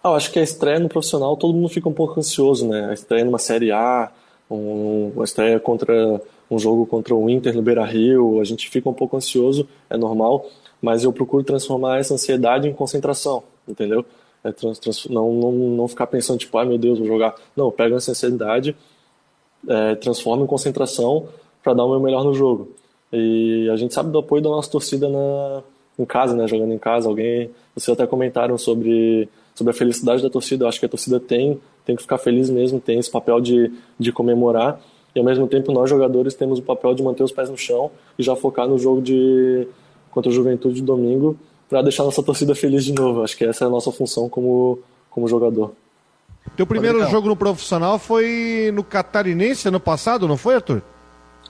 Ah, 0.03 0.11
eu 0.11 0.15
acho 0.15 0.31
que 0.31 0.39
a 0.39 0.43
estreia 0.43 0.79
no 0.79 0.89
profissional 0.89 1.37
todo 1.37 1.55
mundo 1.55 1.69
fica 1.69 1.89
um 1.89 1.93
pouco 1.93 2.19
ansioso, 2.19 2.69
né? 2.69 2.89
A 2.91 2.93
estreia 2.93 3.25
numa 3.25 3.39
Série 3.39 3.73
A, 3.73 4.11
um, 4.51 5.13
uma 5.15 5.25
estreia 5.25 5.59
contra 5.61 6.21
um 6.51 6.59
jogo 6.59 6.87
contra 6.87 7.15
o 7.15 7.29
Inter 7.29 7.55
no 7.55 7.63
Beira 7.63 7.85
Rio, 7.85 8.41
a 8.41 8.45
gente 8.45 8.69
fica 8.71 8.89
um 8.89 8.95
pouco 8.95 9.17
ansioso, 9.17 9.69
é 9.91 9.97
normal, 9.97 10.47
mas 10.81 11.05
eu 11.05 11.13
procuro 11.13 11.43
transformar 11.43 11.99
essa 11.99 12.15
ansiedade 12.15 12.69
em 12.69 12.73
concentração, 12.73 13.43
entendeu? 13.67 14.05
É 14.43 14.53
trans, 14.53 14.79
trans, 14.79 15.07
não, 15.07 15.33
não, 15.33 15.53
não 15.53 15.89
ficar 15.89 16.07
pensando, 16.07 16.39
tipo, 16.39 16.57
ai 16.59 16.65
ah, 16.65 16.69
meu 16.69 16.79
Deus, 16.79 16.99
vou 16.99 17.07
jogar. 17.07 17.35
Não, 17.57 17.67
eu 17.67 17.73
pego 17.73 17.97
essa 17.97 18.13
ansiedade, 18.13 18.77
é, 19.69 19.95
transformo 19.97 20.45
em 20.45 20.47
concentração 20.47 21.29
para 21.63 21.75
dar 21.75 21.85
o 21.85 21.91
meu 21.91 22.01
melhor 22.01 22.25
no 22.25 22.33
jogo. 22.33 22.69
E 23.13 23.69
a 23.73 23.77
gente 23.77 23.93
sabe 23.93 24.11
do 24.11 24.19
apoio 24.19 24.43
da 24.43 24.49
nossa 24.49 24.71
torcida 24.71 25.09
na, 25.09 25.63
em 25.99 26.05
casa, 26.05 26.37
né? 26.37 26.47
Jogando 26.47 26.73
em 26.73 26.79
casa. 26.79 27.09
Alguém, 27.09 27.51
vocês 27.75 27.93
até 27.93 28.07
comentaram 28.07 28.57
sobre, 28.57 29.29
sobre 29.55 29.73
a 29.73 29.75
felicidade 29.75 30.23
da 30.23 30.31
torcida. 30.31 30.65
Eu 30.65 30.69
acho 30.69 30.79
que 30.79 30.87
a 30.87 30.89
torcida 30.89 31.19
tem, 31.19 31.61
tem 31.85 31.97
que 31.97 32.03
ficar 32.03 32.19
feliz 32.19 32.49
mesmo, 32.49 32.81
tem 32.81 32.99
esse 32.99 33.11
papel 33.11 33.41
de, 33.41 33.73
de 33.99 34.13
comemorar. 34.13 34.81
E 35.15 35.19
ao 35.19 35.25
mesmo 35.25 35.49
tempo 35.49 35.73
nós 35.73 35.89
jogadores 35.89 36.35
temos 36.35 36.59
o 36.59 36.63
papel 36.63 36.95
de 36.95 37.03
manter 37.03 37.25
os 37.25 37.33
pés 37.33 37.51
no 37.51 37.57
chão 37.57 37.91
e 38.19 38.23
já 38.23 38.37
focar 38.37 38.69
no 38.69 38.79
jogo 38.79 39.01
de 39.01 39.67
contra 40.11 40.31
o 40.31 40.35
Juventude 40.35 40.77
de 40.77 40.83
domingo 40.83 41.37
para 41.69 41.83
deixar 41.83 42.05
nossa 42.05 42.23
torcida 42.23 42.55
feliz 42.55 42.85
de 42.85 42.93
novo. 42.93 43.23
Acho 43.23 43.37
que 43.37 43.45
essa 43.45 43.65
é 43.65 43.67
a 43.67 43.71
nossa 43.71 43.93
função 43.93 44.29
como, 44.29 44.79
como 45.11 45.29
jogador. 45.29 45.73
Teu 46.57 46.67
primeiro 46.67 47.07
jogo 47.09 47.29
no 47.29 47.37
profissional 47.37 47.99
foi 47.99 48.71
no 48.73 48.83
Catarinense 48.83 49.69
ano 49.69 49.79
passado, 49.79 50.27
não 50.27 50.37
foi, 50.37 50.55
Arthur? 50.55 50.83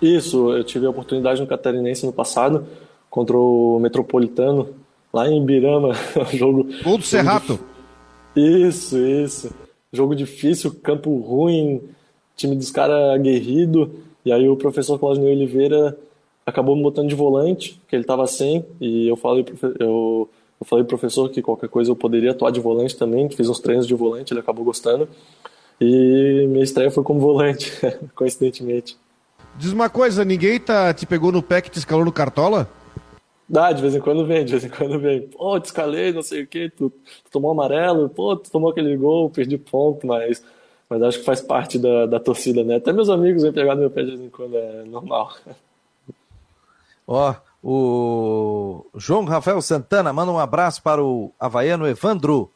Isso, 0.02 0.52
eu 0.52 0.64
tive 0.64 0.86
a 0.86 0.90
oportunidade 0.90 1.40
no 1.40 1.46
Catarinense 1.46 2.04
no 2.04 2.12
passado, 2.12 2.66
contra 3.08 3.36
o 3.36 3.78
Metropolitano, 3.80 4.68
lá 5.12 5.28
em 5.28 5.40
Ibirama. 5.40 5.92
jogo. 6.34 6.68
Gol 6.82 6.98
do 6.98 7.04
Serrato. 7.04 7.58
Isso, 8.34 8.98
isso. 8.98 9.50
Jogo 9.92 10.14
difícil, 10.14 10.74
campo 10.82 11.16
ruim, 11.18 11.80
time 12.36 12.54
dos 12.54 12.70
caras 12.70 13.14
aguerrido. 13.14 13.90
E 14.24 14.32
aí 14.32 14.48
o 14.48 14.56
professor 14.56 14.98
Claudinei 14.98 15.34
Oliveira 15.34 15.96
acabou 16.48 16.74
me 16.74 16.82
botando 16.82 17.08
de 17.08 17.14
volante, 17.14 17.80
que 17.86 17.94
ele 17.94 18.02
estava 18.02 18.26
sem, 18.26 18.64
e 18.80 19.06
eu 19.08 19.16
falei, 19.16 19.44
eu, 19.78 20.28
eu 20.60 20.66
falei 20.66 20.84
pro 20.84 20.98
professor 20.98 21.28
que 21.28 21.42
qualquer 21.42 21.68
coisa 21.68 21.90
eu 21.90 21.96
poderia 21.96 22.30
atuar 22.30 22.50
de 22.50 22.60
volante 22.60 22.96
também, 22.96 23.28
fiz 23.30 23.48
uns 23.48 23.60
treinos 23.60 23.86
de 23.86 23.94
volante, 23.94 24.32
ele 24.32 24.40
acabou 24.40 24.64
gostando. 24.64 25.08
E 25.80 26.46
minha 26.48 26.64
estreia 26.64 26.90
foi 26.90 27.04
como 27.04 27.20
volante, 27.20 27.72
coincidentemente. 28.14 28.96
Diz 29.56 29.72
uma 29.72 29.88
coisa, 29.88 30.24
ninguém 30.24 30.58
tá, 30.58 30.92
te 30.92 31.06
pegou 31.06 31.30
no 31.30 31.42
pé 31.42 31.60
que 31.60 31.70
te 31.70 31.78
escalou 31.78 32.04
no 32.04 32.12
Cartola? 32.12 32.68
Dá, 33.48 33.72
de 33.72 33.80
vez 33.80 33.94
em 33.94 34.00
quando 34.00 34.26
vem, 34.26 34.44
de 34.44 34.52
vez 34.52 34.64
em 34.64 34.68
quando 34.68 34.98
vem. 34.98 35.22
Pô, 35.28 35.58
te 35.58 35.66
escalei, 35.66 36.12
não 36.12 36.22
sei 36.22 36.42
o 36.42 36.46
que, 36.46 36.68
tu, 36.68 36.90
tu, 36.90 37.30
tomou 37.30 37.50
amarelo, 37.50 38.08
pô, 38.08 38.36
tu 38.36 38.50
tomou 38.50 38.70
aquele 38.70 38.96
gol, 38.96 39.30
perdi 39.30 39.56
ponto, 39.56 40.06
mas, 40.06 40.42
mas 40.88 41.02
acho 41.02 41.18
que 41.20 41.24
faz 41.24 41.40
parte 41.40 41.78
da, 41.78 42.06
da 42.06 42.20
torcida, 42.20 42.62
né? 42.64 42.76
Até 42.76 42.92
meus 42.92 43.08
amigos 43.08 43.42
vêm 43.42 43.52
pegar 43.52 43.74
no 43.74 43.82
meu 43.82 43.90
pé 43.90 44.02
de 44.02 44.10
vez 44.10 44.20
em 44.20 44.28
quando, 44.28 44.56
é 44.56 44.84
normal. 44.84 45.32
Ó, 47.10 47.34
o 47.62 48.84
João 48.94 49.24
Rafael 49.24 49.62
Santana 49.62 50.12
manda 50.12 50.30
um 50.30 50.38
abraço 50.38 50.82
para 50.82 51.02
o 51.02 51.32
havaiano 51.40 51.88
Evandro. 51.88 52.52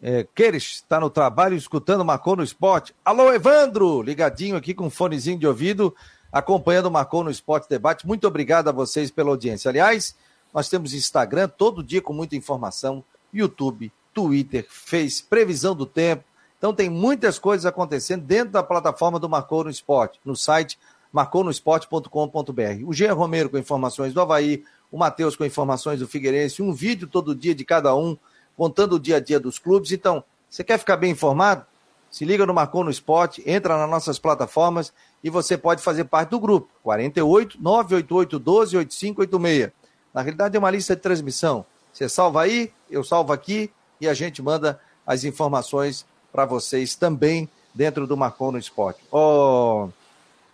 É, 0.00 0.24
Queires 0.36 0.74
está 0.76 1.00
no 1.00 1.10
trabalho 1.10 1.56
escutando 1.56 2.04
Marcou 2.04 2.36
no 2.36 2.44
Esporte. 2.44 2.94
Alô, 3.04 3.32
Evandro! 3.32 4.00
Ligadinho 4.00 4.54
aqui 4.54 4.72
com 4.72 4.86
um 4.86 4.90
fonezinho 4.90 5.36
de 5.36 5.48
ouvido 5.48 5.92
acompanhando 6.30 6.86
o 6.86 6.90
Marcou 6.92 7.24
no 7.24 7.30
Esporte 7.30 7.68
Debate. 7.68 8.06
Muito 8.06 8.24
obrigado 8.28 8.68
a 8.68 8.72
vocês 8.72 9.10
pela 9.10 9.30
audiência. 9.30 9.68
Aliás, 9.68 10.14
nós 10.54 10.68
temos 10.68 10.94
Instagram 10.94 11.48
todo 11.48 11.82
dia 11.82 12.00
com 12.00 12.12
muita 12.12 12.36
informação, 12.36 13.02
YouTube, 13.34 13.92
Twitter, 14.14 14.64
Face, 14.70 15.24
previsão 15.24 15.74
do 15.74 15.84
tempo. 15.84 16.22
Então 16.56 16.72
tem 16.72 16.88
muitas 16.88 17.36
coisas 17.36 17.66
acontecendo 17.66 18.24
dentro 18.24 18.52
da 18.52 18.62
plataforma 18.62 19.18
do 19.18 19.28
Marcou 19.28 19.64
no 19.64 19.70
Esporte, 19.70 20.20
no 20.24 20.36
site 20.36 20.78
marconosport.com.br. 21.12 22.84
O 22.86 22.92
Jean 22.92 23.14
Romero 23.14 23.50
com 23.50 23.58
informações 23.58 24.12
do 24.12 24.20
Havaí, 24.20 24.64
o 24.90 24.98
Matheus 24.98 25.36
com 25.36 25.44
informações 25.44 26.00
do 26.00 26.08
Figueirense, 26.08 26.62
um 26.62 26.72
vídeo 26.72 27.06
todo 27.06 27.34
dia 27.34 27.54
de 27.54 27.64
cada 27.64 27.94
um, 27.94 28.16
contando 28.56 28.96
o 28.96 29.00
dia 29.00 29.16
a 29.16 29.20
dia 29.20 29.38
dos 29.38 29.58
clubes. 29.58 29.92
Então, 29.92 30.22
você 30.48 30.64
quer 30.64 30.78
ficar 30.78 30.96
bem 30.96 31.12
informado? 31.12 31.64
Se 32.10 32.24
liga 32.24 32.46
no 32.46 32.54
Marcou 32.54 32.82
no 32.82 32.90
Esporte, 32.90 33.42
entra 33.46 33.76
nas 33.76 33.88
nossas 33.88 34.18
plataformas 34.18 34.92
e 35.22 35.28
você 35.28 35.58
pode 35.58 35.82
fazer 35.82 36.04
parte 36.04 36.30
do 36.30 36.40
grupo 36.40 36.68
48 36.82 37.62
988 37.62 38.38
12 38.38 38.76
8586. 38.78 39.72
Na 40.14 40.22
realidade 40.22 40.56
é 40.56 40.58
uma 40.58 40.70
lista 40.70 40.96
de 40.96 41.02
transmissão. 41.02 41.66
Você 41.92 42.08
salva 42.08 42.42
aí, 42.42 42.72
eu 42.90 43.04
salvo 43.04 43.32
aqui 43.32 43.70
e 44.00 44.08
a 44.08 44.14
gente 44.14 44.40
manda 44.40 44.80
as 45.06 45.24
informações 45.24 46.06
para 46.32 46.46
vocês 46.46 46.94
também 46.94 47.48
dentro 47.74 48.06
do 48.06 48.16
Marcon 48.16 48.52
no 48.52 48.58
Esporte. 48.58 49.00
Ó, 49.12 49.88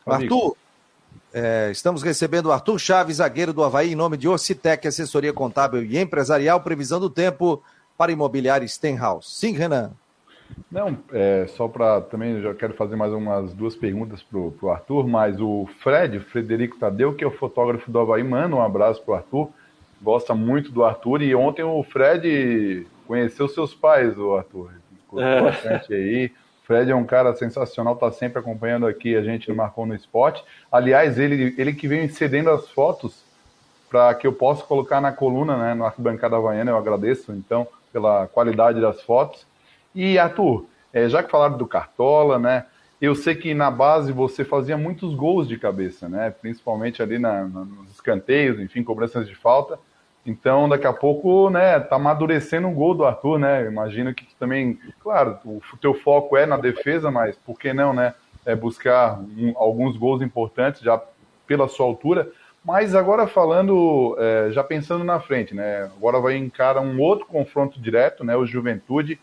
Arthur, 0.07 0.57
é, 1.33 1.71
estamos 1.71 2.03
recebendo 2.03 2.47
o 2.47 2.53
Arthur 2.53 2.79
Chaves, 2.79 3.17
zagueiro 3.17 3.53
do 3.53 3.65
Havaí, 3.65 3.93
em 3.93 3.97
nome 3.97 4.17
de 4.17 4.29
Ocitec, 4.29 4.87
assessoria 4.87 5.33
contábil 5.33 5.85
e 5.85 5.99
empresarial, 5.99 6.61
previsão 6.61 7.01
do 7.01 7.11
tempo 7.11 7.63
para 7.97 8.13
imobiliário 8.13 8.69
Stenhouse. 8.69 9.31
Sim, 9.31 9.53
Renan. 9.53 9.93
Não, 10.71 10.97
é, 11.13 11.47
só 11.49 11.67
para 11.67 12.01
também 12.03 12.41
já 12.41 12.55
quero 12.55 12.75
fazer 12.75 12.97
mais 12.97 13.13
umas 13.13 13.53
duas 13.53 13.75
perguntas 13.75 14.23
para 14.23 14.39
o 14.39 14.71
Arthur, 14.71 15.09
mas 15.09 15.41
o 15.41 15.69
Fred, 15.81 16.21
Frederico 16.21 16.79
Tadeu, 16.79 17.15
que 17.15 17.25
é 17.25 17.27
o 17.27 17.31
fotógrafo 17.31 17.91
do 17.91 17.99
Havaí, 17.99 18.23
manda 18.23 18.55
um 18.55 18.63
abraço 18.63 19.03
para 19.03 19.13
o 19.13 19.17
Arthur, 19.17 19.51
gosta 20.01 20.35
muito 20.35 20.71
do 20.71 20.85
Arthur, 20.85 21.23
e 21.23 21.35
ontem 21.35 21.63
o 21.63 21.83
Fred 21.83 22.87
conheceu 23.07 23.49
seus 23.49 23.75
pais, 23.75 24.17
o 24.19 24.37
Arthur, 24.37 24.71
é. 25.17 25.43
bastante 25.43 25.95
aí. 25.95 26.33
Fred 26.65 26.91
é 26.91 26.97
um 26.97 27.05
cara 27.05 27.35
sensacional, 27.35 27.95
está 27.95 28.11
sempre 28.11 28.39
acompanhando 28.39 28.87
aqui 28.87 29.15
a 29.15 29.23
gente 29.23 29.49
no 29.49 29.55
Marcou 29.55 29.87
no 29.87 29.95
Esporte. 29.95 30.43
Aliás, 30.73 31.19
ele, 31.19 31.55
ele 31.59 31.75
que 31.75 31.87
vem 31.87 32.09
cedendo 32.09 32.51
as 32.51 32.69
fotos 32.71 33.23
para 33.89 34.15
que 34.15 34.27
eu 34.27 34.33
possa 34.33 34.65
colocar 34.65 35.01
na 35.01 35.13
coluna, 35.13 35.57
né, 35.57 35.75
no 35.75 35.85
Arquibancada 35.85 36.37
Havaiana, 36.37 36.71
eu 36.71 36.77
agradeço, 36.77 37.33
então, 37.33 37.67
pela 37.93 38.27
qualidade 38.27 38.81
das 38.81 39.03
fotos. 39.03 39.47
E, 39.95 40.19
Arthur, 40.19 40.67
é, 40.93 41.09
já 41.09 41.23
que 41.23 41.31
falaram 41.31 41.57
do 41.57 41.67
Cartola, 41.67 42.39
né? 42.39 42.65
Eu 43.01 43.15
sei 43.15 43.35
que 43.35 43.53
na 43.53 43.71
base 43.71 44.11
você 44.11 44.45
fazia 44.45 44.77
muitos 44.77 45.15
gols 45.15 45.47
de 45.47 45.59
cabeça, 45.59 46.09
né? 46.09 46.31
Principalmente 46.31 47.03
ali 47.03 47.19
na, 47.19 47.45
na, 47.47 47.65
nos 47.65 47.91
escanteios, 47.91 48.59
enfim, 48.59 48.83
cobranças 48.83 49.29
de 49.29 49.35
falta. 49.35 49.79
Então, 50.27 50.69
daqui 50.69 50.87
a 50.87 50.93
pouco, 50.93 51.51
né, 51.51 51.79
tá 51.81 51.97
amadurecendo 51.97 52.67
um 52.67 52.75
gol 52.75 52.95
do 52.95 53.05
Arthur, 53.05 53.39
né? 53.39 53.67
Imagino 53.67 54.15
que 54.15 54.27
também, 54.39 54.79
claro, 55.01 55.39
o 55.45 55.61
teu 55.79 55.93
foco 55.93 56.37
é 56.37 56.47
na 56.47 56.57
defesa, 56.57 57.11
mas 57.11 57.37
por 57.37 57.59
que 57.59 57.75
não, 57.75 57.93
né? 57.93 58.15
É 58.47 58.55
buscar 58.57 59.21
um, 59.21 59.53
alguns 59.57 59.97
gols 59.97 60.23
importantes 60.23 60.81
já 60.81 61.01
pela 61.47 61.69
sua 61.69 61.85
altura. 61.85 62.31
Mas 62.65 62.95
agora 62.95 63.27
falando, 63.27 64.17
é, 64.19 64.51
já 64.51 64.65
pensando 64.65 65.05
na 65.05 65.21
frente, 65.21 65.55
né? 65.55 65.91
Agora 65.97 66.19
vai 66.19 66.37
encarar 66.37 66.81
um 66.81 66.99
outro 66.99 67.27
confronto 67.27 67.79
direto, 67.79 68.25
né? 68.25 68.35
O 68.35 68.47
Juventude 68.47 69.21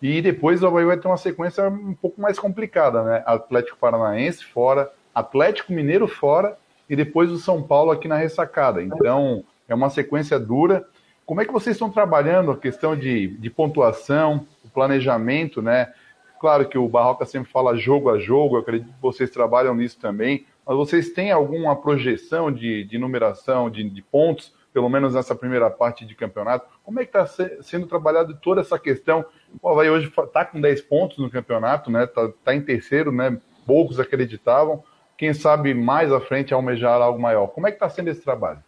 e 0.00 0.22
depois 0.22 0.62
o 0.62 0.66
Havaí 0.66 0.86
vai 0.86 0.96
ter 0.96 1.08
uma 1.08 1.18
sequência 1.18 1.68
um 1.68 1.92
pouco 1.92 2.20
mais 2.20 2.38
complicada, 2.38 3.02
né? 3.02 3.22
Atlético 3.26 3.76
Paranaense 3.76 4.44
fora, 4.44 4.90
Atlético 5.14 5.72
Mineiro 5.72 6.08
fora 6.08 6.56
e 6.88 6.96
depois 6.96 7.30
o 7.30 7.38
São 7.38 7.62
Paulo 7.62 7.90
aqui 7.90 8.08
na 8.08 8.16
ressacada. 8.16 8.82
Então, 8.82 9.44
é 9.68 9.74
uma 9.74 9.90
sequência 9.90 10.38
dura. 10.38 10.86
Como 11.26 11.40
é 11.40 11.44
que 11.44 11.52
vocês 11.52 11.76
estão 11.76 11.90
trabalhando 11.90 12.50
a 12.50 12.56
questão 12.56 12.96
de, 12.96 13.28
de 13.28 13.50
pontuação, 13.50 14.46
o 14.64 14.68
planejamento, 14.68 15.60
né? 15.60 15.92
Claro 16.40 16.68
que 16.68 16.78
o 16.78 16.88
Barroca 16.88 17.26
sempre 17.26 17.50
fala 17.50 17.76
jogo 17.76 18.10
a 18.10 18.18
jogo, 18.18 18.56
eu 18.56 18.60
acredito 18.60 18.92
que 18.92 19.02
vocês 19.02 19.28
trabalham 19.28 19.74
nisso 19.74 19.98
também, 20.00 20.46
mas 20.64 20.76
vocês 20.76 21.10
têm 21.10 21.32
alguma 21.32 21.76
projeção 21.76 22.50
de, 22.50 22.84
de 22.84 22.96
numeração 22.96 23.68
de, 23.68 23.88
de 23.88 24.02
pontos 24.02 24.56
pelo 24.72 24.88
menos 24.88 25.14
nessa 25.14 25.34
primeira 25.34 25.68
parte 25.68 26.04
de 26.06 26.14
campeonato. 26.14 26.68
Como 26.84 27.00
é 27.00 27.04
que 27.04 27.16
está 27.16 27.26
sendo 27.62 27.86
trabalhado 27.86 28.38
toda 28.40 28.60
essa 28.60 28.78
questão? 28.78 29.24
O 29.60 29.68
Havaí 29.68 29.90
hoje 29.90 30.06
está 30.06 30.44
com 30.44 30.60
10 30.60 30.82
pontos 30.82 31.18
no 31.18 31.28
campeonato, 31.28 31.90
né? 31.90 32.04
Está 32.04 32.28
tá 32.44 32.54
em 32.54 32.60
terceiro, 32.60 33.10
né? 33.10 33.40
Poucos 33.66 33.98
acreditavam. 33.98 34.84
Quem 35.16 35.34
sabe 35.34 35.74
mais 35.74 36.12
à 36.12 36.20
frente 36.20 36.54
almejar 36.54 37.00
algo 37.00 37.20
maior. 37.20 37.48
Como 37.48 37.66
é 37.66 37.70
que 37.70 37.76
está 37.76 37.88
sendo 37.88 38.08
esse 38.08 38.22
trabalho? 38.22 38.62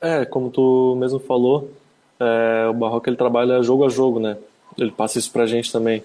É, 0.00 0.24
como 0.24 0.50
tu 0.50 0.96
mesmo 0.98 1.18
falou, 1.18 1.70
é, 2.18 2.66
o 2.68 2.74
Barroca 2.74 3.10
ele 3.10 3.16
trabalha 3.16 3.62
jogo 3.62 3.84
a 3.84 3.88
jogo, 3.88 4.18
né? 4.18 4.36
Ele 4.78 4.90
passa 4.90 5.18
isso 5.18 5.30
pra 5.30 5.46
gente 5.46 5.70
também. 5.70 6.02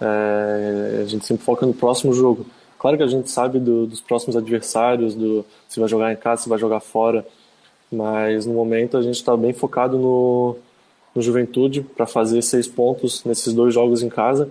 É, 0.00 1.02
a 1.02 1.04
gente 1.04 1.24
sempre 1.24 1.44
foca 1.44 1.64
no 1.64 1.72
próximo 1.72 2.12
jogo. 2.12 2.46
Claro 2.78 2.96
que 2.96 3.02
a 3.04 3.06
gente 3.08 3.30
sabe 3.30 3.60
do, 3.60 3.86
dos 3.86 4.00
próximos 4.00 4.36
adversários, 4.36 5.14
do 5.14 5.44
se 5.68 5.78
vai 5.78 5.88
jogar 5.88 6.12
em 6.12 6.16
casa, 6.16 6.42
se 6.42 6.48
vai 6.48 6.58
jogar 6.58 6.80
fora. 6.80 7.24
Mas 7.92 8.44
no 8.44 8.54
momento 8.54 8.96
a 8.96 9.02
gente 9.02 9.14
está 9.14 9.36
bem 9.36 9.52
focado 9.52 9.96
no, 9.98 10.56
no 11.14 11.22
Juventude 11.22 11.82
para 11.82 12.06
fazer 12.06 12.42
seis 12.42 12.66
pontos 12.66 13.24
nesses 13.24 13.52
dois 13.52 13.72
jogos 13.72 14.02
em 14.02 14.08
casa, 14.08 14.50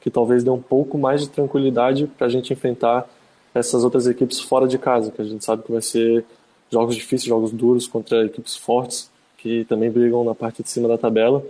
que 0.00 0.10
talvez 0.10 0.44
dê 0.44 0.50
um 0.50 0.60
pouco 0.60 0.96
mais 0.96 1.22
de 1.22 1.30
tranquilidade 1.30 2.06
para 2.06 2.26
a 2.26 2.30
gente 2.30 2.52
enfrentar 2.52 3.08
essas 3.52 3.82
outras 3.82 4.06
equipes 4.06 4.38
fora 4.40 4.68
de 4.68 4.78
casa, 4.78 5.10
que 5.10 5.22
a 5.22 5.24
gente 5.24 5.44
sabe 5.44 5.62
que 5.62 5.72
vai 5.72 5.82
ser 5.82 6.24
jogos 6.74 6.94
difíceis, 6.94 7.24
jogos 7.24 7.50
duros 7.52 7.86
contra 7.86 8.26
equipes 8.26 8.56
fortes, 8.56 9.10
que 9.38 9.64
também 9.64 9.90
brigam 9.90 10.24
na 10.24 10.34
parte 10.34 10.62
de 10.62 10.68
cima 10.68 10.88
da 10.88 10.98
tabela. 10.98 11.42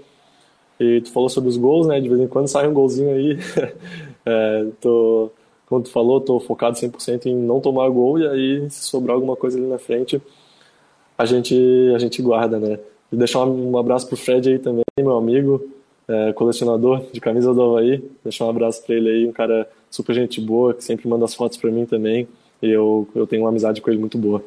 E 0.79 1.01
tu 1.01 1.11
falou 1.13 1.29
sobre 1.29 1.49
os 1.49 1.57
gols, 1.57 1.87
né? 1.87 2.01
De 2.01 2.09
vez 2.09 2.21
em 2.21 2.27
quando 2.27 2.49
sai 2.49 2.69
um 2.69 2.75
golzinho 2.75 3.11
aí. 3.15 3.39
é, 4.27 4.67
tô, 4.81 5.31
como 5.67 5.83
tu 5.83 5.91
falou, 5.91 6.21
tô 6.21 6.39
focado 6.41 6.77
100% 6.77 7.27
em 7.27 7.35
não 7.35 7.61
tomar 7.61 7.89
gol 7.89 8.19
e 8.19 8.29
aí 8.29 8.71
se 8.71 8.85
sobrar 8.85 9.15
alguma 9.15 9.37
coisa 9.37 9.59
ali 9.59 9.67
na 9.67 9.79
frente, 9.79 10.21
a 11.17 11.25
gente, 11.25 11.57
a 11.95 11.99
gente 11.99 12.21
guarda, 12.21 12.59
né? 12.59 12.79
E 13.11 13.17
deixar 13.17 13.45
um 13.45 13.79
abraço 13.79 14.07
pro 14.09 14.17
Fred 14.17 14.49
aí 14.49 14.59
também, 14.59 14.85
meu 14.99 15.17
amigo, 15.17 15.65
é, 16.09 16.33
colecionador 16.33 17.05
de 17.13 17.21
camisa 17.21 17.55
do 17.55 17.63
Havaí. 17.63 18.05
Deixar 18.23 18.45
um 18.47 18.51
abraço 18.51 18.85
para 18.85 18.95
ele 18.97 19.09
aí, 19.09 19.27
um 19.27 19.33
cara 19.33 19.69
super 19.91 20.15
gente 20.15 20.41
boa, 20.41 20.75
que 20.75 20.83
sempre 20.85 21.09
manda 21.09 21.25
as 21.25 21.35
fotos 21.35 21.57
para 21.57 21.71
mim 21.71 21.87
também. 21.87 22.27
E 22.61 22.71
eu, 22.71 23.07
eu 23.15 23.27
tenho 23.27 23.43
uma 23.43 23.51
amizade 23.51 23.81
com 23.81 23.91
ele 23.91 24.01
muito 24.01 24.19
boa. 24.19 24.45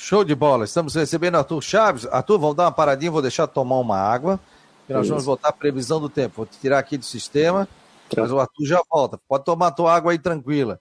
Show 0.00 0.24
de 0.24 0.34
bola. 0.34 0.64
Estamos 0.64 0.94
recebendo 0.94 1.36
Arthur 1.36 1.60
Chaves. 1.60 2.06
Arthur, 2.06 2.38
vamos 2.38 2.56
dar 2.56 2.64
uma 2.64 2.72
paradinha, 2.72 3.10
vou 3.10 3.20
deixar 3.20 3.46
tomar 3.46 3.78
uma 3.78 3.98
água. 3.98 4.40
E 4.88 4.92
nós 4.94 5.06
vamos 5.06 5.26
voltar 5.26 5.50
à 5.50 5.52
previsão 5.52 6.00
do 6.00 6.08
tempo. 6.08 6.36
Vou 6.38 6.46
te 6.46 6.58
tirar 6.58 6.78
aqui 6.78 6.96
do 6.96 7.04
sistema, 7.04 7.68
mas 8.16 8.32
o 8.32 8.40
Arthur 8.40 8.64
já 8.64 8.80
volta. 8.90 9.20
Pode 9.28 9.44
tomar 9.44 9.66
a 9.66 9.70
tua 9.70 9.94
água 9.94 10.12
aí 10.12 10.18
tranquila. 10.18 10.80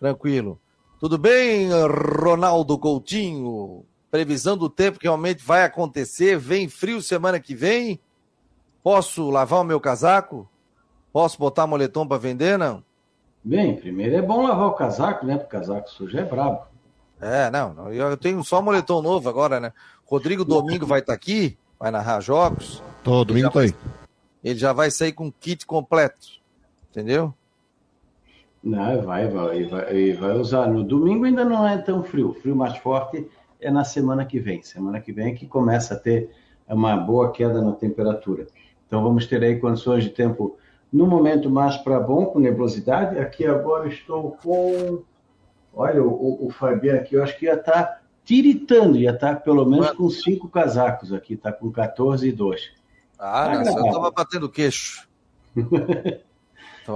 Tranquilo. 0.00 0.60
Tudo 0.98 1.16
bem, 1.16 1.68
Ronaldo 1.70 2.76
Coutinho? 2.76 3.84
Previsão 4.10 4.56
do 4.56 4.68
tempo 4.68 4.98
que 4.98 5.06
realmente 5.06 5.44
vai 5.44 5.62
acontecer. 5.62 6.36
Vem 6.36 6.68
frio 6.68 7.00
semana 7.00 7.38
que 7.38 7.54
vem. 7.54 8.00
Posso 8.82 9.30
lavar 9.30 9.60
o 9.60 9.64
meu 9.64 9.78
casaco? 9.78 10.50
Posso 11.12 11.38
botar 11.38 11.68
moletom 11.68 12.04
para 12.04 12.18
vender, 12.18 12.58
não? 12.58 12.82
Bem, 13.44 13.76
primeiro 13.76 14.16
é 14.16 14.22
bom 14.22 14.42
lavar 14.42 14.66
o 14.66 14.74
casaco, 14.74 15.24
né? 15.24 15.36
Porque 15.36 15.56
o 15.56 15.60
casaco 15.60 15.88
sujo 15.88 16.18
é 16.18 16.24
brabo. 16.24 16.75
É, 17.20 17.50
não, 17.50 17.92
eu 17.92 18.16
tenho 18.16 18.42
só 18.44 18.60
moletom 18.60 19.00
novo 19.00 19.28
agora, 19.28 19.58
né? 19.58 19.72
Rodrigo 20.04 20.44
Domingo 20.44 20.86
vai 20.86 21.00
estar 21.00 21.12
tá 21.12 21.16
aqui, 21.16 21.56
vai 21.78 21.90
narrar 21.90 22.20
jogos. 22.20 22.82
Tô, 23.02 23.24
domingo 23.24 23.50
tá 23.50 23.60
aí. 23.60 23.74
Ele 24.44 24.58
já 24.58 24.72
vai 24.72 24.90
sair 24.90 25.12
com 25.12 25.32
kit 25.32 25.66
completo, 25.66 26.28
entendeu? 26.90 27.34
Não, 28.62 29.02
vai, 29.02 29.28
vai, 29.28 29.64
vai, 29.64 30.12
vai 30.12 30.38
usar. 30.38 30.66
No 30.66 30.82
domingo 30.82 31.24
ainda 31.24 31.44
não 31.44 31.66
é 31.66 31.78
tão 31.78 32.02
frio. 32.02 32.30
O 32.30 32.34
frio 32.34 32.54
mais 32.54 32.76
forte 32.78 33.28
é 33.60 33.70
na 33.70 33.84
semana 33.84 34.24
que 34.24 34.38
vem. 34.38 34.62
Semana 34.62 35.00
que 35.00 35.12
vem 35.12 35.32
é 35.32 35.34
que 35.34 35.46
começa 35.46 35.94
a 35.94 35.98
ter 35.98 36.30
uma 36.68 36.96
boa 36.96 37.32
queda 37.32 37.62
na 37.62 37.72
temperatura. 37.72 38.46
Então 38.86 39.02
vamos 39.02 39.26
ter 39.26 39.42
aí 39.42 39.58
condições 39.58 40.04
de 40.04 40.10
tempo 40.10 40.56
no 40.92 41.06
momento 41.06 41.50
mais 41.50 41.76
para 41.76 41.98
bom, 42.00 42.26
com 42.26 42.38
nebulosidade. 42.38 43.18
Aqui 43.18 43.46
agora 43.46 43.88
estou 43.88 44.32
com 44.42 45.02
Olha, 45.76 46.02
o, 46.02 46.46
o 46.46 46.50
Fabiano 46.50 47.00
aqui, 47.00 47.14
eu 47.14 47.22
acho 47.22 47.38
que 47.38 47.44
ia 47.44 47.52
estar 47.52 47.72
tá 47.84 48.00
tiritando, 48.24 48.96
ia 48.96 49.10
estar 49.10 49.34
tá 49.34 49.40
pelo 49.40 49.66
menos 49.66 49.90
com 49.90 50.08
cinco 50.08 50.48
casacos 50.48 51.12
aqui, 51.12 51.34
está 51.34 51.52
com 51.52 51.70
14 51.70 52.26
e 52.26 52.32
2. 52.32 52.72
Ah, 53.18 53.62
tá 53.62 53.70
eu 53.72 53.84
estava 53.86 54.10
batendo 54.10 54.48
queixo. 54.48 55.06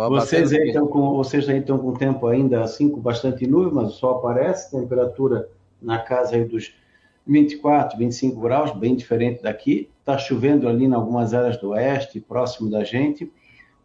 vocês, 0.09 0.51
aí 0.55 0.69
estão 0.69 0.87
com, 0.87 1.15
vocês 1.15 1.47
aí 1.51 1.59
estão 1.59 1.79
com 1.79 1.93
tempo 1.93 2.27
ainda 2.27 2.63
assim, 2.63 2.89
com 2.89 3.01
bastante 3.01 3.47
nuvem, 3.47 3.75
mas 3.75 3.89
o 3.89 3.93
sol 3.93 4.17
aparece, 4.17 4.71
temperatura 4.71 5.51
na 5.81 5.99
casa 5.99 6.37
aí 6.37 6.45
dos 6.47 6.75
24, 7.27 7.99
25 7.99 8.41
graus, 8.41 8.73
bem 8.73 8.97
diferente 8.97 9.43
daqui. 9.43 9.91
Está 10.01 10.17
chovendo 10.17 10.67
ali 10.67 10.87
em 10.87 10.95
algumas 10.95 11.35
áreas 11.35 11.59
do 11.59 11.71
oeste, 11.71 12.19
próximo 12.19 12.71
da 12.71 12.83
gente, 12.83 13.31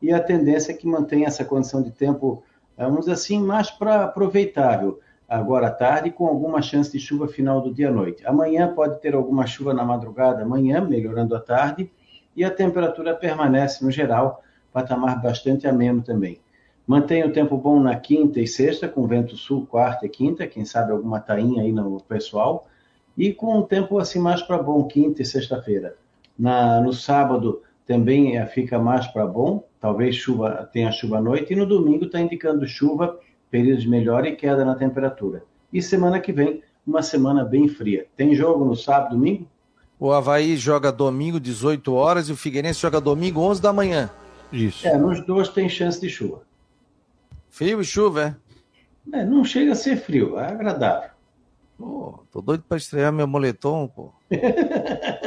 e 0.01 0.13
a 0.13 0.21
tendência 0.21 0.71
é 0.71 0.75
que 0.75 0.87
mantenha 0.87 1.27
essa 1.27 1.43
condição 1.43 1.81
de 1.81 1.91
tempo 1.91 2.43
vamos 2.77 3.01
dizer 3.01 3.13
assim, 3.13 3.39
mais 3.39 3.71
para 3.71 4.03
aproveitável 4.03 4.99
agora 5.27 5.67
à 5.67 5.71
tarde, 5.71 6.11
com 6.11 6.27
alguma 6.27 6.61
chance 6.61 6.91
de 6.91 6.99
chuva 6.99 7.27
final 7.27 7.61
do 7.61 7.73
dia 7.73 7.89
à 7.89 7.91
noite. 7.91 8.25
Amanhã 8.25 8.73
pode 8.73 8.99
ter 9.01 9.15
alguma 9.15 9.47
chuva 9.47 9.73
na 9.73 9.83
madrugada, 9.83 10.43
amanhã, 10.43 10.81
melhorando 10.81 11.35
à 11.35 11.39
tarde, 11.39 11.89
e 12.35 12.43
a 12.43 12.51
temperatura 12.51 13.15
permanece, 13.15 13.83
no 13.83 13.89
geral, 13.89 14.43
patamar 14.71 15.21
bastante 15.21 15.67
ameno 15.67 16.01
também. 16.01 16.39
Mantém 16.85 17.23
o 17.23 17.33
tempo 17.33 17.57
bom 17.57 17.79
na 17.79 17.95
quinta 17.95 18.39
e 18.39 18.45
sexta, 18.47 18.87
com 18.87 19.07
vento 19.07 19.35
sul, 19.35 19.65
quarta 19.65 20.05
e 20.05 20.09
quinta, 20.09 20.45
quem 20.45 20.65
sabe 20.65 20.91
alguma 20.91 21.19
tainha 21.19 21.63
aí 21.63 21.71
no 21.71 21.99
pessoal, 22.01 22.67
e 23.17 23.33
com 23.33 23.57
o 23.57 23.63
tempo 23.63 23.97
assim 23.97 24.19
mais 24.19 24.41
para 24.43 24.61
bom, 24.61 24.83
quinta 24.83 25.21
e 25.21 25.25
sexta-feira. 25.25 25.95
No 26.37 26.93
sábado 26.93 27.63
também 27.87 28.37
eh, 28.37 28.45
fica 28.45 28.77
mais 28.77 29.07
para 29.07 29.25
bom, 29.25 29.63
talvez 29.85 30.15
chuva 30.15 30.67
tenha 30.73 30.91
chuva 30.91 31.19
à 31.19 31.21
noite, 31.21 31.53
e 31.53 31.55
no 31.55 31.63
domingo 31.63 32.05
está 32.05 32.19
indicando 32.19 32.67
chuva, 32.67 33.19
período 33.51 33.81
de 33.81 33.87
melhora 33.87 34.27
e 34.27 34.35
queda 34.35 34.65
na 34.65 34.73
temperatura. 34.73 35.43
E 35.71 35.79
semana 35.79 36.19
que 36.19 36.33
vem, 36.33 36.63
uma 36.87 37.03
semana 37.03 37.45
bem 37.45 37.67
fria. 37.67 38.07
Tem 38.17 38.33
jogo 38.33 38.65
no 38.65 38.75
sábado, 38.75 39.11
domingo? 39.11 39.47
O 39.99 40.11
Havaí 40.11 40.57
joga 40.57 40.91
domingo, 40.91 41.39
18 41.39 41.93
horas, 41.93 42.29
e 42.29 42.31
o 42.31 42.35
Figueirense 42.35 42.81
joga 42.81 42.99
domingo, 42.99 43.41
11 43.41 43.61
da 43.61 43.71
manhã. 43.71 44.09
Isso. 44.51 44.87
É, 44.87 44.97
nos 44.97 45.23
dois 45.23 45.49
tem 45.49 45.69
chance 45.69 46.01
de 46.01 46.09
chuva. 46.09 46.41
Frio 47.51 47.79
e 47.79 47.85
chuva, 47.85 48.35
é? 49.13 49.19
é 49.19 49.23
não 49.23 49.45
chega 49.45 49.73
a 49.73 49.75
ser 49.75 49.97
frio, 49.97 50.39
é 50.39 50.47
agradável. 50.47 51.11
Pô, 51.77 52.23
tô 52.31 52.41
doido 52.41 52.63
para 52.67 52.77
estrear 52.77 53.13
meu 53.13 53.27
moletom, 53.27 53.87
pô. 53.87 54.11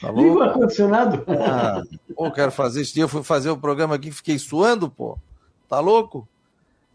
Tá 0.00 0.10
Liga 0.10 0.32
o 0.32 0.42
ar-condicionado. 0.42 1.24
Ah, 1.28 1.82
pô, 2.14 2.30
quero 2.30 2.52
fazer 2.52 2.82
dia. 2.82 3.04
Eu 3.04 3.08
fui 3.08 3.22
fazer 3.22 3.50
o 3.50 3.56
programa 3.56 3.94
aqui, 3.94 4.10
fiquei 4.10 4.38
suando, 4.38 4.90
pô. 4.90 5.18
Tá 5.68 5.80
louco? 5.80 6.28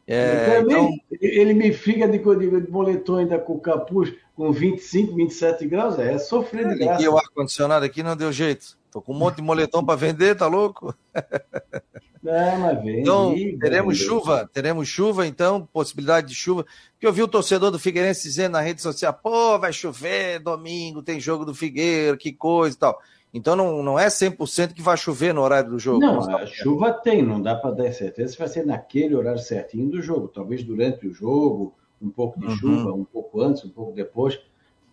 É, 0.08 0.60
então... 0.62 0.90
Ele 1.22 1.54
me 1.54 1.72
fica 1.72 2.08
de, 2.08 2.18
de, 2.18 2.62
de 2.62 2.72
moletom 2.72 3.18
ainda 3.18 3.40
com 3.40 3.60
capuz 3.60 4.14
com 4.36 4.52
25, 4.52 5.16
27 5.16 5.68
graus, 5.68 6.00
é, 6.00 6.14
é 6.14 6.18
sofrer 6.18 6.68
de 6.68 6.80
graça. 6.80 7.04
E 7.04 7.08
o 7.08 7.18
ar-condicionado 7.18 7.86
aqui 7.86 8.02
não 8.02 8.16
deu 8.16 8.32
jeito. 8.32 8.78
Tô 8.92 9.02
com 9.02 9.14
um 9.14 9.18
monte 9.18 9.36
de 9.36 9.42
moletom 9.44 9.86
para 9.86 9.96
vender, 9.96 10.36
tá 10.36 10.48
louco? 10.48 10.96
Não, 12.24 12.60
mas 12.60 12.84
vem. 12.84 13.02
Então, 13.02 13.34
teremos 13.60 13.98
chuva, 13.98 14.50
teremos 14.54 14.88
chuva, 14.88 15.26
então, 15.26 15.68
possibilidade 15.74 16.28
de 16.28 16.36
chuva. 16.36 16.66
Porque 16.94 17.08
eu 17.08 17.14
vi 17.14 17.24
o 17.24 17.28
torcedor 17.28 17.72
do 17.72 17.80
Figueirense 17.80 18.24
dizendo 18.24 18.54
na 18.54 18.62
rede 18.62 18.82
social, 18.82 19.14
pô, 19.14 19.58
vai 19.58 19.74
chover 19.74 20.40
domingo, 20.40 21.02
tem 21.02 21.20
jogo 21.20 21.44
do 21.44 21.56
Figueiro, 21.56 22.18
que 22.18 22.32
coisa 22.32 22.76
e 22.76 22.80
tal. 22.80 23.00
Então 23.34 23.56
não, 23.56 23.82
não 23.82 23.98
é 23.98 24.08
100% 24.08 24.74
que 24.74 24.82
vai 24.82 24.98
chover 24.98 25.34
no 25.34 25.42
horário 25.42 25.72
do 25.72 25.80
jogo. 25.80 26.00
Não, 26.00 26.20
a 26.36 26.46
chuva 26.46 26.92
tem, 26.92 27.24
não 27.24 27.42
dá 27.42 27.56
para 27.56 27.72
dar 27.72 27.94
certeza 27.94 28.34
se 28.34 28.38
vai 28.38 28.48
ser 28.48 28.66
naquele 28.66 29.16
horário 29.16 29.40
certinho 29.40 29.90
do 29.90 30.02
jogo. 30.02 30.28
Talvez 30.28 30.64
durante 30.64 31.08
o 31.08 31.14
jogo, 31.14 31.74
um 32.02 32.10
pouco 32.10 32.40
de 32.40 32.48
uhum. 32.48 32.56
chuva, 32.58 32.94
um 32.94 33.06
pouco 33.06 33.42
antes, 33.42 33.64
um 33.64 33.70
pouco 33.70 33.94
depois. 33.94 34.40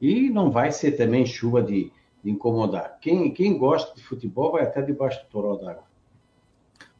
E 0.01 0.31
não 0.31 0.53
vai 0.53 0.71
ser 0.71 0.93
também 0.93 1.27
chuva 1.27 1.61
de, 1.61 1.91
de 2.23 2.31
incomodar. 2.31 2.99
Quem, 3.01 3.33
quem 3.33 3.59
gosta 3.59 3.95
de 3.97 4.03
futebol 4.03 4.53
vai 4.53 4.63
até 4.63 4.81
debaixo 4.83 5.21
do 5.25 5.29
toró 5.29 5.57
d'água. 5.57 5.88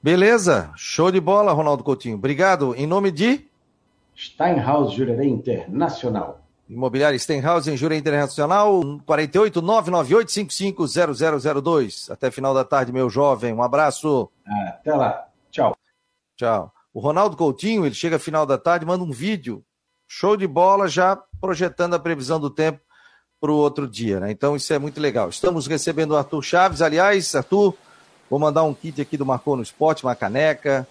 Beleza, 0.01 0.73
show 0.77 1.11
de 1.11 1.21
bola, 1.21 1.53
Ronaldo 1.53 1.83
Coutinho. 1.83 2.15
Obrigado. 2.15 2.73
Em 2.77 2.87
nome 2.87 3.11
de 3.11 3.49
Steinhaus 4.17 4.93
Jurerê 4.93 5.27
Internacional. 5.27 6.41
Imobiliária 6.69 7.19
Steinhaus 7.19 7.67
em 7.67 7.77
Jurerê 7.77 7.99
Internacional, 7.99 8.81
48 9.05 9.61
998 9.61 10.31
550002. 10.31 12.11
Até 12.11 12.31
final 12.31 12.55
da 12.55 12.65
tarde, 12.65 12.93
meu 12.93 13.11
jovem. 13.11 13.53
Um 13.53 13.63
abraço. 13.63 14.31
Até 14.69 14.95
lá. 14.95 15.27
Tchau. 15.51 15.77
Tchau. 16.37 16.73
O 16.93 17.01
Ronaldo 17.01 17.37
Coutinho, 17.37 17.85
ele 17.85 17.95
chega 17.95 18.19
final 18.19 18.47
da 18.47 18.59
tarde, 18.59 18.87
manda 18.87 19.03
um 19.03 19.11
vídeo. 19.11 19.65
Show 20.07 20.37
de 20.37 20.47
bola, 20.47 20.89
já 20.89 21.17
projetando 21.41 21.95
a 21.95 21.99
previsão 21.99 22.39
do 22.39 22.51
tempo 22.51 22.81
para 23.41 23.51
o 23.51 23.57
outro 23.57 23.89
dia, 23.89 24.21
né? 24.21 24.31
Então 24.31 24.55
isso 24.55 24.73
é 24.73 24.79
muito 24.79 25.01
legal. 25.01 25.29
Estamos 25.29 25.67
recebendo 25.67 26.13
o 26.13 26.17
Arthur 26.17 26.43
Chaves, 26.43 26.83
aliás, 26.83 27.35
Arthur, 27.35 27.75
vou 28.29 28.39
mandar 28.39 28.65
um 28.65 28.75
kit 28.75 29.01
aqui 29.01 29.17
do 29.17 29.27
Marcou 29.27 29.57
no 29.57 29.63
Esporte, 29.63 30.05
uma 30.05 30.15
caneca, 30.15 30.87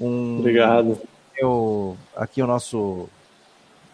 um... 0.00 0.38
Obrigado. 0.38 1.00
Eu, 1.36 1.96
aqui 2.16 2.42
o 2.42 2.46
nosso 2.46 3.08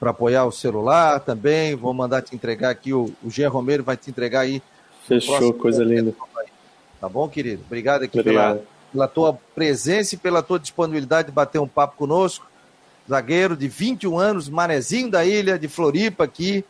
para 0.05 0.11
apoiar 0.11 0.45
o 0.45 0.53
celular 0.53 1.20
também. 1.20 1.74
Vou 1.74 1.95
mandar 1.95 2.22
te 2.22 2.35
entregar 2.35 2.70
aqui, 2.70 2.93
o, 2.93 3.11
o 3.22 3.30
Jean 3.30 3.49
Romero 3.49 3.82
vai 3.82 3.97
te 3.97 4.11
entregar 4.11 4.41
aí. 4.41 4.62
Fechou, 5.07 5.53
coisa 5.55 5.82
linda. 5.82 6.14
Tá 7.01 7.09
bom, 7.09 7.28
querido? 7.28 7.62
Obrigado 7.66 8.03
aqui 8.03 8.22
Pela, 8.22 8.61
pela 8.93 9.09
tua 9.09 9.39
presença 9.55 10.14
e 10.14 10.18
pela 10.18 10.43
tua 10.43 10.59
disponibilidade 10.59 11.28
de 11.28 11.35
bater 11.35 11.59
um 11.59 11.68
papo 11.68 11.97
conosco. 11.97 12.47
Zagueiro 13.09 13.57
de 13.57 13.68
21 13.68 14.18
anos, 14.18 14.49
manezinho 14.49 15.11
da 15.11 15.24
ilha 15.24 15.59
de 15.59 15.68
Floripa 15.68 16.24
aqui. 16.24 16.64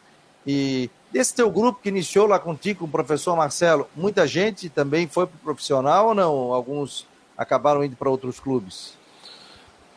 E 0.46 0.90
Desse 1.14 1.32
teu 1.32 1.48
grupo 1.48 1.78
que 1.80 1.90
iniciou 1.90 2.26
lá 2.26 2.40
contigo, 2.40 2.80
com 2.80 2.86
o 2.86 2.88
professor 2.88 3.36
Marcelo, 3.36 3.86
muita 3.94 4.26
gente 4.26 4.68
também 4.68 5.06
foi 5.06 5.28
para 5.28 5.36
o 5.36 5.44
profissional 5.44 6.08
ou 6.08 6.14
não? 6.14 6.52
Alguns 6.52 7.06
acabaram 7.38 7.84
indo 7.84 7.94
para 7.94 8.10
outros 8.10 8.40
clubes? 8.40 8.94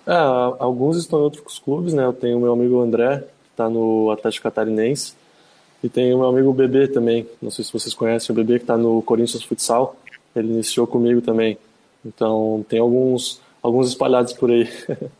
É, 0.05 0.13
alguns 0.13 0.95
estão 0.95 1.17
em 1.17 1.23
outros 1.23 1.57
clubes, 1.57 1.91
né? 1.95 2.05
Eu 2.05 2.13
tenho 2.13 2.39
meu 2.39 2.53
amigo 2.53 2.79
André, 2.79 3.21
que 3.21 3.49
está 3.49 3.67
no 3.67 4.11
Atlético 4.11 4.43
Catarinense, 4.43 5.15
e 5.83 5.89
tem 5.89 6.13
o 6.13 6.19
meu 6.19 6.27
amigo 6.27 6.53
Bebê 6.53 6.87
também. 6.87 7.27
Não 7.41 7.49
sei 7.49 7.65
se 7.65 7.73
vocês 7.73 7.95
conhecem 7.95 8.31
o 8.31 8.35
Bebê, 8.35 8.59
que 8.59 8.65
está 8.65 8.77
no 8.77 9.01
Corinthians 9.01 9.41
Futsal. 9.41 9.95
Ele 10.35 10.49
iniciou 10.49 10.85
comigo 10.85 11.19
também. 11.19 11.57
Então, 12.05 12.63
tem 12.69 12.77
alguns, 12.77 13.41
alguns 13.63 13.89
espalhados 13.89 14.33
por 14.33 14.51
aí. 14.51 14.69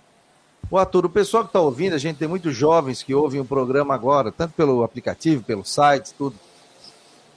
O 0.69 0.77
Arthur, 0.77 1.05
o 1.05 1.09
pessoal 1.09 1.43
que 1.43 1.49
está 1.49 1.61
ouvindo, 1.61 1.93
a 1.93 1.97
gente 1.97 2.17
tem 2.17 2.27
muitos 2.27 2.53
jovens 2.53 3.01
que 3.01 3.15
ouvem 3.15 3.39
o 3.39 3.45
programa 3.45 3.93
agora, 3.95 4.33
tanto 4.33 4.53
pelo 4.53 4.83
aplicativo, 4.83 5.41
pelo 5.41 5.63
site, 5.63 6.13
tudo. 6.17 6.35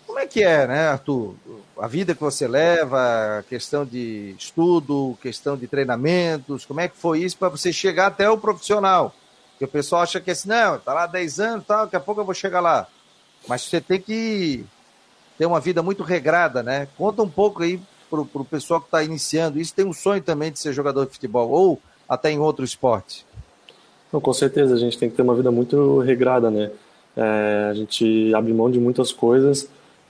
Como 0.05 0.19
é 0.19 0.27
que 0.27 0.43
é, 0.43 0.67
né, 0.67 0.89
Arthur? 0.89 1.37
A 1.79 1.87
vida 1.87 2.13
que 2.13 2.21
você 2.21 2.49
leva, 2.49 3.45
questão 3.49 3.87
de 3.87 4.35
estudo, 4.37 5.17
questão 5.23 5.57
de 5.57 5.69
treinamentos, 5.69 6.65
como 6.65 6.81
é 6.81 6.89
que 6.89 6.97
foi 6.97 7.21
isso 7.21 7.37
para 7.37 7.49
você 7.49 7.73
chegar 7.73 8.09
até 8.09 8.29
o 8.29 8.37
profissional? 8.37 9.15
Porque 9.53 9.65
o 9.65 9.69
pessoal 9.69 10.03
acha 10.03 10.21
que 10.21 10.31
é 10.31 10.33
assim, 10.33 10.49
não, 10.49 10.81
tá 10.81 10.93
lá 10.93 11.07
10 11.07 11.39
anos, 11.39 11.67
tá, 11.67 11.85
daqui 11.85 11.95
a 11.95 12.01
pouco 12.01 12.21
eu 12.21 12.25
vou 12.25 12.35
chegar 12.35 12.61
lá. 12.61 12.89
Mas 13.47 13.63
você 13.63 13.81
tem 13.81 14.01
que 14.01 14.65
ter 15.39 15.47
uma 15.47 15.61
vida 15.61 15.85
muito 15.85 16.03
regrada, 16.03 16.65
né? 16.65 16.89
Conta 16.99 17.23
um 17.23 17.31
pouco 17.31 17.63
aí 17.63 17.81
pro, 18.11 18.27
pro 18.27 18.45
pessoal 18.45 18.81
que 18.81 18.89
está 18.89 19.05
iniciando. 19.05 19.61
Isso 19.61 19.73
tem 19.73 19.87
um 19.87 19.93
sonho 19.93 20.21
também 20.21 20.51
de 20.51 20.59
ser 20.59 20.73
jogador 20.73 21.07
de 21.07 21.13
futebol, 21.13 21.49
ou 21.49 21.81
até 22.11 22.31
em 22.31 22.39
outro 22.39 22.65
esporte? 22.65 23.25
Não, 24.13 24.21
com 24.21 24.33
certeza, 24.35 24.75
a 24.75 24.79
gente 24.79 24.99
tem 24.99 25.09
que 25.09 25.17
ter 25.17 25.23
uma 25.23 25.35
vida 25.35 25.51
muito 25.51 26.01
regrada, 26.01 26.51
né? 26.51 26.71
é, 27.17 27.69
a 27.71 27.75
gente 27.75 28.33
abre 28.35 28.53
mão 28.53 28.71
de 28.71 28.79
muitas 28.79 29.13
coisas 29.13 29.69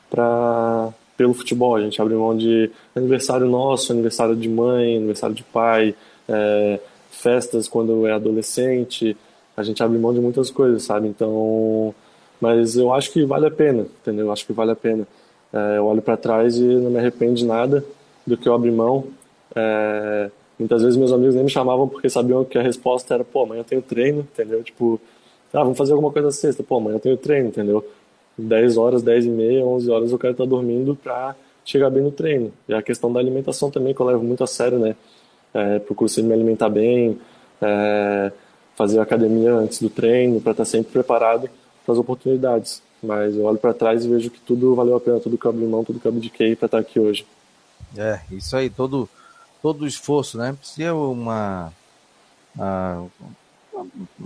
para 0.08 0.90
pelo 1.16 1.34
futebol. 1.34 1.76
A 1.76 1.80
gente 1.80 2.00
abre 2.00 2.14
mão 2.14 2.36
de 2.36 2.70
aniversário 2.94 3.46
nosso, 3.46 3.92
aniversário 3.92 4.34
de 4.34 4.48
mãe, 4.48 4.96
aniversário 4.96 5.34
de 5.34 5.42
pai, 5.42 5.94
é, 6.28 6.80
festas 7.10 7.68
quando 7.68 8.06
é 8.06 8.12
adolescente. 8.12 9.16
A 9.56 9.62
gente 9.62 9.82
abre 9.82 9.98
mão 9.98 10.14
de 10.14 10.20
muitas 10.20 10.50
coisas, 10.50 10.82
sabe? 10.82 11.08
Então, 11.08 11.94
mas 12.40 12.76
eu 12.76 12.92
acho 12.92 13.12
que 13.12 13.24
vale 13.24 13.46
a 13.46 13.50
pena, 13.50 13.86
entendeu? 14.00 14.26
Eu 14.26 14.32
acho 14.32 14.46
que 14.46 14.52
vale 14.52 14.70
a 14.70 14.76
pena. 14.76 15.06
É, 15.52 15.78
eu 15.78 15.86
olho 15.86 16.00
para 16.00 16.16
trás 16.16 16.56
e 16.56 16.62
não 16.62 16.90
me 16.90 16.98
arrependo 16.98 17.34
de 17.34 17.44
nada 17.44 17.84
do 18.26 18.36
que 18.36 18.48
eu 18.48 18.54
abri 18.54 18.70
mão. 18.70 19.04
É, 19.54 20.30
muitas 20.60 20.82
vezes 20.82 20.96
meus 20.96 21.12
amigos 21.12 21.34
nem 21.34 21.44
me 21.44 21.50
chamavam 21.50 21.88
porque 21.88 22.08
sabiam 22.08 22.44
que 22.44 22.58
a 22.58 22.62
resposta 22.62 23.14
era, 23.14 23.24
pô, 23.24 23.42
amanhã 23.42 23.60
eu 23.60 23.64
tenho 23.64 23.82
treino, 23.82 24.20
entendeu? 24.20 24.62
Tipo, 24.62 25.00
ah, 25.52 25.62
vamos 25.62 25.78
fazer 25.78 25.92
alguma 25.92 26.12
coisa 26.12 26.30
sexta, 26.30 26.62
pô, 26.62 26.76
amanhã 26.76 26.96
eu 26.96 27.00
tenho 27.00 27.16
treino, 27.16 27.48
entendeu? 27.48 27.84
10 28.38 28.76
horas, 28.76 29.02
10 29.02 29.26
e 29.26 29.28
meia, 29.30 29.64
11 29.64 29.90
horas 29.90 30.12
eu 30.12 30.18
quero 30.18 30.32
estar 30.32 30.44
dormindo 30.44 30.94
para 30.94 31.34
chegar 31.64 31.90
bem 31.90 32.02
no 32.02 32.10
treino. 32.10 32.52
E 32.68 32.74
a 32.74 32.82
questão 32.82 33.12
da 33.12 33.18
alimentação 33.18 33.70
também, 33.70 33.94
que 33.94 34.00
eu 34.00 34.06
levo 34.06 34.22
muito 34.22 34.44
a 34.44 34.46
sério, 34.46 34.78
né? 34.78 34.94
É, 35.52 35.78
procuro 35.80 36.08
sempre 36.08 36.28
me 36.28 36.34
alimentar 36.34 36.68
bem, 36.68 37.18
é, 37.60 38.30
fazer 38.76 39.00
academia 39.00 39.54
antes 39.54 39.80
do 39.80 39.90
treino, 39.90 40.40
para 40.40 40.52
estar 40.52 40.64
sempre 40.64 40.92
preparado 40.92 41.48
para 41.84 41.92
as 41.92 41.98
oportunidades. 41.98 42.82
Mas 43.02 43.34
eu 43.34 43.44
olho 43.44 43.58
para 43.58 43.74
trás 43.74 44.04
e 44.04 44.08
vejo 44.08 44.30
que 44.30 44.40
tudo 44.40 44.74
valeu 44.74 44.96
a 44.96 45.00
pena, 45.00 45.18
tudo 45.20 45.38
que 45.38 45.44
eu 45.46 45.50
abri 45.50 45.64
mão, 45.64 45.84
tudo 45.84 45.98
que 45.98 46.06
eu 46.06 46.12
abdiquei 46.12 46.54
para 46.54 46.66
estar 46.66 46.78
aqui 46.78 47.00
hoje. 47.00 47.26
É, 47.96 48.20
isso 48.30 48.56
aí, 48.56 48.70
todo, 48.70 49.08
todo 49.62 49.82
o 49.82 49.86
esforço, 49.86 50.38
né? 50.38 50.52
Precisa 50.58 50.94
uma. 50.94 51.72
A, 52.58 53.04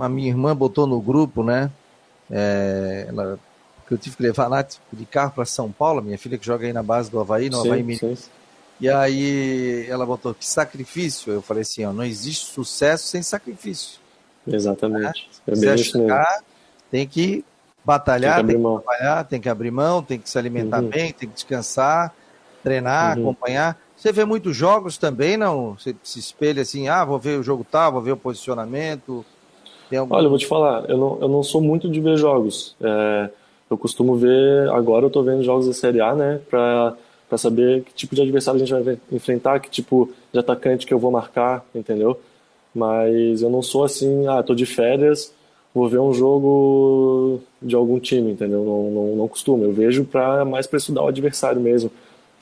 a 0.00 0.08
minha 0.08 0.28
irmã 0.28 0.54
botou 0.54 0.86
no 0.86 1.00
grupo, 1.00 1.42
né? 1.42 1.70
É, 2.30 3.06
ela 3.08 3.38
que 3.86 3.92
eu 3.92 3.98
tive 3.98 4.16
que 4.16 4.22
levar 4.22 4.48
lá 4.48 4.62
de 4.62 5.06
carro 5.06 5.32
para 5.32 5.44
São 5.44 5.70
Paulo, 5.70 6.02
minha 6.02 6.18
filha 6.18 6.38
que 6.38 6.46
joga 6.46 6.66
aí 6.66 6.72
na 6.72 6.82
base 6.82 7.10
do 7.10 7.20
Havaí, 7.20 7.50
no 7.50 7.60
sim, 7.60 7.68
Havaí. 7.68 7.96
Sim. 7.96 8.16
E 8.80 8.88
aí 8.88 9.86
ela 9.88 10.04
botou, 10.04 10.34
que 10.34 10.46
sacrifício. 10.46 11.32
Eu 11.32 11.42
falei 11.42 11.62
assim, 11.62 11.84
ó, 11.84 11.92
não 11.92 12.04
existe 12.04 12.46
sucesso 12.46 13.06
sem 13.06 13.22
sacrifício. 13.22 14.00
Exatamente. 14.46 15.28
Né? 15.46 15.54
Se 15.54 15.68
é 15.68 15.76
chegar, 15.76 16.42
tem 16.90 17.06
que 17.06 17.44
batalhar, 17.84 18.38
tem 18.38 18.46
que, 18.46 18.52
tem 18.52 18.62
que 18.62 18.82
trabalhar, 18.82 19.24
tem 19.24 19.40
que 19.40 19.48
abrir 19.48 19.70
mão, 19.70 20.02
tem 20.02 20.18
que 20.18 20.28
se 20.28 20.38
alimentar 20.38 20.82
uhum. 20.82 20.88
bem, 20.88 21.12
tem 21.12 21.28
que 21.28 21.34
descansar, 21.34 22.14
treinar, 22.62 23.16
uhum. 23.16 23.24
acompanhar. 23.24 23.78
Você 24.04 24.12
vê 24.12 24.26
muitos 24.26 24.54
jogos 24.54 24.98
também, 24.98 25.34
não? 25.34 25.78
Você 25.78 25.96
se 26.02 26.18
espelha 26.18 26.60
assim, 26.60 26.88
ah, 26.88 27.06
vou 27.06 27.18
ver 27.18 27.38
o 27.38 27.42
jogo 27.42 27.64
tal, 27.64 27.90
vou 27.90 28.02
ver 28.02 28.12
o 28.12 28.16
posicionamento. 28.18 29.24
Algum... 29.96 30.14
Olha, 30.14 30.26
eu 30.26 30.28
vou 30.28 30.38
te 30.38 30.46
falar, 30.46 30.84
eu 30.90 30.98
não, 30.98 31.18
eu 31.22 31.28
não 31.28 31.42
sou 31.42 31.58
muito 31.58 31.88
de 31.88 32.02
ver 32.02 32.18
jogos. 32.18 32.76
É, 32.82 33.30
eu 33.70 33.78
costumo 33.78 34.14
ver, 34.14 34.68
agora 34.68 35.06
eu 35.06 35.10
tô 35.10 35.22
vendo 35.22 35.42
jogos 35.42 35.66
da 35.66 35.72
Série 35.72 36.02
A, 36.02 36.14
né, 36.14 36.38
pra, 36.50 36.94
pra 37.30 37.38
saber 37.38 37.82
que 37.82 37.94
tipo 37.94 38.14
de 38.14 38.20
adversário 38.20 38.60
a 38.60 38.66
gente 38.66 38.84
vai 38.84 38.98
enfrentar, 39.10 39.58
que 39.58 39.70
tipo 39.70 40.10
de 40.30 40.38
atacante 40.38 40.84
que 40.84 40.92
eu 40.92 40.98
vou 40.98 41.10
marcar, 41.10 41.64
entendeu? 41.74 42.20
Mas 42.74 43.40
eu 43.40 43.48
não 43.48 43.62
sou 43.62 43.84
assim, 43.84 44.26
ah, 44.26 44.42
tô 44.42 44.54
de 44.54 44.66
férias, 44.66 45.32
vou 45.74 45.88
ver 45.88 46.00
um 46.00 46.12
jogo 46.12 47.40
de 47.62 47.74
algum 47.74 47.98
time, 47.98 48.32
entendeu? 48.32 48.62
Não, 48.66 48.90
não, 48.90 49.16
não 49.16 49.28
costumo. 49.28 49.64
Eu 49.64 49.72
vejo 49.72 50.04
pra, 50.04 50.44
mais 50.44 50.66
para 50.66 50.76
estudar 50.76 51.04
o 51.04 51.08
adversário 51.08 51.58
mesmo, 51.58 51.90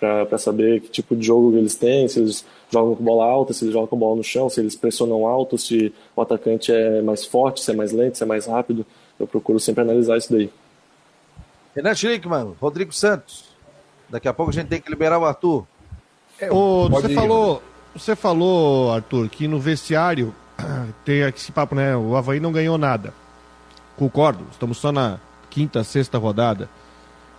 para 0.02 0.36
saber 0.36 0.80
que 0.80 0.88
tipo 0.88 1.14
de 1.14 1.24
jogo 1.24 1.56
eles 1.56 1.76
têm, 1.76 2.08
se 2.08 2.18
eles 2.18 2.44
jogam 2.68 2.96
com 2.96 3.04
bola 3.04 3.24
alta, 3.24 3.52
se 3.52 3.64
eles 3.64 3.72
jogam 3.72 3.86
com 3.86 3.96
bola 3.96 4.16
no 4.16 4.24
chão, 4.24 4.50
se 4.50 4.58
eles 4.58 4.74
pressionam 4.74 5.26
alto, 5.26 5.56
se 5.56 5.94
o 6.16 6.20
atacante 6.20 6.72
é 6.72 7.00
mais 7.00 7.24
forte, 7.24 7.62
se 7.62 7.70
é 7.70 7.74
mais 7.74 7.92
lento, 7.92 8.18
se 8.18 8.24
é 8.24 8.26
mais 8.26 8.46
rápido. 8.46 8.84
Eu 9.20 9.28
procuro 9.28 9.60
sempre 9.60 9.82
analisar 9.82 10.18
isso 10.18 10.32
daí. 10.32 10.50
Renan 11.76 11.94
Schlickman, 11.94 12.54
Rodrigo 12.60 12.92
Santos. 12.92 13.44
Daqui 14.10 14.26
a 14.26 14.34
pouco 14.34 14.50
a 14.50 14.54
gente 14.54 14.66
tem 14.66 14.80
que 14.80 14.90
liberar 14.90 15.20
o 15.20 15.24
Arthur. 15.24 15.64
É, 16.40 16.48
você 16.48 17.12
ir, 17.12 17.14
falou, 17.14 17.54
né? 17.54 17.60
você 17.94 18.16
falou, 18.16 18.92
Arthur, 18.92 19.28
que 19.28 19.46
no 19.46 19.60
vestiário 19.60 20.34
tem 21.04 21.20
esse 21.20 21.52
papo, 21.52 21.76
né? 21.76 21.96
O 21.96 22.16
Havaí 22.16 22.40
não 22.40 22.50
ganhou 22.50 22.76
nada. 22.76 23.14
Concordo, 23.96 24.44
estamos 24.50 24.78
só 24.78 24.90
na 24.90 25.20
quinta, 25.48 25.84
sexta 25.84 26.18
rodada. 26.18 26.68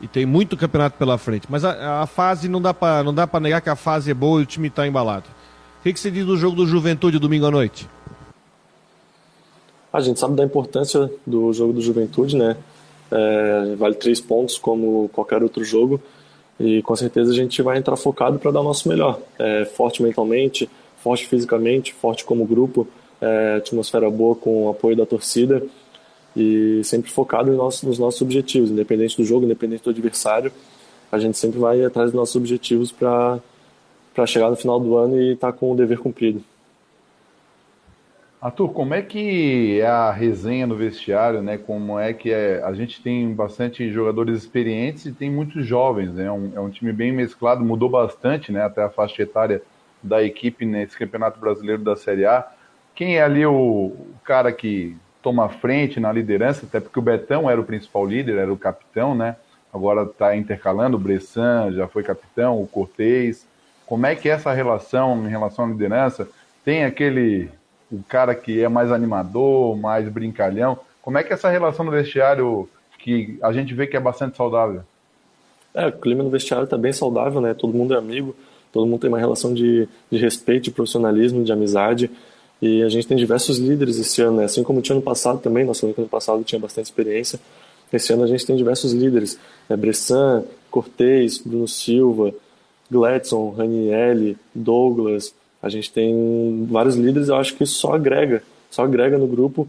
E 0.04 0.08
tem 0.10 0.26
muito 0.26 0.58
campeonato 0.58 0.98
pela 0.98 1.18
frente. 1.18 1.48
Mas 1.50 1.64
a, 1.64 2.02
a 2.02 2.06
fase 2.06 2.50
não 2.50 2.62
dá 2.62 2.74
para 2.74 3.40
negar 3.40 3.62
que 3.62 3.70
a 3.70 3.76
fase 3.76 4.12
é 4.12 4.14
boa 4.14 4.42
e 4.42 4.44
o 4.44 4.46
time 4.46 4.68
está 4.68 4.86
embalado. 4.86 5.24
O 5.80 5.84
que, 5.84 5.94
que 5.94 6.00
você 6.00 6.12
diz 6.12 6.26
do 6.26 6.36
jogo 6.36 6.58
do 6.58 6.68
Juventude 6.68 7.18
domingo 7.18 7.46
à 7.46 7.52
noite? 7.52 7.90
A 9.94 10.02
gente 10.02 10.20
sabe 10.20 10.36
da 10.36 10.44
importância 10.44 11.10
do 11.26 11.54
jogo 11.54 11.72
do 11.72 11.82
Juventude, 11.82 12.36
né? 12.36 12.58
É, 13.10 13.76
vale 13.78 13.96
três 13.96 14.20
pontos 14.20 14.58
como 14.58 15.08
qualquer 15.14 15.42
outro 15.42 15.64
jogo 15.64 16.02
e 16.60 16.82
com 16.82 16.96
certeza 16.98 17.32
a 17.32 17.36
gente 17.36 17.62
vai 17.62 17.78
entrar 17.78 17.96
focado 17.96 18.38
para 18.40 18.52
dar 18.52 18.60
o 18.60 18.64
nosso 18.64 18.90
melhor. 18.90 19.20
É, 19.40 19.64
forte 19.64 20.04
mentalmente, 20.04 20.70
forte 20.98 21.28
fisicamente, 21.28 21.94
forte 21.94 22.26
como 22.26 22.46
grupo, 22.46 22.86
é, 23.22 23.56
atmosfera 23.56 24.10
boa 24.10 24.36
com 24.36 24.66
o 24.66 24.70
apoio 24.70 24.98
da 24.98 25.06
torcida 25.06 25.64
e 26.36 26.82
sempre 26.84 27.12
focado 27.12 27.52
nos, 27.52 27.84
nos 27.84 28.00
nossos 28.00 28.22
objetivos, 28.22 28.72
independente 28.72 29.18
do 29.18 29.24
jogo, 29.24 29.46
independente 29.46 29.84
do 29.84 29.90
adversário. 29.90 30.52
A 31.12 31.20
gente 31.20 31.38
sempre 31.38 31.60
vai 31.60 31.84
atrás 31.84 32.12
dos 32.12 32.16
nossos 32.16 32.36
objetivos 32.36 32.92
para 32.92 33.40
chegar 34.26 34.50
no 34.50 34.56
final 34.56 34.80
do 34.80 34.98
ano 34.98 35.20
e 35.22 35.34
estar 35.34 35.52
tá 35.52 35.58
com 35.58 35.72
o 35.72 35.76
dever 35.76 36.00
cumprido. 36.00 36.44
Arthur, 38.44 38.74
como 38.74 38.94
é 38.94 39.02
que 39.02 39.80
é 39.80 39.86
a 39.86 40.12
resenha 40.12 40.68
no 40.68 40.76
vestiário, 40.76 41.42
né? 41.42 41.58
Como 41.58 41.98
é 41.98 42.12
que 42.12 42.30
é? 42.30 42.62
A 42.62 42.74
gente 42.74 43.02
tem 43.02 43.34
bastante 43.34 43.90
jogadores 43.90 44.38
experientes 44.38 45.06
e 45.06 45.14
tem 45.14 45.32
muitos 45.32 45.66
jovens, 45.66 46.14
né? 46.14 46.26
É 46.26 46.32
um, 46.32 46.52
é 46.54 46.60
um 46.60 46.70
time 46.70 46.92
bem 46.92 47.14
mesclado, 47.14 47.64
mudou 47.64 47.88
bastante, 47.88 48.52
né? 48.52 48.62
Até 48.62 48.84
a 48.84 48.90
faixa 48.90 49.24
etária 49.24 49.62
da 50.04 50.22
equipe 50.22 50.66
nesse 50.66 50.98
Campeonato 50.98 51.40
Brasileiro 51.40 51.82
da 51.84 51.96
Série 51.96 52.26
A. 52.26 52.46
Quem 52.94 53.16
é 53.16 53.24
ali 53.24 53.46
o, 53.46 53.54
o 53.54 54.16
cara 54.26 54.52
que 54.52 54.98
toma 55.24 55.48
frente 55.48 56.00
na 56.00 56.12
liderança? 56.12 56.66
Até 56.66 56.80
porque 56.80 57.00
o 57.00 57.02
Betão 57.02 57.50
era 57.50 57.60
o 57.60 57.64
principal 57.64 58.06
líder, 58.06 58.38
era 58.38 58.54
o 58.54 58.58
capitão, 58.58 59.16
né? 59.16 59.38
Agora 59.74 60.04
está 60.04 60.36
intercalando, 60.36 60.98
o 60.98 61.00
Bressan 61.00 61.72
já 61.72 61.88
foi 61.88 62.04
capitão, 62.04 62.62
o 62.62 62.68
Cortez. 62.68 63.48
Como 63.88 64.06
é 64.06 64.16
que 64.16 64.30
é 64.30 64.34
essa 64.34 64.52
relação 64.52 65.26
em 65.26 65.30
relação 65.30 65.66
à 65.66 65.68
liderança? 65.70 66.28
Tem 66.64 66.84
aquele 66.84 67.50
o 67.92 68.04
cara 68.04 68.36
que 68.36 68.62
é 68.62 68.68
mais 68.68 68.92
animador, 68.92 69.78
mais 69.78 70.08
brincalhão. 70.10 70.78
Como 71.02 71.18
é 71.18 71.24
que 71.24 71.32
é 71.32 71.36
essa 71.36 71.50
relação 71.50 71.86
no 71.86 71.92
vestiário 71.92 72.68
que 73.00 73.38
a 73.42 73.52
gente 73.52 73.74
vê 73.74 73.88
que 73.88 73.96
é 73.96 74.00
bastante 74.00 74.36
saudável? 74.36 74.84
É, 75.74 75.88
o 75.88 75.92
clima 75.92 76.24
no 76.24 76.30
vestiário 76.30 76.66
está 76.66 76.78
bem 76.78 76.94
saudável, 76.94 77.42
né? 77.42 77.54
Todo 77.54 77.74
mundo 77.74 77.94
é 77.94 77.98
amigo, 77.98 78.36
todo 78.72 78.86
mundo 78.86 79.02
tem 79.02 79.10
uma 79.10 79.20
relação 79.20 79.54
de, 79.54 79.88
de 80.12 80.18
respeito, 80.18 80.66
de 80.66 80.72
profissionalismo, 80.72 81.44
de 81.44 81.52
amizade. 81.52 82.12
E 82.66 82.82
a 82.82 82.88
gente 82.88 83.06
tem 83.06 83.18
diversos 83.18 83.58
líderes 83.58 84.00
esse 84.00 84.22
ano, 84.22 84.38
né? 84.38 84.46
Assim 84.46 84.64
como 84.64 84.82
tinha 84.82 84.96
no 84.96 85.02
passado 85.02 85.42
também, 85.42 85.66
nosso 85.66 85.86
ano 85.86 86.08
passado 86.08 86.42
tinha 86.46 86.58
bastante 86.58 86.86
experiência. 86.86 87.38
Esse 87.92 88.14
ano 88.14 88.24
a 88.24 88.28
gente 88.28 88.46
tem 88.46 88.56
diversos 88.56 88.94
líderes. 88.94 89.38
É 89.70 89.76
Bressan, 89.76 90.46
Cortez, 90.72 91.40
Bruno 91.40 91.68
Silva, 91.68 92.34
Gladson, 92.90 93.50
Ranielli, 93.50 94.38
Douglas, 94.56 95.36
a 95.62 95.68
gente 95.68 95.92
tem 95.92 96.66
vários 96.72 96.96
líderes, 96.96 97.28
eu 97.28 97.36
acho 97.36 97.54
que 97.54 97.66
isso 97.66 97.76
só 97.76 97.96
agrega, 97.96 98.42
só 98.72 98.84
agrega 98.84 99.18
no 99.18 99.28
grupo, 99.28 99.68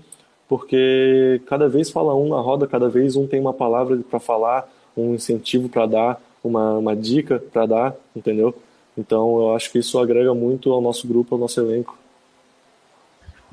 porque 0.48 1.40
cada 1.46 1.68
vez 1.68 1.90
fala 1.90 2.14
um 2.14 2.28
na 2.28 2.40
roda, 2.40 2.64
cada 2.64 2.88
vez 2.88 3.16
um 3.16 3.26
tem 3.26 3.40
uma 3.40 3.52
palavra 3.52 3.98
para 4.08 4.20
falar, 4.20 4.72
um 4.96 5.14
incentivo 5.14 5.68
para 5.68 5.86
dar, 5.86 6.22
uma, 6.44 6.78
uma 6.78 6.94
dica 6.94 7.42
para 7.52 7.66
dar, 7.66 7.96
entendeu? 8.14 8.54
Então 8.96 9.40
eu 9.40 9.56
acho 9.56 9.72
que 9.72 9.80
isso 9.80 9.98
agrega 9.98 10.32
muito 10.32 10.72
ao 10.72 10.80
nosso 10.80 11.08
grupo, 11.08 11.34
ao 11.34 11.40
nosso 11.40 11.60
elenco. 11.60 12.03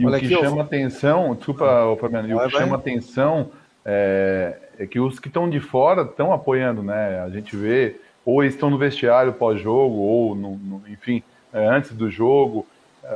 E 0.02 0.06
Olha 0.06 0.18
o 0.18 0.20
que 0.20 0.26
aqui, 0.26 0.36
chama 0.36 0.58
eu... 0.58 0.62
atenção, 0.62 1.36
desculpa, 1.36 1.96
Fabiano, 2.00 2.28
e 2.28 2.34
o 2.34 2.40
que 2.40 2.50
vai. 2.50 2.62
chama 2.62 2.76
atenção 2.76 3.52
é, 3.86 4.58
é, 4.80 4.88
que 4.88 5.00
os 5.00 5.20
que 5.20 5.28
estão 5.28 5.48
de 5.48 5.60
fora 5.60 6.02
estão 6.02 6.34
apoiando, 6.34 6.82
né? 6.82 7.22
A 7.22 7.30
gente 7.30 7.56
vê, 7.56 7.98
ou 8.26 8.44
estão 8.44 8.72
no 8.72 8.80
vestiário 8.80 9.32
pós-jogo, 9.32 9.96
ou 9.96 10.36
no, 10.36 10.58
no, 10.58 10.82
enfim, 10.88 11.22
é, 11.54 11.68
antes 11.68 11.92
do 11.94 12.10
jogo. 12.10 12.66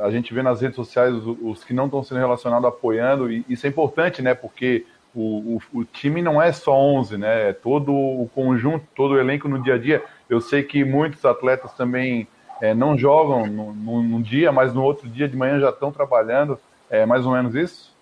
A 0.02 0.10
gente 0.10 0.32
vê 0.32 0.42
nas 0.42 0.60
redes 0.60 0.76
sociais 0.76 1.12
os, 1.12 1.36
os 1.42 1.64
que 1.64 1.74
não 1.74 1.86
estão 1.86 2.04
sendo 2.04 2.18
relacionados 2.18 2.68
apoiando, 2.68 3.32
e 3.32 3.44
isso 3.48 3.66
é 3.66 3.68
importante, 3.68 4.22
né? 4.22 4.32
Porque 4.32 4.84
o, 5.12 5.58
o, 5.72 5.80
o, 5.80 5.84
time 5.84 6.22
não 6.22 6.40
é 6.40 6.52
só 6.52 6.72
11, 6.72 7.18
né? 7.18 7.50
É 7.50 7.52
todo 7.52 7.92
o 7.92 8.30
conjunto, 8.32 8.86
todo 8.94 9.14
o 9.14 9.18
elenco 9.18 9.48
no 9.48 9.60
dia 9.60 9.74
a 9.74 9.78
dia. 9.78 10.04
Eu 10.30 10.40
sei 10.40 10.62
que 10.62 10.84
muitos 10.84 11.24
atletas 11.24 11.72
também 11.72 12.28
é, 12.60 12.74
não 12.74 12.96
jogam 12.96 13.46
no, 13.46 14.22
dia, 14.22 14.50
mas 14.50 14.72
no 14.72 14.82
outro 14.82 15.08
dia 15.08 15.28
de 15.28 15.36
manhã 15.36 15.60
já 15.60 15.70
estão 15.70 15.92
trabalhando. 15.92 16.58
É 16.90 17.04
mais 17.04 17.26
ou 17.26 17.32
menos 17.32 17.54
isso? 17.54 17.94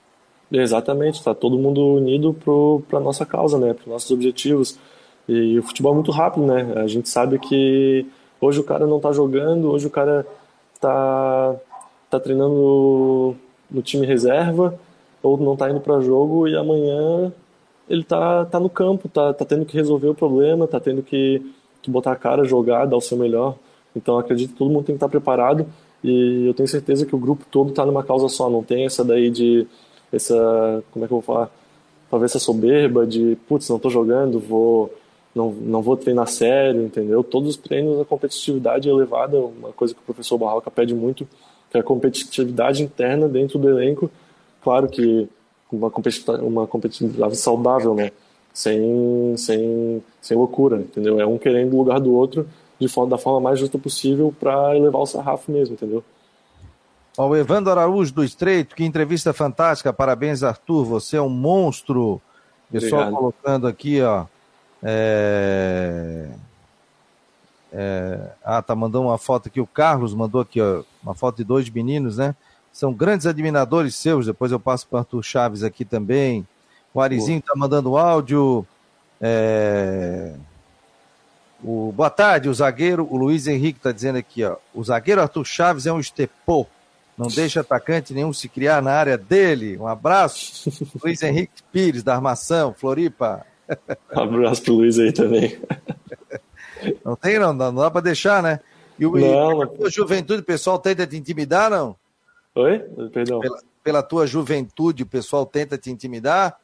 Exatamente, 0.52 1.14
está 1.14 1.34
todo 1.34 1.58
mundo 1.58 1.94
unido 1.94 2.36
para 2.88 2.98
a 2.98 3.02
nossa 3.02 3.24
causa, 3.24 3.58
né? 3.58 3.72
Para 3.72 3.82
os 3.82 3.88
nossos 3.88 4.10
objetivos. 4.10 4.78
E 5.28 5.58
o 5.58 5.62
futebol 5.62 5.92
é 5.92 5.94
muito 5.94 6.12
rápido, 6.12 6.46
né? 6.46 6.74
A 6.76 6.86
gente 6.86 7.08
sabe 7.08 7.38
que 7.38 8.06
Hoje 8.44 8.60
o 8.60 8.64
cara 8.64 8.86
não 8.86 8.98
está 8.98 9.10
jogando, 9.10 9.70
hoje 9.70 9.86
o 9.86 9.90
cara 9.90 10.26
está 10.74 11.56
tá 12.10 12.20
treinando 12.20 13.34
no 13.70 13.80
time 13.80 14.06
reserva 14.06 14.78
ou 15.22 15.38
não 15.38 15.54
está 15.54 15.70
indo 15.70 15.80
para 15.80 16.02
jogo 16.02 16.46
e 16.46 16.54
amanhã 16.54 17.32
ele 17.88 18.04
tá, 18.04 18.44
tá 18.44 18.60
no 18.60 18.68
campo, 18.68 19.08
tá, 19.08 19.32
tá 19.32 19.46
tendo 19.46 19.64
que 19.64 19.74
resolver 19.74 20.08
o 20.08 20.14
problema, 20.14 20.68
tá 20.68 20.78
tendo 20.78 21.02
que, 21.02 21.40
que 21.80 21.90
botar 21.90 22.12
a 22.12 22.16
cara, 22.16 22.44
jogar, 22.44 22.84
dar 22.84 22.98
o 22.98 23.00
seu 23.00 23.16
melhor. 23.16 23.56
Então 23.96 24.18
acredito 24.18 24.50
que 24.50 24.58
todo 24.58 24.70
mundo 24.70 24.84
tem 24.84 24.94
que 24.94 24.98
estar 24.98 25.08
preparado 25.08 25.66
e 26.04 26.46
eu 26.46 26.52
tenho 26.52 26.68
certeza 26.68 27.06
que 27.06 27.16
o 27.16 27.18
grupo 27.18 27.46
todo 27.50 27.70
está 27.70 27.86
numa 27.86 28.04
causa 28.04 28.28
só, 28.28 28.50
não 28.50 28.62
tem 28.62 28.84
essa 28.84 29.02
daí 29.02 29.30
de 29.30 29.66
essa, 30.12 30.84
como 30.92 31.04
é 31.04 31.08
que 31.08 31.14
eu 31.14 31.20
vou 31.20 31.22
falar, 31.22 31.50
talvez 32.10 32.30
essa 32.30 32.38
soberba 32.38 33.06
de, 33.06 33.38
putz, 33.48 33.70
não 33.70 33.76
estou 33.76 33.90
jogando, 33.90 34.38
vou 34.38 34.92
não, 35.34 35.50
não 35.50 35.82
vou 35.82 35.96
treinar 35.96 36.28
sério, 36.28 36.82
entendeu? 36.82 37.24
Todos 37.24 37.50
os 37.50 37.56
treinos 37.56 37.98
a 37.98 38.04
competitividade 38.04 38.86
é 38.86 38.92
elevada, 38.92 39.38
uma 39.38 39.72
coisa 39.72 39.94
que 39.94 40.00
o 40.00 40.04
professor 40.04 40.36
Barroca 40.36 40.70
pede 40.70 40.94
muito, 40.94 41.26
que 41.70 41.78
é 41.78 41.80
a 41.80 41.82
competitividade 41.82 42.82
interna 42.82 43.26
dentro 43.26 43.58
do 43.58 43.68
elenco. 43.68 44.10
Claro 44.62 44.88
que 44.88 45.26
uma 45.72 45.90
competitividade, 45.90 46.44
uma 46.44 46.66
competitividade 46.66 47.36
saudável, 47.36 47.94
né? 47.94 48.12
Sem, 48.52 49.34
sem, 49.36 50.00
sem 50.20 50.36
loucura, 50.36 50.76
entendeu? 50.76 51.18
É 51.18 51.26
um 51.26 51.38
querendo 51.38 51.74
o 51.74 51.78
lugar 51.78 51.98
do 51.98 52.14
outro 52.14 52.46
de 52.86 52.92
forma, 52.92 53.10
da 53.10 53.18
forma 53.18 53.40
mais 53.40 53.58
justa 53.58 53.78
possível 53.78 54.34
para 54.38 54.76
elevar 54.76 55.00
o 55.00 55.06
sarrafo 55.06 55.50
mesmo, 55.50 55.74
entendeu? 55.74 56.04
Ó, 57.16 57.28
o 57.28 57.36
Evandro 57.36 57.70
Araújo 57.70 58.12
do 58.12 58.24
Estreito, 58.24 58.74
que 58.74 58.84
entrevista 58.84 59.32
fantástica, 59.32 59.92
parabéns 59.92 60.42
Arthur, 60.42 60.84
você 60.84 61.16
é 61.16 61.22
um 61.22 61.28
monstro. 61.28 62.20
Pessoal 62.70 63.02
Obrigado. 63.02 63.20
colocando 63.20 63.66
aqui, 63.66 64.02
ó. 64.02 64.26
É... 64.82 66.28
É... 67.72 68.30
Ah, 68.44 68.60
tá 68.60 68.74
mandando 68.74 69.06
uma 69.06 69.18
foto 69.18 69.48
aqui, 69.48 69.60
o 69.60 69.66
Carlos 69.66 70.14
mandou 70.14 70.40
aqui, 70.40 70.60
ó, 70.60 70.82
uma 71.02 71.14
foto 71.14 71.36
de 71.36 71.44
dois 71.44 71.70
meninos, 71.70 72.18
né? 72.18 72.34
São 72.72 72.92
grandes 72.92 73.26
admiradores 73.26 73.94
seus, 73.94 74.26
depois 74.26 74.50
eu 74.50 74.58
passo 74.58 74.86
para 74.88 75.00
Arthur 75.00 75.22
Chaves 75.22 75.62
aqui 75.62 75.84
também. 75.84 76.46
O 76.92 77.00
Arizinho 77.00 77.40
tá 77.40 77.54
mandando 77.56 77.96
áudio. 77.96 78.66
É... 79.20 80.34
O, 81.62 81.92
boa 81.92 82.10
tarde, 82.10 82.48
o 82.48 82.54
zagueiro, 82.54 83.06
o 83.10 83.16
Luiz 83.16 83.46
Henrique 83.46 83.78
está 83.78 83.92
dizendo 83.92 84.16
aqui, 84.16 84.44
ó. 84.44 84.56
O 84.74 84.82
zagueiro 84.82 85.20
Arthur 85.20 85.44
Chaves 85.44 85.86
é 85.86 85.92
um 85.92 86.00
estepô. 86.00 86.66
Não 87.16 87.28
deixa 87.28 87.60
atacante 87.60 88.12
nenhum 88.12 88.32
se 88.32 88.48
criar 88.48 88.82
na 88.82 88.92
área 88.92 89.16
dele. 89.16 89.78
Um 89.78 89.86
abraço. 89.86 90.70
Luiz 91.02 91.22
Henrique 91.22 91.62
Pires, 91.72 92.02
da 92.02 92.14
Armação, 92.14 92.74
Floripa. 92.74 93.46
Um 94.14 94.20
abraço 94.20 94.62
pro 94.62 94.74
Luiz 94.74 94.98
aí 94.98 95.12
também. 95.12 95.58
Não 97.02 97.16
tem, 97.16 97.38
não, 97.38 97.54
não 97.54 97.74
dá 97.74 97.90
para 97.90 98.02
deixar, 98.02 98.42
né? 98.42 98.60
E, 98.98 99.06
o, 99.06 99.16
não, 99.16 99.62
e 99.62 99.66
tua 99.68 99.90
juventude, 99.90 100.42
o 100.42 100.44
pessoal 100.44 100.78
tenta 100.78 101.06
te 101.06 101.16
intimidar, 101.16 101.70
não? 101.70 101.96
Oi? 102.54 102.78
Perdão. 103.10 103.40
Pela, 103.40 103.58
pela 103.82 104.02
tua 104.02 104.26
juventude, 104.26 105.02
o 105.02 105.06
pessoal 105.06 105.46
tenta 105.46 105.78
te 105.78 105.90
intimidar? 105.90 106.60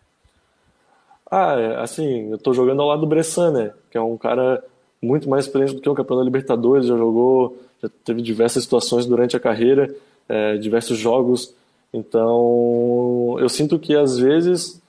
Ah, 1.31 1.55
é, 1.59 1.77
assim, 1.81 2.31
eu 2.31 2.39
tô 2.39 2.53
jogando 2.53 2.83
ao 2.83 2.89
lado 2.89 3.01
do 3.01 3.07
Bressan, 3.07 3.53
né? 3.53 3.73
Que 3.91 3.97
é 3.97 4.01
um 4.01 4.19
cara 4.19 4.63
muito 5.03 5.29
mais 5.29 5.47
experiente 5.47 5.75
do 5.75 5.81
que 5.81 5.89
o 5.89 5.95
campeão 5.95 6.19
da 6.19 6.25
Libertadores, 6.25 6.87
já 6.87 6.97
jogou, 6.97 7.57
já 7.83 7.89
teve 8.05 8.21
diversas 8.21 8.65
situações 8.65 9.07
durante 9.07 9.37
a 9.37 9.41
carreira, 9.41 9.95
é, 10.29 10.57
diversos 10.57 10.99
jogos. 10.99 11.55
Então, 11.93 13.37
eu 13.39 13.49
sinto 13.49 13.79
que 13.79 13.97
às 13.97 14.19
vezes 14.19 14.81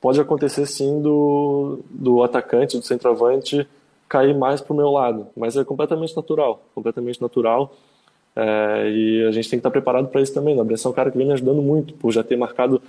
pode 0.00 0.20
acontecer 0.20 0.66
sim 0.66 1.00
do, 1.00 1.80
do 1.90 2.22
atacante, 2.22 2.76
do 2.76 2.84
centroavante, 2.84 3.66
cair 4.08 4.34
mais 4.36 4.60
para 4.60 4.72
o 4.72 4.76
meu 4.76 4.90
lado, 4.90 5.26
mas 5.36 5.56
é 5.56 5.64
completamente 5.64 6.14
natural, 6.16 6.62
completamente 6.74 7.20
natural. 7.20 7.74
É, 8.36 8.90
e 8.90 9.24
a 9.24 9.32
gente 9.32 9.50
tem 9.50 9.58
que 9.58 9.60
estar 9.60 9.70
preparado 9.70 10.08
para 10.08 10.20
isso 10.20 10.32
também. 10.32 10.56
O 10.56 10.60
Abreção 10.60 10.90
é 10.90 10.92
um 10.92 10.94
cara 10.94 11.10
que 11.10 11.18
vem 11.18 11.26
me 11.26 11.32
ajudando 11.32 11.60
muito, 11.60 11.94
por 11.94 12.12
já 12.12 12.22
ter 12.22 12.36
marcado 12.36 12.80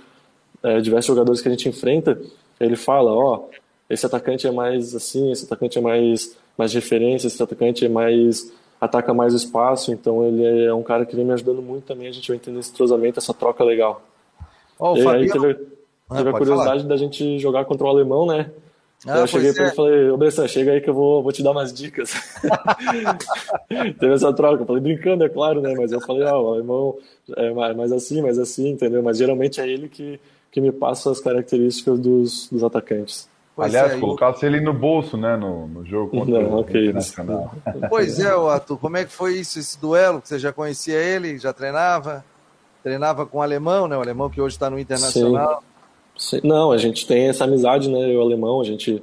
é, 0.62 0.80
diversos 0.80 1.06
jogadores 1.06 1.40
que 1.40 1.48
a 1.48 1.50
gente 1.50 1.68
enfrenta. 1.68 2.20
Ele 2.60 2.76
fala: 2.76 3.12
Ó, 3.12 3.34
oh, 3.34 3.50
esse 3.88 4.06
atacante 4.06 4.46
é 4.46 4.52
mais 4.52 4.94
assim, 4.94 5.32
esse 5.32 5.44
atacante 5.44 5.76
é 5.76 5.80
mais 5.80 6.36
mais 6.56 6.72
referência, 6.74 7.26
esse 7.26 7.42
atacante 7.42 7.84
é 7.84 7.88
mais 7.88 8.52
ataca 8.80 9.12
mais 9.12 9.34
o 9.34 9.36
espaço, 9.36 9.92
então 9.92 10.26
ele 10.26 10.64
é 10.64 10.72
um 10.72 10.82
cara 10.82 11.04
que 11.04 11.14
vem 11.14 11.24
me 11.24 11.32
ajudando 11.32 11.60
muito 11.60 11.84
também, 11.84 12.08
a 12.08 12.12
gente 12.12 12.28
vai 12.28 12.36
entender 12.36 12.60
esse 12.60 12.72
trozamento, 12.72 13.18
essa 13.18 13.34
troca 13.34 13.62
legal. 13.62 14.02
Oh, 14.78 14.96
e 14.96 15.02
Fabiano... 15.02 15.18
aí 15.18 15.30
teve, 15.30 15.66
ah, 16.08 16.16
teve 16.16 16.28
ah, 16.30 16.32
a 16.32 16.38
curiosidade 16.38 16.82
falar. 16.82 16.88
da 16.88 16.96
gente 16.96 17.38
jogar 17.38 17.66
contra 17.66 17.86
o 17.86 17.90
alemão, 17.90 18.24
né? 18.24 18.50
Ah, 19.06 19.18
eu 19.18 19.26
cheguei 19.26 19.52
para 19.52 19.62
é. 19.62 19.66
ele 19.66 19.72
e 19.72 19.76
falei, 19.76 20.10
ô 20.10 20.16
Bressan, 20.16 20.48
chega 20.48 20.72
aí 20.72 20.80
que 20.80 20.90
eu 20.90 20.94
vou, 20.94 21.22
vou 21.22 21.32
te 21.32 21.42
dar 21.42 21.52
umas 21.52 21.72
dicas. 21.72 22.12
teve 23.68 24.12
essa 24.12 24.32
troca, 24.32 24.62
eu 24.62 24.66
falei 24.66 24.82
brincando, 24.82 25.24
é 25.24 25.28
claro, 25.28 25.60
né? 25.60 25.74
Mas 25.76 25.92
eu 25.92 26.00
falei, 26.00 26.24
ah, 26.24 26.38
o 26.38 26.52
alemão 26.52 26.98
é 27.36 27.74
mais 27.74 27.92
assim, 27.92 28.20
mais 28.20 28.38
assim, 28.38 28.70
entendeu? 28.70 29.02
Mas 29.02 29.16
geralmente 29.16 29.60
é 29.60 29.68
ele 29.68 29.88
que, 29.88 30.20
que 30.50 30.60
me 30.60 30.70
passa 30.70 31.10
as 31.10 31.20
características 31.20 31.98
dos, 31.98 32.48
dos 32.50 32.62
atacantes. 32.62 33.29
Pois 33.60 33.74
Aliás, 33.74 33.92
é, 33.92 34.00
colocasse 34.00 34.46
eu... 34.46 34.50
ele 34.50 34.60
no 34.62 34.72
bolso, 34.72 35.18
né, 35.18 35.36
no, 35.36 35.68
no 35.68 35.84
jogo 35.84 36.08
contra 36.18 36.42
Não, 36.42 36.52
o 36.52 36.60
okay, 36.60 36.84
Internacional. 36.84 37.54
Pois 37.90 38.18
é, 38.18 38.30
Arthur, 38.30 38.78
como 38.78 38.96
é 38.96 39.04
que 39.04 39.12
foi 39.12 39.34
isso, 39.34 39.58
esse 39.58 39.78
duelo? 39.78 40.22
Você 40.24 40.38
já 40.38 40.50
conhecia 40.50 40.94
ele, 40.96 41.38
já 41.38 41.52
treinava? 41.52 42.24
Treinava 42.82 43.26
com 43.26 43.36
o 43.36 43.42
alemão, 43.42 43.86
né? 43.86 43.98
O 43.98 44.00
alemão 44.00 44.30
que 44.30 44.40
hoje 44.40 44.56
está 44.56 44.70
no 44.70 44.78
Internacional. 44.78 45.62
Sim. 46.16 46.38
Sim. 46.38 46.40
Não, 46.42 46.72
a 46.72 46.78
gente 46.78 47.06
tem 47.06 47.28
essa 47.28 47.44
amizade, 47.44 47.90
né? 47.90 47.98
Eu 47.98 48.12
e 48.12 48.16
o 48.16 48.22
alemão, 48.22 48.62
a 48.62 48.64
gente. 48.64 49.02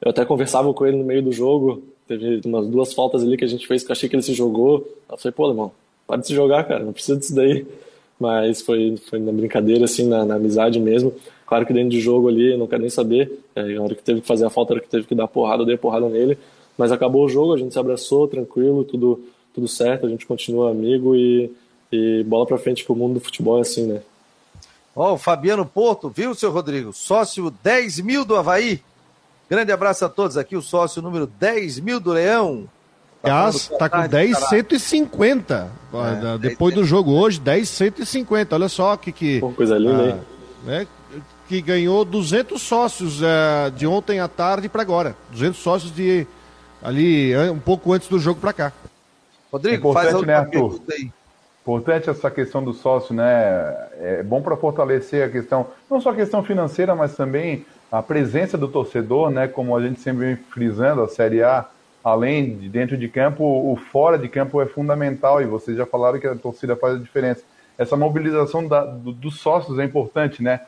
Eu 0.00 0.10
até 0.10 0.24
conversava 0.24 0.72
com 0.72 0.86
ele 0.86 0.96
no 0.96 1.04
meio 1.04 1.22
do 1.22 1.32
jogo. 1.32 1.82
Teve 2.08 2.40
umas 2.46 2.66
duas 2.66 2.94
faltas 2.94 3.22
ali 3.22 3.36
que 3.36 3.44
a 3.44 3.48
gente 3.48 3.66
fez 3.66 3.84
que 3.84 3.90
eu 3.90 3.92
achei 3.92 4.08
que 4.08 4.16
ele 4.16 4.22
se 4.22 4.32
jogou. 4.32 4.88
Eu 5.10 5.18
falei, 5.18 5.32
pô, 5.32 5.44
alemão, 5.44 5.70
pode 6.06 6.26
se 6.26 6.34
jogar, 6.34 6.64
cara, 6.64 6.82
não 6.82 6.94
precisa 6.94 7.18
disso 7.18 7.34
daí. 7.34 7.66
Mas 8.18 8.62
foi, 8.62 8.96
foi 9.10 9.18
na 9.18 9.32
brincadeira, 9.32 9.84
assim, 9.84 10.08
na, 10.08 10.24
na 10.24 10.36
amizade 10.36 10.80
mesmo. 10.80 11.14
Claro 11.52 11.66
que 11.66 11.72
dentro 11.74 11.90
de 11.90 12.00
jogo 12.00 12.30
ali, 12.30 12.56
não 12.56 12.66
quero 12.66 12.80
nem 12.80 12.88
saber. 12.88 13.30
É, 13.54 13.76
a 13.76 13.82
hora 13.82 13.94
que 13.94 14.02
teve 14.02 14.22
que 14.22 14.26
fazer 14.26 14.46
a 14.46 14.48
falta, 14.48 14.72
a 14.72 14.74
hora 14.76 14.82
que 14.82 14.88
teve 14.88 15.06
que 15.06 15.14
dar 15.14 15.28
porrada, 15.28 15.60
eu 15.60 15.66
dei 15.66 15.76
porrada 15.76 16.08
nele. 16.08 16.38
Mas 16.78 16.90
acabou 16.90 17.26
o 17.26 17.28
jogo, 17.28 17.52
a 17.52 17.58
gente 17.58 17.74
se 17.74 17.78
abraçou, 17.78 18.26
tranquilo, 18.26 18.84
tudo, 18.84 19.22
tudo 19.52 19.68
certo, 19.68 20.06
a 20.06 20.08
gente 20.08 20.24
continua 20.24 20.70
amigo 20.70 21.14
e, 21.14 21.52
e 21.92 22.24
bola 22.24 22.46
pra 22.46 22.56
frente 22.56 22.82
que 22.82 22.90
o 22.90 22.94
mundo 22.94 23.14
do 23.14 23.20
futebol 23.20 23.58
é 23.58 23.60
assim, 23.60 23.86
né? 23.86 24.00
Ó, 24.96 25.10
oh, 25.10 25.12
o 25.12 25.18
Fabiano 25.18 25.66
Porto, 25.66 26.08
viu, 26.08 26.34
seu 26.34 26.50
Rodrigo? 26.50 26.90
Sócio 26.90 27.52
10 27.62 28.00
mil 28.00 28.24
do 28.24 28.34
Havaí. 28.34 28.80
Grande 29.50 29.72
abraço 29.72 30.06
a 30.06 30.08
todos 30.08 30.38
aqui, 30.38 30.56
o 30.56 30.62
sócio 30.62 31.02
número 31.02 31.26
10 31.26 31.80
mil 31.80 32.00
do 32.00 32.12
Leão. 32.12 32.66
Aliás, 33.22 33.70
tá 33.78 33.90
com 33.90 34.08
10,150. 34.08 35.70
É, 35.92 36.38
depois 36.38 36.74
10, 36.74 36.82
do 36.82 36.88
jogo 36.88 37.12
hoje, 37.12 37.38
10,150. 37.38 38.54
Olha 38.54 38.70
só 38.70 38.96
que 38.96 39.12
que. 39.12 39.38
Pô, 39.38 39.50
coisa 39.50 39.76
linda, 39.76 40.02
ah, 40.02 40.08
hein? 40.08 40.20
Né? 40.64 40.86
Que 41.52 41.60
ganhou 41.60 42.02
200 42.02 42.62
sócios 42.62 43.20
uh, 43.20 43.70
de 43.76 43.86
ontem 43.86 44.20
à 44.20 44.26
tarde 44.26 44.70
para 44.70 44.80
agora. 44.80 45.14
200 45.32 45.58
sócios 45.58 45.94
de 45.94 46.26
ali 46.82 47.36
um 47.50 47.58
pouco 47.58 47.92
antes 47.92 48.08
do 48.08 48.18
jogo 48.18 48.40
para 48.40 48.54
cá. 48.54 48.72
Rodrigo, 49.52 49.90
Importante, 49.90 50.12
faz 50.12 50.26
né, 50.26 50.34
Arthur? 50.34 50.80
aí. 50.90 51.10
Importante 51.60 52.08
essa 52.08 52.30
questão 52.30 52.64
do 52.64 52.72
sócio, 52.72 53.14
né? 53.14 53.76
É 54.00 54.22
bom 54.22 54.40
para 54.40 54.56
fortalecer 54.56 55.26
a 55.26 55.28
questão, 55.28 55.66
não 55.90 56.00
só 56.00 56.10
a 56.10 56.14
questão 56.14 56.42
financeira, 56.42 56.94
mas 56.94 57.14
também 57.14 57.66
a 57.90 58.02
presença 58.02 58.56
do 58.56 58.66
torcedor, 58.66 59.30
né? 59.30 59.46
Como 59.46 59.76
a 59.76 59.82
gente 59.82 60.00
sempre 60.00 60.24
vem 60.24 60.36
frisando, 60.36 61.02
a 61.02 61.08
Série 61.08 61.42
A, 61.42 61.66
além 62.02 62.56
de 62.56 62.68
dentro 62.70 62.96
de 62.96 63.08
campo, 63.08 63.44
o 63.44 63.76
fora 63.76 64.18
de 64.18 64.26
campo 64.26 64.60
é 64.62 64.64
fundamental 64.64 65.42
e 65.42 65.44
vocês 65.44 65.76
já 65.76 65.84
falaram 65.84 66.18
que 66.18 66.26
a 66.26 66.34
torcida 66.34 66.74
faz 66.74 66.96
a 66.96 66.98
diferença. 66.98 67.42
Essa 67.76 67.94
mobilização 67.94 68.66
da, 68.66 68.84
do, 68.86 69.12
dos 69.12 69.38
sócios 69.38 69.78
é 69.78 69.84
importante, 69.84 70.42
né? 70.42 70.62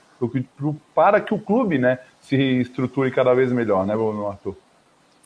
Para 0.95 1.21
que 1.21 1.35
o 1.35 1.39
clube 1.39 1.79
né, 1.79 1.99
se 2.21 2.37
estruture 2.37 3.11
cada 3.11 3.35
vez 3.35 3.53
melhor, 3.53 3.87
né, 3.87 3.95
Arthur? 3.95 4.57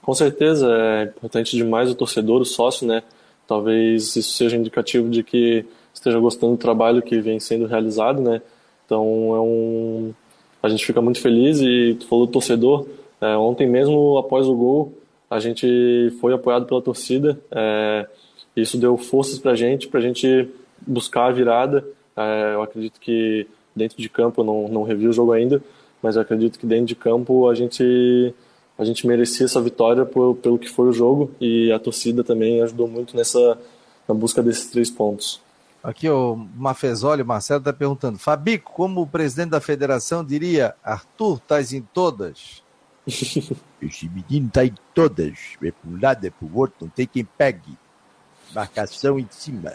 Com 0.03 0.15
certeza, 0.15 0.67
é 0.73 1.03
importante 1.05 1.57
demais 1.57 1.91
o 1.91 1.95
torcedor, 1.95 2.41
o 2.41 2.45
sócio, 2.45 2.87
né? 2.87 3.03
Talvez 3.47 4.17
isso 4.17 4.33
seja 4.33 4.57
indicativo 4.57 5.09
de 5.09 5.23
que 5.23 5.67
esteja 5.93 6.19
gostando 6.19 6.53
do 6.53 6.59
trabalho 6.59 7.03
que 7.03 7.21
vem 7.21 7.39
sendo 7.39 7.67
realizado, 7.67 8.21
né? 8.23 8.41
Então 8.85 9.05
é 9.05 9.41
um, 9.41 10.15
a 10.63 10.69
gente 10.69 10.85
fica 10.85 11.01
muito 11.01 11.21
feliz 11.21 11.61
e 11.61 11.97
tu 11.99 12.07
falou 12.07 12.27
do 12.27 12.33
torcedor. 12.33 12.87
É, 13.21 13.37
ontem 13.37 13.69
mesmo, 13.69 14.17
após 14.17 14.47
o 14.47 14.55
gol, 14.55 14.93
a 15.31 15.39
gente 15.39 16.11
foi 16.21 16.33
apoiado 16.33 16.67
pela 16.67 16.81
torcida. 16.81 17.39
É, 17.51 18.07
isso 18.57 18.79
deu 18.79 18.97
forças 18.97 19.39
para 19.39 19.53
a 19.53 19.55
gente, 19.55 19.89
para 19.89 20.01
a 20.01 20.03
gente 20.03 20.49
buscar 20.87 21.27
a 21.27 21.33
virada. 21.33 21.87
É, 22.17 22.55
eu 22.55 22.63
acredito 22.63 22.99
que 22.99 23.47
dentro 23.79 23.97
de 23.97 24.09
campo, 24.09 24.45
não, 24.45 24.69
não 24.69 24.83
revi 24.83 25.09
o 25.09 25.13
jogo 25.13 25.33
ainda, 25.33 25.63
mas 26.03 26.17
eu 26.17 26.23
acredito 26.23 26.59
que 26.59 26.67
dentro 26.67 26.87
de 26.87 26.95
campo 26.95 27.49
a 27.49 27.55
gente 27.55 28.35
a 28.79 28.85
gente 28.85 29.07
merecia 29.07 29.45
essa 29.45 29.61
vitória 29.61 30.05
por, 30.05 30.37
pelo 30.37 30.59
que 30.59 30.69
foi 30.69 30.89
o 30.89 30.93
jogo 30.93 31.33
e 31.41 31.73
a 31.73 31.79
torcida 31.81 32.23
também 32.23 32.63
ajudou 32.63 32.87
muito 32.87 33.17
nessa 33.17 33.59
na 34.07 34.15
busca 34.15 34.43
desses 34.43 34.71
três 34.71 34.91
pontos. 34.91 35.41
Aqui 35.83 36.09
o 36.09 36.37
Mafezoli, 36.57 37.23
Marcelo 37.23 37.61
está 37.61 37.73
perguntando, 37.73 38.19
Fabico, 38.19 38.73
como 38.73 39.03
o 39.03 39.07
presidente 39.07 39.51
da 39.51 39.61
federação 39.61 40.25
diria, 40.25 40.75
Arthur, 40.83 41.37
estás 41.37 41.73
em 41.73 41.83
todas? 41.83 42.63
Esse 43.07 44.09
menino 44.09 44.49
está 44.49 44.65
em 44.65 44.75
todas, 44.95 45.57
é 45.63 45.71
para 45.71 45.91
um 45.91 46.01
lado, 46.01 46.27
é 46.27 46.31
para 46.31 46.47
o 46.47 46.59
outro, 46.59 46.77
não 46.83 46.89
tem 46.89 47.07
quem 47.07 47.25
pegue. 47.25 47.79
Marcação 48.55 49.19
em 49.19 49.27
cima. 49.31 49.73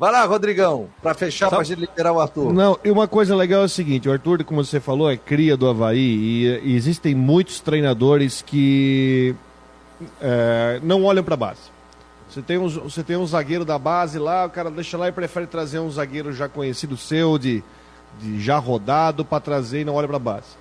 Vai 0.00 0.10
lá, 0.10 0.24
Rodrigão, 0.24 0.88
para 1.02 1.12
fechar, 1.12 1.50
para 1.50 1.58
a 1.58 1.62
gente 1.62 1.80
liberar 1.80 2.14
o 2.14 2.18
Arthur. 2.18 2.54
Não, 2.54 2.78
e 2.82 2.90
uma 2.90 3.06
coisa 3.06 3.36
legal 3.36 3.60
é 3.60 3.64
o 3.66 3.68
seguinte: 3.68 4.08
o 4.08 4.12
Arthur, 4.12 4.42
como 4.44 4.64
você 4.64 4.80
falou, 4.80 5.10
é 5.10 5.16
cria 5.18 5.58
do 5.58 5.68
Havaí 5.68 5.98
e, 5.98 6.60
e 6.70 6.74
existem 6.74 7.14
muitos 7.14 7.60
treinadores 7.60 8.40
que 8.40 9.36
é, 10.22 10.80
não 10.82 11.04
olham 11.04 11.22
para 11.22 11.34
a 11.34 11.36
base. 11.36 11.60
Você 12.30 12.40
tem, 12.40 12.56
um, 12.56 12.66
você 12.66 13.02
tem 13.02 13.18
um 13.18 13.26
zagueiro 13.26 13.62
da 13.62 13.78
base 13.78 14.18
lá, 14.18 14.46
o 14.46 14.50
cara 14.50 14.70
deixa 14.70 14.96
lá 14.96 15.06
e 15.06 15.12
prefere 15.12 15.46
trazer 15.46 15.80
um 15.80 15.90
zagueiro 15.90 16.32
já 16.32 16.48
conhecido 16.48 16.96
seu, 16.96 17.36
de, 17.36 17.62
de 18.18 18.40
já 18.40 18.56
rodado, 18.56 19.22
para 19.22 19.38
trazer 19.38 19.82
e 19.82 19.84
não 19.84 19.96
olha 19.96 20.08
para 20.08 20.16
a 20.16 20.20
base. 20.20 20.56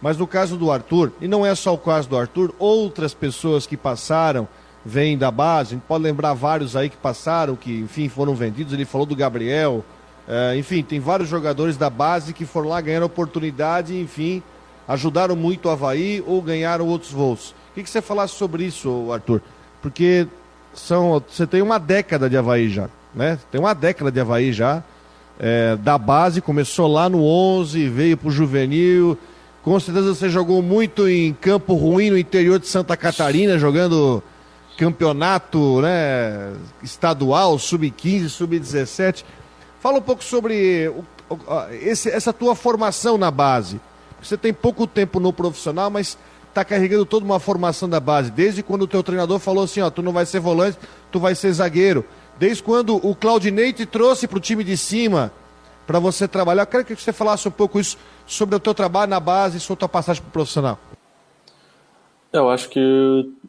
Mas 0.00 0.16
no 0.16 0.26
caso 0.28 0.56
do 0.56 0.70
Arthur, 0.70 1.10
e 1.20 1.26
não 1.26 1.44
é 1.44 1.52
só 1.56 1.74
o 1.74 1.78
caso 1.78 2.08
do 2.08 2.16
Arthur, 2.16 2.54
outras 2.60 3.12
pessoas 3.12 3.66
que 3.66 3.76
passaram 3.76 4.46
vem 4.84 5.16
da 5.16 5.30
base. 5.30 5.70
A 5.70 5.74
gente 5.76 5.86
pode 5.86 6.04
lembrar 6.04 6.34
vários 6.34 6.76
aí 6.76 6.90
que 6.90 6.96
passaram, 6.96 7.56
que, 7.56 7.80
enfim, 7.80 8.08
foram 8.08 8.34
vendidos. 8.34 8.72
Ele 8.72 8.84
falou 8.84 9.06
do 9.06 9.16
Gabriel. 9.16 9.84
É, 10.28 10.56
enfim, 10.56 10.82
tem 10.82 11.00
vários 11.00 11.28
jogadores 11.28 11.76
da 11.76 11.90
base 11.90 12.32
que 12.32 12.46
foram 12.46 12.70
lá, 12.70 12.80
ganhando 12.80 13.04
oportunidade, 13.04 13.98
enfim, 13.98 14.42
ajudaram 14.88 15.36
muito 15.36 15.66
o 15.66 15.70
Havaí 15.70 16.22
ou 16.26 16.40
ganharam 16.40 16.86
outros 16.86 17.12
voos. 17.12 17.50
O 17.50 17.74
que, 17.74 17.82
que 17.82 17.90
você 17.90 18.00
falasse 18.00 18.34
sobre 18.34 18.64
isso, 18.64 19.12
Arthur? 19.12 19.42
Porque 19.82 20.26
são, 20.72 21.22
você 21.28 21.46
tem 21.46 21.60
uma 21.60 21.78
década 21.78 22.28
de 22.30 22.36
Havaí 22.36 22.70
já, 22.70 22.88
né? 23.14 23.38
Tem 23.50 23.60
uma 23.60 23.74
década 23.74 24.10
de 24.10 24.20
Havaí 24.20 24.52
já. 24.52 24.82
É, 25.38 25.76
da 25.76 25.98
base, 25.98 26.40
começou 26.40 26.86
lá 26.86 27.08
no 27.08 27.22
11, 27.24 27.88
veio 27.88 28.16
pro 28.16 28.30
juvenil. 28.30 29.18
Com 29.62 29.78
certeza 29.80 30.14
você 30.14 30.28
jogou 30.28 30.62
muito 30.62 31.08
em 31.08 31.32
campo 31.34 31.74
ruim 31.74 32.10
no 32.10 32.18
interior 32.18 32.58
de 32.58 32.68
Santa 32.68 32.96
Catarina, 32.96 33.58
jogando 33.58 34.22
campeonato 34.76 35.80
né, 35.80 36.52
estadual, 36.82 37.58
sub-15, 37.58 38.28
sub-17. 38.28 39.24
Fala 39.80 39.98
um 39.98 40.02
pouco 40.02 40.22
sobre 40.24 40.88
o, 40.88 41.04
esse, 41.72 42.10
essa 42.10 42.32
tua 42.32 42.54
formação 42.54 43.16
na 43.16 43.30
base. 43.30 43.80
Você 44.22 44.36
tem 44.36 44.52
pouco 44.52 44.86
tempo 44.86 45.20
no 45.20 45.32
profissional, 45.32 45.90
mas 45.90 46.16
está 46.48 46.64
carregando 46.64 47.04
toda 47.04 47.24
uma 47.24 47.40
formação 47.40 47.88
da 47.88 48.00
base. 48.00 48.30
Desde 48.30 48.62
quando 48.62 48.82
o 48.82 48.86
teu 48.86 49.02
treinador 49.02 49.38
falou 49.38 49.64
assim, 49.64 49.80
ó, 49.80 49.90
tu 49.90 50.02
não 50.02 50.12
vai 50.12 50.24
ser 50.24 50.40
volante, 50.40 50.78
tu 51.10 51.18
vai 51.20 51.34
ser 51.34 51.52
zagueiro. 51.52 52.04
Desde 52.38 52.62
quando 52.62 52.96
o 52.96 53.14
Claudinei 53.14 53.72
te 53.72 53.84
trouxe 53.84 54.26
para 54.26 54.38
o 54.38 54.40
time 54.40 54.64
de 54.64 54.76
cima 54.76 55.32
para 55.86 55.98
você 55.98 56.26
trabalhar. 56.26 56.62
Eu 56.62 56.66
quero 56.66 56.84
que 56.84 56.96
você 56.96 57.12
falasse 57.12 57.46
um 57.46 57.50
pouco 57.50 57.78
isso 57.78 57.98
sobre 58.26 58.56
o 58.56 58.60
teu 58.60 58.74
trabalho 58.74 59.10
na 59.10 59.20
base 59.20 59.58
e 59.58 59.60
sobre 59.60 59.74
a 59.74 59.80
tua 59.80 59.88
passagem 59.88 60.22
para 60.22 60.28
o 60.28 60.32
profissional. 60.32 60.78
Eu 62.34 62.50
acho 62.50 62.68
que 62.68 62.80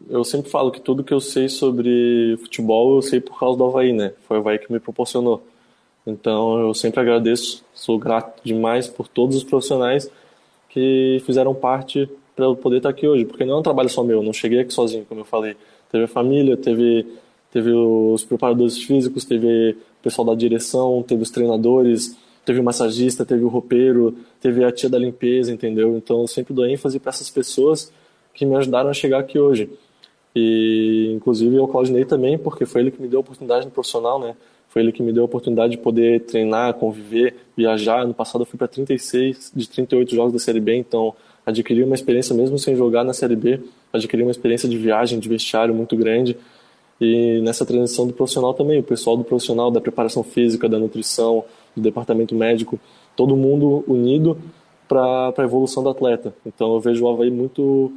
eu 0.07 0.23
sempre 0.23 0.51
falo 0.51 0.71
que 0.71 0.79
tudo 0.79 1.03
que 1.03 1.11
eu 1.11 1.19
sei 1.19 1.49
sobre 1.49 2.37
futebol 2.37 2.97
eu 2.97 3.01
sei 3.01 3.19
por 3.19 3.39
causa 3.39 3.57
do 3.57 3.65
Havaí, 3.65 3.91
né? 3.91 4.13
Foi 4.27 4.37
o 4.37 4.41
Havaí 4.41 4.59
que 4.59 4.71
me 4.71 4.79
proporcionou. 4.79 5.41
Então 6.05 6.59
eu 6.59 6.71
sempre 6.75 6.99
agradeço, 6.99 7.65
sou 7.73 7.97
grato 7.97 8.39
demais 8.43 8.87
por 8.87 9.07
todos 9.07 9.37
os 9.37 9.43
profissionais 9.43 10.07
que 10.69 11.19
fizeram 11.25 11.55
parte 11.55 12.07
para 12.35 12.45
eu 12.45 12.55
poder 12.55 12.77
estar 12.77 12.89
aqui 12.89 13.07
hoje, 13.07 13.25
porque 13.25 13.43
não 13.43 13.55
é 13.55 13.57
um 13.57 13.63
trabalho 13.63 13.89
só 13.89 14.03
meu, 14.03 14.21
não 14.21 14.31
cheguei 14.31 14.59
aqui 14.59 14.71
sozinho, 14.71 15.03
como 15.09 15.21
eu 15.21 15.25
falei. 15.25 15.57
Teve 15.91 16.03
a 16.03 16.07
família, 16.07 16.55
teve, 16.55 17.07
teve 17.49 17.71
os 17.71 18.23
preparadores 18.23 18.77
físicos, 18.77 19.25
teve 19.25 19.71
o 19.71 20.03
pessoal 20.03 20.27
da 20.27 20.35
direção, 20.35 21.01
teve 21.01 21.23
os 21.23 21.31
treinadores, 21.31 22.15
teve 22.45 22.59
o 22.59 22.63
massagista, 22.63 23.25
teve 23.25 23.43
o 23.43 23.47
roupeiro, 23.47 24.15
teve 24.39 24.63
a 24.63 24.71
tia 24.71 24.89
da 24.89 24.99
limpeza, 24.99 25.51
entendeu? 25.51 25.97
Então 25.97 26.21
eu 26.21 26.27
sempre 26.27 26.53
dou 26.53 26.67
ênfase 26.67 26.99
para 26.99 27.09
essas 27.09 27.31
pessoas 27.31 27.91
que 28.35 28.45
me 28.45 28.55
ajudaram 28.55 28.89
a 28.89 28.93
chegar 28.93 29.19
aqui 29.19 29.39
hoje. 29.39 29.69
E 30.35 31.13
inclusive 31.15 31.57
o 31.57 31.67
Claudinei 31.67 32.05
também, 32.05 32.37
porque 32.37 32.65
foi 32.65 32.81
ele 32.81 32.91
que 32.91 33.01
me 33.01 33.07
deu 33.07 33.19
a 33.19 33.21
oportunidade 33.21 33.65
no 33.65 33.71
profissional, 33.71 34.19
né? 34.19 34.35
Foi 34.67 34.81
ele 34.81 34.91
que 34.91 35.01
me 35.01 35.13
deu 35.13 35.23
a 35.23 35.25
oportunidade 35.25 35.71
de 35.71 35.77
poder 35.77 36.21
treinar, 36.25 36.73
conviver, 36.73 37.33
viajar. 37.55 38.05
No 38.05 38.13
passado 38.13 38.41
eu 38.41 38.45
fui 38.45 38.57
para 38.57 38.67
36 38.67 39.53
de 39.55 39.69
38 39.69 40.13
jogos 40.13 40.33
da 40.33 40.39
Série 40.39 40.59
B, 40.59 40.75
então 40.75 41.15
adquiri 41.45 41.81
uma 41.81 41.95
experiência 41.95 42.35
mesmo 42.35 42.59
sem 42.59 42.75
jogar 42.75 43.05
na 43.05 43.13
Série 43.13 43.37
B, 43.37 43.61
adquiri 43.93 44.23
uma 44.23 44.31
experiência 44.31 44.67
de 44.67 44.77
viagem, 44.77 45.17
de 45.17 45.29
vestiário 45.29 45.73
muito 45.73 45.95
grande. 45.95 46.35
E 46.99 47.39
nessa 47.41 47.65
transição 47.65 48.05
do 48.05 48.13
profissional 48.13 48.53
também, 48.53 48.79
o 48.79 48.83
pessoal 48.83 49.15
do 49.15 49.23
profissional, 49.23 49.71
da 49.71 49.79
preparação 49.79 50.23
física, 50.23 50.67
da 50.67 50.77
nutrição, 50.77 51.45
do 51.73 51.81
departamento 51.81 52.35
médico, 52.35 52.77
todo 53.15 53.35
mundo 53.37 53.85
unido 53.87 54.37
para 54.87 55.33
a 55.37 55.43
evolução 55.43 55.83
do 55.83 55.89
atleta. 55.89 56.33
Então 56.45 56.73
eu 56.73 56.79
vejo 56.81 57.05
o 57.05 57.09
Havaí 57.09 57.31
muito 57.31 57.93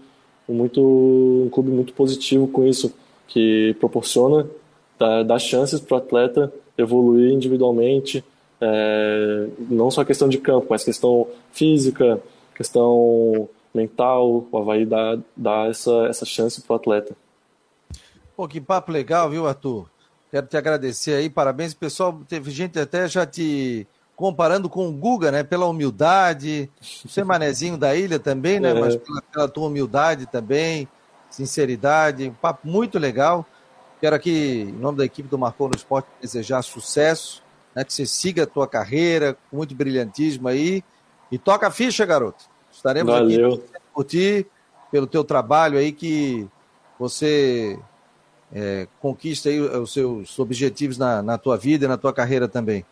muito 0.48 0.80
um 0.80 1.48
clube 1.50 1.70
muito 1.70 1.92
positivo 1.92 2.48
com 2.48 2.66
isso, 2.66 2.92
que 3.26 3.76
proporciona 3.78 4.46
dá, 4.98 5.22
dá 5.22 5.38
chances 5.38 5.80
para 5.80 5.96
o 5.96 5.98
atleta 5.98 6.52
evoluir 6.76 7.32
individualmente, 7.32 8.24
é, 8.60 9.48
não 9.70 9.90
só 9.90 10.04
questão 10.04 10.28
de 10.28 10.38
campo, 10.38 10.66
mas 10.70 10.84
questão 10.84 11.26
física, 11.52 12.20
questão 12.54 13.48
mental. 13.74 14.46
O 14.50 14.58
Havaí 14.58 14.84
dá, 14.84 15.18
dá 15.36 15.66
essa, 15.66 16.06
essa 16.08 16.24
chance 16.24 16.60
para 16.62 16.74
o 16.74 16.76
atleta. 16.76 17.16
Pô, 18.36 18.46
que 18.46 18.60
papo 18.60 18.92
legal, 18.92 19.30
viu, 19.30 19.46
Arthur? 19.46 19.88
Quero 20.30 20.46
te 20.46 20.56
agradecer 20.56 21.14
aí, 21.14 21.30
parabéns. 21.30 21.74
Pessoal, 21.74 22.20
teve 22.28 22.50
gente 22.50 22.78
até 22.78 23.08
já 23.08 23.26
te 23.26 23.86
comparando 24.18 24.68
com 24.68 24.88
o 24.88 24.92
Guga, 24.92 25.30
né? 25.30 25.44
Pela 25.44 25.66
humildade, 25.66 26.68
você 27.06 27.22
manezinho 27.22 27.78
da 27.78 27.94
ilha 27.94 28.18
também, 28.18 28.58
né? 28.58 28.72
É. 28.72 28.74
Mas 28.74 28.96
pela, 28.96 29.22
pela, 29.22 29.48
tua 29.48 29.68
humildade 29.68 30.26
também, 30.26 30.88
sinceridade, 31.30 32.28
um 32.28 32.34
papo 32.34 32.66
muito 32.66 32.98
legal. 32.98 33.46
Quero 34.00 34.16
aqui, 34.16 34.66
em 34.68 34.72
nome 34.72 34.98
da 34.98 35.04
equipe 35.04 35.28
do 35.28 35.38
Marcou 35.38 35.68
no 35.68 35.76
Esporte, 35.76 36.08
desejar 36.20 36.62
sucesso, 36.62 37.44
né? 37.72 37.84
Que 37.84 37.94
você 37.94 38.04
siga 38.04 38.42
a 38.42 38.46
tua 38.46 38.66
carreira 38.66 39.38
com 39.48 39.58
muito 39.58 39.72
brilhantismo 39.72 40.48
aí 40.48 40.82
e 41.30 41.38
toca 41.38 41.68
a 41.68 41.70
ficha, 41.70 42.04
garoto. 42.04 42.44
Estaremos 42.72 43.12
Valeu. 43.12 43.54
aqui 43.54 43.62
por 43.94 44.02
ti, 44.02 44.44
pelo 44.90 45.06
teu 45.06 45.22
trabalho 45.22 45.78
aí 45.78 45.92
que 45.92 46.44
você 46.98 47.78
é, 48.52 48.88
conquista 48.98 49.48
aí 49.48 49.60
os 49.60 49.92
seus 49.92 50.36
objetivos 50.40 50.98
na, 50.98 51.22
na 51.22 51.38
tua 51.38 51.56
vida 51.56 51.84
e 51.84 51.88
na 51.88 51.96
tua 51.96 52.12
carreira 52.12 52.48
também. 52.48 52.84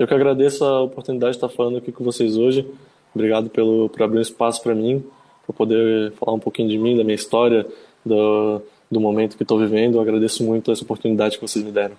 Eu 0.00 0.06
que 0.06 0.14
agradeço 0.14 0.64
a 0.64 0.80
oportunidade 0.80 1.32
de 1.32 1.36
estar 1.36 1.54
falando 1.54 1.76
aqui 1.76 1.92
com 1.92 2.02
vocês 2.02 2.34
hoje. 2.34 2.66
Obrigado 3.14 3.50
pelo, 3.50 3.86
por 3.90 4.02
abrir 4.02 4.16
um 4.16 4.22
espaço 4.22 4.62
para 4.62 4.74
mim, 4.74 5.04
para 5.46 5.54
poder 5.54 6.12
falar 6.12 6.32
um 6.32 6.38
pouquinho 6.40 6.70
de 6.70 6.78
mim, 6.78 6.96
da 6.96 7.04
minha 7.04 7.14
história, 7.14 7.66
do, 8.02 8.62
do 8.90 8.98
momento 8.98 9.36
que 9.36 9.42
estou 9.42 9.58
vivendo. 9.58 9.96
Eu 9.96 10.00
agradeço 10.00 10.42
muito 10.42 10.72
essa 10.72 10.82
oportunidade 10.84 11.36
que 11.36 11.46
vocês 11.46 11.62
me 11.62 11.70
deram. 11.70 11.96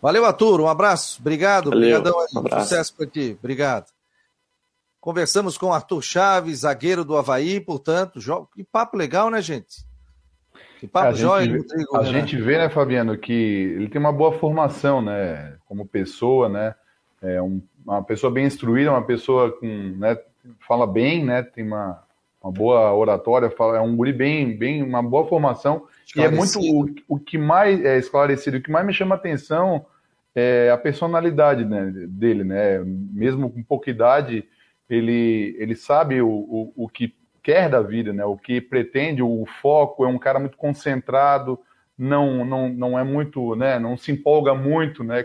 Valeu, 0.00 0.24
Arthur. 0.24 0.62
Um 0.62 0.68
abraço. 0.68 1.18
Obrigado. 1.20 1.68
Valeu, 1.68 1.98
Obrigadão 1.98 2.18
aí. 2.18 2.28
Um 2.34 2.38
abraço. 2.38 2.68
Sucesso 2.70 2.96
para 2.96 3.06
ti. 3.06 3.36
Obrigado. 3.38 3.88
Conversamos 4.98 5.58
com 5.58 5.74
Arthur 5.74 6.00
Chaves, 6.00 6.60
zagueiro 6.60 7.04
do 7.04 7.14
Havaí, 7.14 7.60
portanto, 7.60 8.22
jogo... 8.22 8.48
que 8.54 8.64
papo 8.64 8.96
legal, 8.96 9.30
né, 9.30 9.42
gente? 9.42 9.84
Que 10.80 10.86
papo 10.86 11.08
a 11.08 11.12
jóia, 11.12 11.44
gente, 11.44 11.58
Rodrigo. 11.58 11.96
A 11.98 12.04
gente 12.04 12.40
vê, 12.40 12.56
né, 12.56 12.70
Fabiano, 12.70 13.18
que 13.18 13.32
ele 13.32 13.90
tem 13.90 14.00
uma 14.00 14.12
boa 14.14 14.32
formação, 14.32 15.02
né, 15.02 15.58
como 15.66 15.86
pessoa, 15.86 16.48
né, 16.48 16.74
é 17.26 17.42
um, 17.42 17.60
uma 17.84 18.02
pessoa 18.02 18.32
bem 18.32 18.46
instruída, 18.46 18.90
uma 18.90 19.04
pessoa 19.04 19.52
com, 19.52 19.66
né, 19.66 20.18
fala 20.66 20.86
bem, 20.86 21.24
né, 21.24 21.42
tem 21.42 21.64
uma, 21.64 22.02
uma 22.42 22.52
boa 22.52 22.94
oratória, 22.94 23.50
fala, 23.50 23.78
é 23.78 23.80
um 23.80 23.96
guri 23.96 24.12
bem, 24.12 24.56
bem, 24.56 24.82
uma 24.82 25.02
boa 25.02 25.26
formação. 25.26 25.86
E 26.16 26.20
é 26.20 26.30
muito 26.30 26.60
o, 26.60 26.86
o 27.08 27.18
que 27.18 27.36
mais 27.36 27.84
é 27.84 27.98
esclarecido, 27.98 28.56
o 28.58 28.62
que 28.62 28.70
mais 28.70 28.86
me 28.86 28.92
chama 28.92 29.14
atenção 29.14 29.84
é 30.34 30.70
a 30.70 30.76
personalidade 30.76 31.64
né, 31.64 31.90
dele, 32.08 32.44
né? 32.44 32.82
Mesmo 32.84 33.48
com 33.48 33.62
pouca 33.62 33.90
idade, 33.90 34.44
ele, 34.88 35.56
ele 35.58 35.74
sabe 35.74 36.20
o, 36.20 36.28
o, 36.28 36.72
o 36.76 36.88
que 36.88 37.14
quer 37.42 37.70
da 37.70 37.80
vida, 37.80 38.12
né? 38.12 38.24
O 38.24 38.36
que 38.36 38.60
pretende, 38.60 39.22
o 39.22 39.46
foco, 39.62 40.04
é 40.04 40.08
um 40.08 40.18
cara 40.18 40.38
muito 40.38 40.58
concentrado, 40.58 41.58
não, 41.96 42.44
não, 42.44 42.68
não 42.68 42.98
é 42.98 43.02
muito, 43.02 43.56
né? 43.56 43.78
Não 43.78 43.96
se 43.96 44.12
empolga 44.12 44.54
muito, 44.54 45.02
né? 45.02 45.24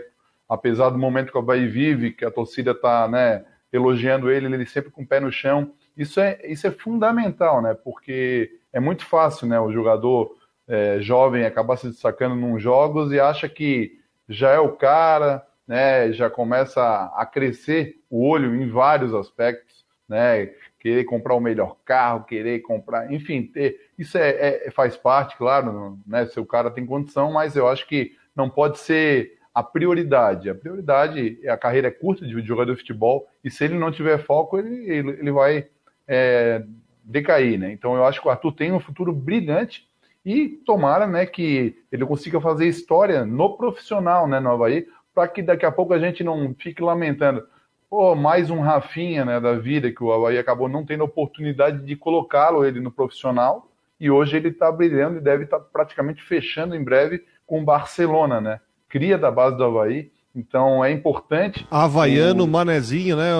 Apesar 0.52 0.90
do 0.90 0.98
momento 0.98 1.32
que 1.32 1.38
o 1.38 1.40
Havaí 1.40 1.66
vive, 1.66 2.12
que 2.12 2.26
a 2.26 2.30
torcida 2.30 2.72
está 2.72 3.08
né, 3.08 3.42
elogiando 3.72 4.30
ele, 4.30 4.46
ele 4.54 4.66
sempre 4.66 4.90
com 4.90 5.02
o 5.02 5.06
pé 5.06 5.18
no 5.18 5.32
chão. 5.32 5.72
Isso 5.96 6.20
é, 6.20 6.38
isso 6.44 6.66
é 6.66 6.70
fundamental, 6.70 7.62
né? 7.62 7.72
Porque 7.72 8.50
é 8.70 8.78
muito 8.78 9.06
fácil, 9.06 9.46
né? 9.46 9.58
O 9.58 9.72
jogador 9.72 10.36
é, 10.68 11.00
jovem 11.00 11.46
acabar 11.46 11.78
se 11.78 11.88
destacando 11.88 12.34
nos 12.36 12.62
jogos 12.62 13.12
e 13.12 13.18
acha 13.18 13.48
que 13.48 13.98
já 14.28 14.50
é 14.50 14.58
o 14.58 14.72
cara, 14.72 15.42
né? 15.66 16.12
Já 16.12 16.28
começa 16.28 17.10
a 17.16 17.24
crescer 17.24 17.96
o 18.10 18.28
olho 18.28 18.54
em 18.54 18.68
vários 18.68 19.14
aspectos, 19.14 19.86
né? 20.06 20.50
Querer 20.78 21.04
comprar 21.04 21.34
o 21.34 21.40
melhor 21.40 21.76
carro, 21.82 22.24
querer 22.24 22.60
comprar, 22.60 23.10
enfim, 23.10 23.44
ter, 23.44 23.90
isso 23.98 24.18
é, 24.18 24.66
é, 24.66 24.70
faz 24.70 24.98
parte, 24.98 25.34
claro, 25.34 25.98
né? 26.06 26.26
Se 26.26 26.38
o 26.38 26.44
cara 26.44 26.70
tem 26.70 26.84
condição, 26.84 27.32
mas 27.32 27.56
eu 27.56 27.66
acho 27.68 27.88
que 27.88 28.12
não 28.36 28.50
pode 28.50 28.78
ser 28.78 29.38
a 29.54 29.62
prioridade. 29.62 30.48
A 30.48 30.54
prioridade, 30.54 31.38
é 31.42 31.50
a 31.50 31.56
carreira 31.56 31.88
é 31.88 31.90
curta 31.90 32.26
de 32.26 32.40
jogador 32.42 32.72
de 32.72 32.80
futebol, 32.80 33.28
e 33.44 33.50
se 33.50 33.64
ele 33.64 33.78
não 33.78 33.92
tiver 33.92 34.18
foco, 34.18 34.58
ele, 34.58 34.90
ele, 34.90 35.10
ele 35.10 35.32
vai 35.32 35.66
é, 36.06 36.64
decair, 37.04 37.58
né? 37.58 37.72
Então 37.72 37.94
eu 37.94 38.04
acho 38.04 38.20
que 38.20 38.28
o 38.28 38.30
Arthur 38.30 38.52
tem 38.52 38.72
um 38.72 38.80
futuro 38.80 39.12
brilhante 39.12 39.86
e 40.24 40.48
tomara, 40.64 41.06
né, 41.06 41.26
que 41.26 41.76
ele 41.90 42.06
consiga 42.06 42.40
fazer 42.40 42.66
história 42.68 43.24
no 43.24 43.56
profissional, 43.56 44.28
né, 44.28 44.38
no 44.38 44.50
Havaí, 44.50 44.86
para 45.12 45.26
que 45.26 45.42
daqui 45.42 45.66
a 45.66 45.72
pouco 45.72 45.92
a 45.92 45.98
gente 45.98 46.22
não 46.22 46.54
fique 46.58 46.80
lamentando. 46.80 47.44
Pô, 47.90 48.14
mais 48.14 48.48
um 48.48 48.60
Rafinha 48.60 49.24
né, 49.24 49.40
da 49.40 49.54
vida, 49.54 49.90
que 49.90 50.02
o 50.02 50.12
Havaí 50.12 50.38
acabou 50.38 50.68
não 50.68 50.86
tendo 50.86 51.04
oportunidade 51.04 51.84
de 51.84 51.96
colocá-lo 51.96 52.64
ele 52.64 52.80
no 52.80 52.90
profissional, 52.90 53.68
e 53.98 54.10
hoje 54.10 54.36
ele 54.36 54.48
está 54.48 54.70
brilhando 54.70 55.18
e 55.18 55.20
deve 55.20 55.44
estar 55.44 55.58
tá 55.58 55.66
praticamente 55.72 56.22
fechando 56.22 56.74
em 56.74 56.82
breve 56.82 57.24
com 57.46 57.60
o 57.60 57.64
Barcelona, 57.64 58.40
né? 58.40 58.60
Cria 58.92 59.16
da 59.16 59.30
base 59.30 59.56
do 59.56 59.64
Havaí, 59.64 60.10
então 60.36 60.84
é 60.84 60.92
importante. 60.92 61.66
Havaiano, 61.70 62.44
o... 62.44 62.46
Manezinho, 62.46 63.16
né, 63.16 63.30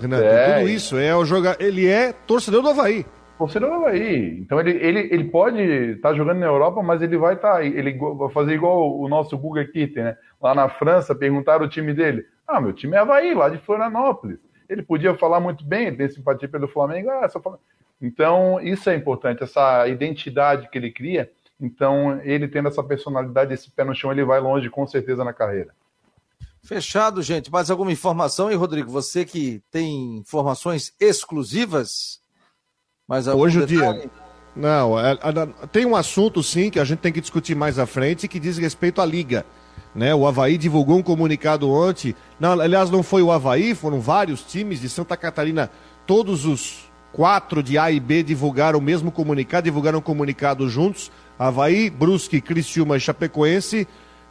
Renato? 0.00 0.24
É, 0.24 0.58
Tudo 0.58 0.68
isso. 0.68 0.98
É 0.98 1.14
o 1.14 1.24
jogar. 1.24 1.56
Ele 1.60 1.86
é 1.86 2.12
torcedor 2.12 2.60
do 2.60 2.70
Havaí. 2.70 3.06
Torcedor 3.38 3.70
do 3.70 3.76
Havaí. 3.76 4.40
Então 4.40 4.58
ele, 4.58 4.72
ele, 4.72 5.08
ele 5.12 5.24
pode 5.26 5.62
estar 5.62 6.08
tá 6.08 6.14
jogando 6.16 6.40
na 6.40 6.46
Europa, 6.46 6.82
mas 6.82 7.02
ele 7.02 7.16
vai 7.16 7.34
estar. 7.34 7.58
Tá, 7.58 7.64
ele 7.64 7.96
vai 7.96 8.28
fazer 8.30 8.54
igual 8.54 8.98
o 8.98 9.08
nosso 9.08 9.38
Guga 9.38 9.64
Kitten, 9.64 10.02
né? 10.02 10.16
Lá 10.42 10.56
na 10.56 10.68
França, 10.68 11.14
perguntaram 11.14 11.66
o 11.66 11.68
time 11.68 11.94
dele. 11.94 12.24
Ah, 12.44 12.60
meu 12.60 12.72
time 12.72 12.96
é 12.96 12.98
Havaí, 12.98 13.32
lá 13.32 13.48
de 13.48 13.58
Florianópolis. 13.58 14.40
Ele 14.68 14.82
podia 14.82 15.14
falar 15.14 15.38
muito 15.38 15.64
bem, 15.64 15.86
ele 15.86 15.98
tem 15.98 16.08
simpatia 16.08 16.48
pelo 16.48 16.66
Flamengo. 16.66 17.10
Ah, 17.10 17.28
só 17.28 17.40
fala... 17.40 17.60
Então, 18.02 18.60
isso 18.60 18.90
é 18.90 18.96
importante, 18.96 19.44
essa 19.44 19.86
identidade 19.86 20.68
que 20.68 20.76
ele 20.76 20.90
cria. 20.90 21.30
Então, 21.60 22.20
ele 22.22 22.48
tendo 22.48 22.68
essa 22.68 22.82
personalidade, 22.82 23.54
esse 23.54 23.70
pé 23.70 23.84
no 23.84 23.94
chão, 23.94 24.12
ele 24.12 24.24
vai 24.24 24.40
longe 24.40 24.68
com 24.68 24.86
certeza 24.86 25.24
na 25.24 25.32
carreira. 25.32 25.74
Fechado, 26.62 27.22
gente. 27.22 27.50
Mais 27.50 27.70
alguma 27.70 27.92
informação? 27.92 28.50
E, 28.50 28.54
Rodrigo, 28.54 28.90
você 28.90 29.24
que 29.24 29.62
tem 29.70 30.18
informações 30.18 30.92
exclusivas? 31.00 32.20
Mas 33.06 33.26
Hoje 33.28 33.60
o 33.60 33.66
dia. 33.66 34.10
Não, 34.54 34.98
é, 34.98 35.12
é, 35.12 35.66
tem 35.70 35.84
um 35.84 35.94
assunto 35.94 36.42
sim 36.42 36.70
que 36.70 36.80
a 36.80 36.84
gente 36.84 36.98
tem 37.00 37.12
que 37.12 37.20
discutir 37.20 37.54
mais 37.54 37.78
à 37.78 37.86
frente 37.86 38.26
que 38.26 38.40
diz 38.40 38.58
respeito 38.58 39.00
à 39.00 39.06
liga. 39.06 39.44
Né? 39.94 40.14
O 40.14 40.26
Havaí 40.26 40.58
divulgou 40.58 40.98
um 40.98 41.02
comunicado 41.02 41.70
ontem. 41.70 42.14
Não, 42.40 42.52
aliás, 42.52 42.90
não 42.90 43.02
foi 43.02 43.22
o 43.22 43.30
Havaí, 43.30 43.74
foram 43.74 44.00
vários 44.00 44.42
times 44.42 44.80
de 44.80 44.88
Santa 44.88 45.16
Catarina, 45.16 45.70
todos 46.06 46.44
os 46.44 46.90
quatro 47.12 47.62
de 47.62 47.78
A 47.78 47.90
e 47.90 48.00
B 48.00 48.22
divulgaram 48.22 48.78
o 48.78 48.82
mesmo 48.82 49.12
comunicado, 49.12 49.64
divulgaram 49.64 50.00
um 50.00 50.02
comunicado 50.02 50.68
juntos. 50.68 51.12
Havaí, 51.38 51.90
Brusque, 51.90 52.40
Criciúma 52.40 52.96
e 52.96 53.00
Chapecoense, 53.00 53.86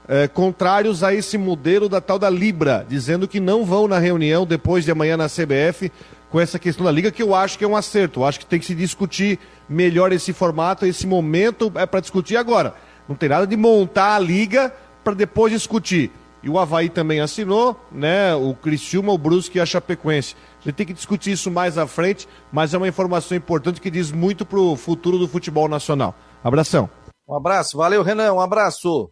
eh, 0.08 0.28
contrários 0.28 1.04
a 1.04 1.14
esse 1.14 1.38
modelo 1.38 1.88
da 1.90 2.02
tal 2.02 2.20
da 2.20 2.30
Libra, 2.30 2.86
dizendo 2.88 3.28
que 3.28 3.40
não 3.40 3.66
vão 3.66 3.88
na 3.88 4.00
reunião 4.00 4.46
depois 4.46 4.86
de 4.86 4.92
amanhã 4.92 5.18
na 5.18 5.28
CBF 5.28 5.92
com 6.30 6.40
essa 6.40 6.60
questão 6.60 6.86
da 6.86 6.92
liga, 6.92 7.12
que 7.12 7.24
eu 7.24 7.34
acho 7.34 7.58
que 7.58 7.64
é 7.64 7.68
um 7.68 7.76
acerto. 7.76 8.20
Eu 8.20 8.26
acho 8.26 8.40
que 8.40 8.46
tem 8.46 8.60
que 8.60 8.66
se 8.66 8.76
discutir 8.76 9.40
melhor 9.70 10.12
esse 10.12 10.34
formato, 10.34 10.86
esse 10.86 11.08
momento 11.08 11.72
é 11.76 11.86
para 11.86 12.00
discutir 12.00 12.38
agora. 12.38 12.76
Não 13.08 13.16
tem 13.16 13.30
nada 13.30 13.48
de 13.48 13.56
montar 13.56 14.16
a 14.16 14.20
liga 14.20 14.74
para 15.04 15.14
depois 15.14 15.54
discutir. 15.54 16.12
E 16.44 16.50
o 16.50 16.60
Havaí 16.60 16.90
também 16.90 17.22
assinou, 17.22 17.80
né? 17.92 18.36
O 18.36 18.54
Criciúma, 18.54 19.12
o 19.12 19.18
Brusque 19.18 19.58
e 19.58 19.62
a 19.62 19.66
Chapecoense. 19.66 20.36
A 20.62 20.66
gente 20.66 20.76
tem 20.76 20.86
que 20.86 20.94
discutir 20.94 21.32
isso 21.32 21.50
mais 21.50 21.78
à 21.78 21.88
frente, 21.88 22.28
mas 22.52 22.74
é 22.74 22.78
uma 22.78 22.88
informação 22.88 23.36
importante 23.36 23.82
que 23.82 23.90
diz 23.90 24.12
muito 24.12 24.46
para 24.46 24.60
o 24.60 24.76
futuro 24.76 25.18
do 25.18 25.28
futebol 25.28 25.68
nacional. 25.68 26.16
Abração. 26.46 26.88
Um 27.28 27.36
abraço, 27.36 27.76
valeu 27.76 28.04
Renan, 28.04 28.34
um 28.34 28.40
abraço. 28.40 29.12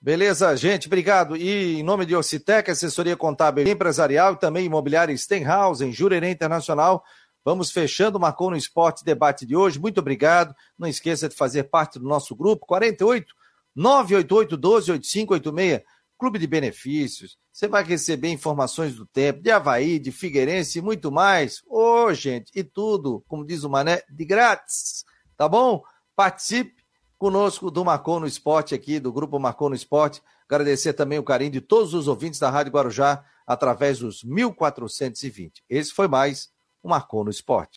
Beleza, 0.00 0.56
gente, 0.56 0.88
obrigado. 0.88 1.36
E 1.36 1.78
em 1.78 1.84
nome 1.84 2.04
de 2.04 2.16
Ocitec, 2.16 2.68
assessoria 2.68 3.16
contábil 3.16 3.64
empresarial, 3.68 4.32
e 4.32 4.38
também 4.40 4.66
imobiliária 4.66 5.16
Stenhouse, 5.16 5.84
em 5.84 5.92
Jurerê 5.92 6.30
Internacional, 6.30 7.04
vamos 7.44 7.70
fechando 7.70 8.18
Marcou 8.18 8.50
no 8.50 8.56
Esporte 8.56 9.04
debate 9.04 9.46
de 9.46 9.54
hoje. 9.54 9.78
Muito 9.78 10.00
obrigado. 10.00 10.52
Não 10.76 10.88
esqueça 10.88 11.28
de 11.28 11.36
fazer 11.36 11.62
parte 11.70 11.96
do 12.00 12.08
nosso 12.08 12.34
grupo, 12.34 12.66
48 12.66 13.32
988 13.76 14.56
12 14.56 14.90
8586, 14.90 15.80
Clube 16.18 16.40
de 16.40 16.46
Benefícios. 16.48 17.38
Você 17.52 17.68
vai 17.68 17.84
receber 17.84 18.30
informações 18.30 18.96
do 18.96 19.06
tempo, 19.06 19.40
de 19.40 19.52
Havaí, 19.52 20.00
de 20.00 20.10
Figueirense 20.10 20.80
e 20.80 20.82
muito 20.82 21.12
mais. 21.12 21.62
Ô, 21.68 22.06
oh, 22.06 22.12
gente, 22.12 22.50
e 22.52 22.64
tudo, 22.64 23.22
como 23.28 23.46
diz 23.46 23.62
o 23.62 23.70
Mané, 23.70 24.02
de 24.10 24.24
grátis. 24.24 25.04
Tá 25.36 25.48
bom? 25.48 25.82
Participe 26.14 26.84
conosco 27.18 27.70
do 27.70 27.84
Marcou 27.84 28.20
no 28.20 28.26
Esporte 28.26 28.74
aqui, 28.74 29.00
do 29.00 29.12
Grupo 29.12 29.38
Marcou 29.38 29.68
no 29.68 29.74
Esporte. 29.74 30.22
Agradecer 30.48 30.92
também 30.92 31.18
o 31.18 31.24
carinho 31.24 31.52
de 31.52 31.60
todos 31.60 31.94
os 31.94 32.06
ouvintes 32.06 32.38
da 32.38 32.50
Rádio 32.50 32.72
Guarujá 32.72 33.24
através 33.46 33.98
dos 33.98 34.22
1420. 34.22 35.64
Esse 35.68 35.92
foi 35.92 36.06
mais 36.06 36.50
o 36.82 36.88
Marcou 36.88 37.24
no 37.24 37.30
Esporte. 37.30 37.72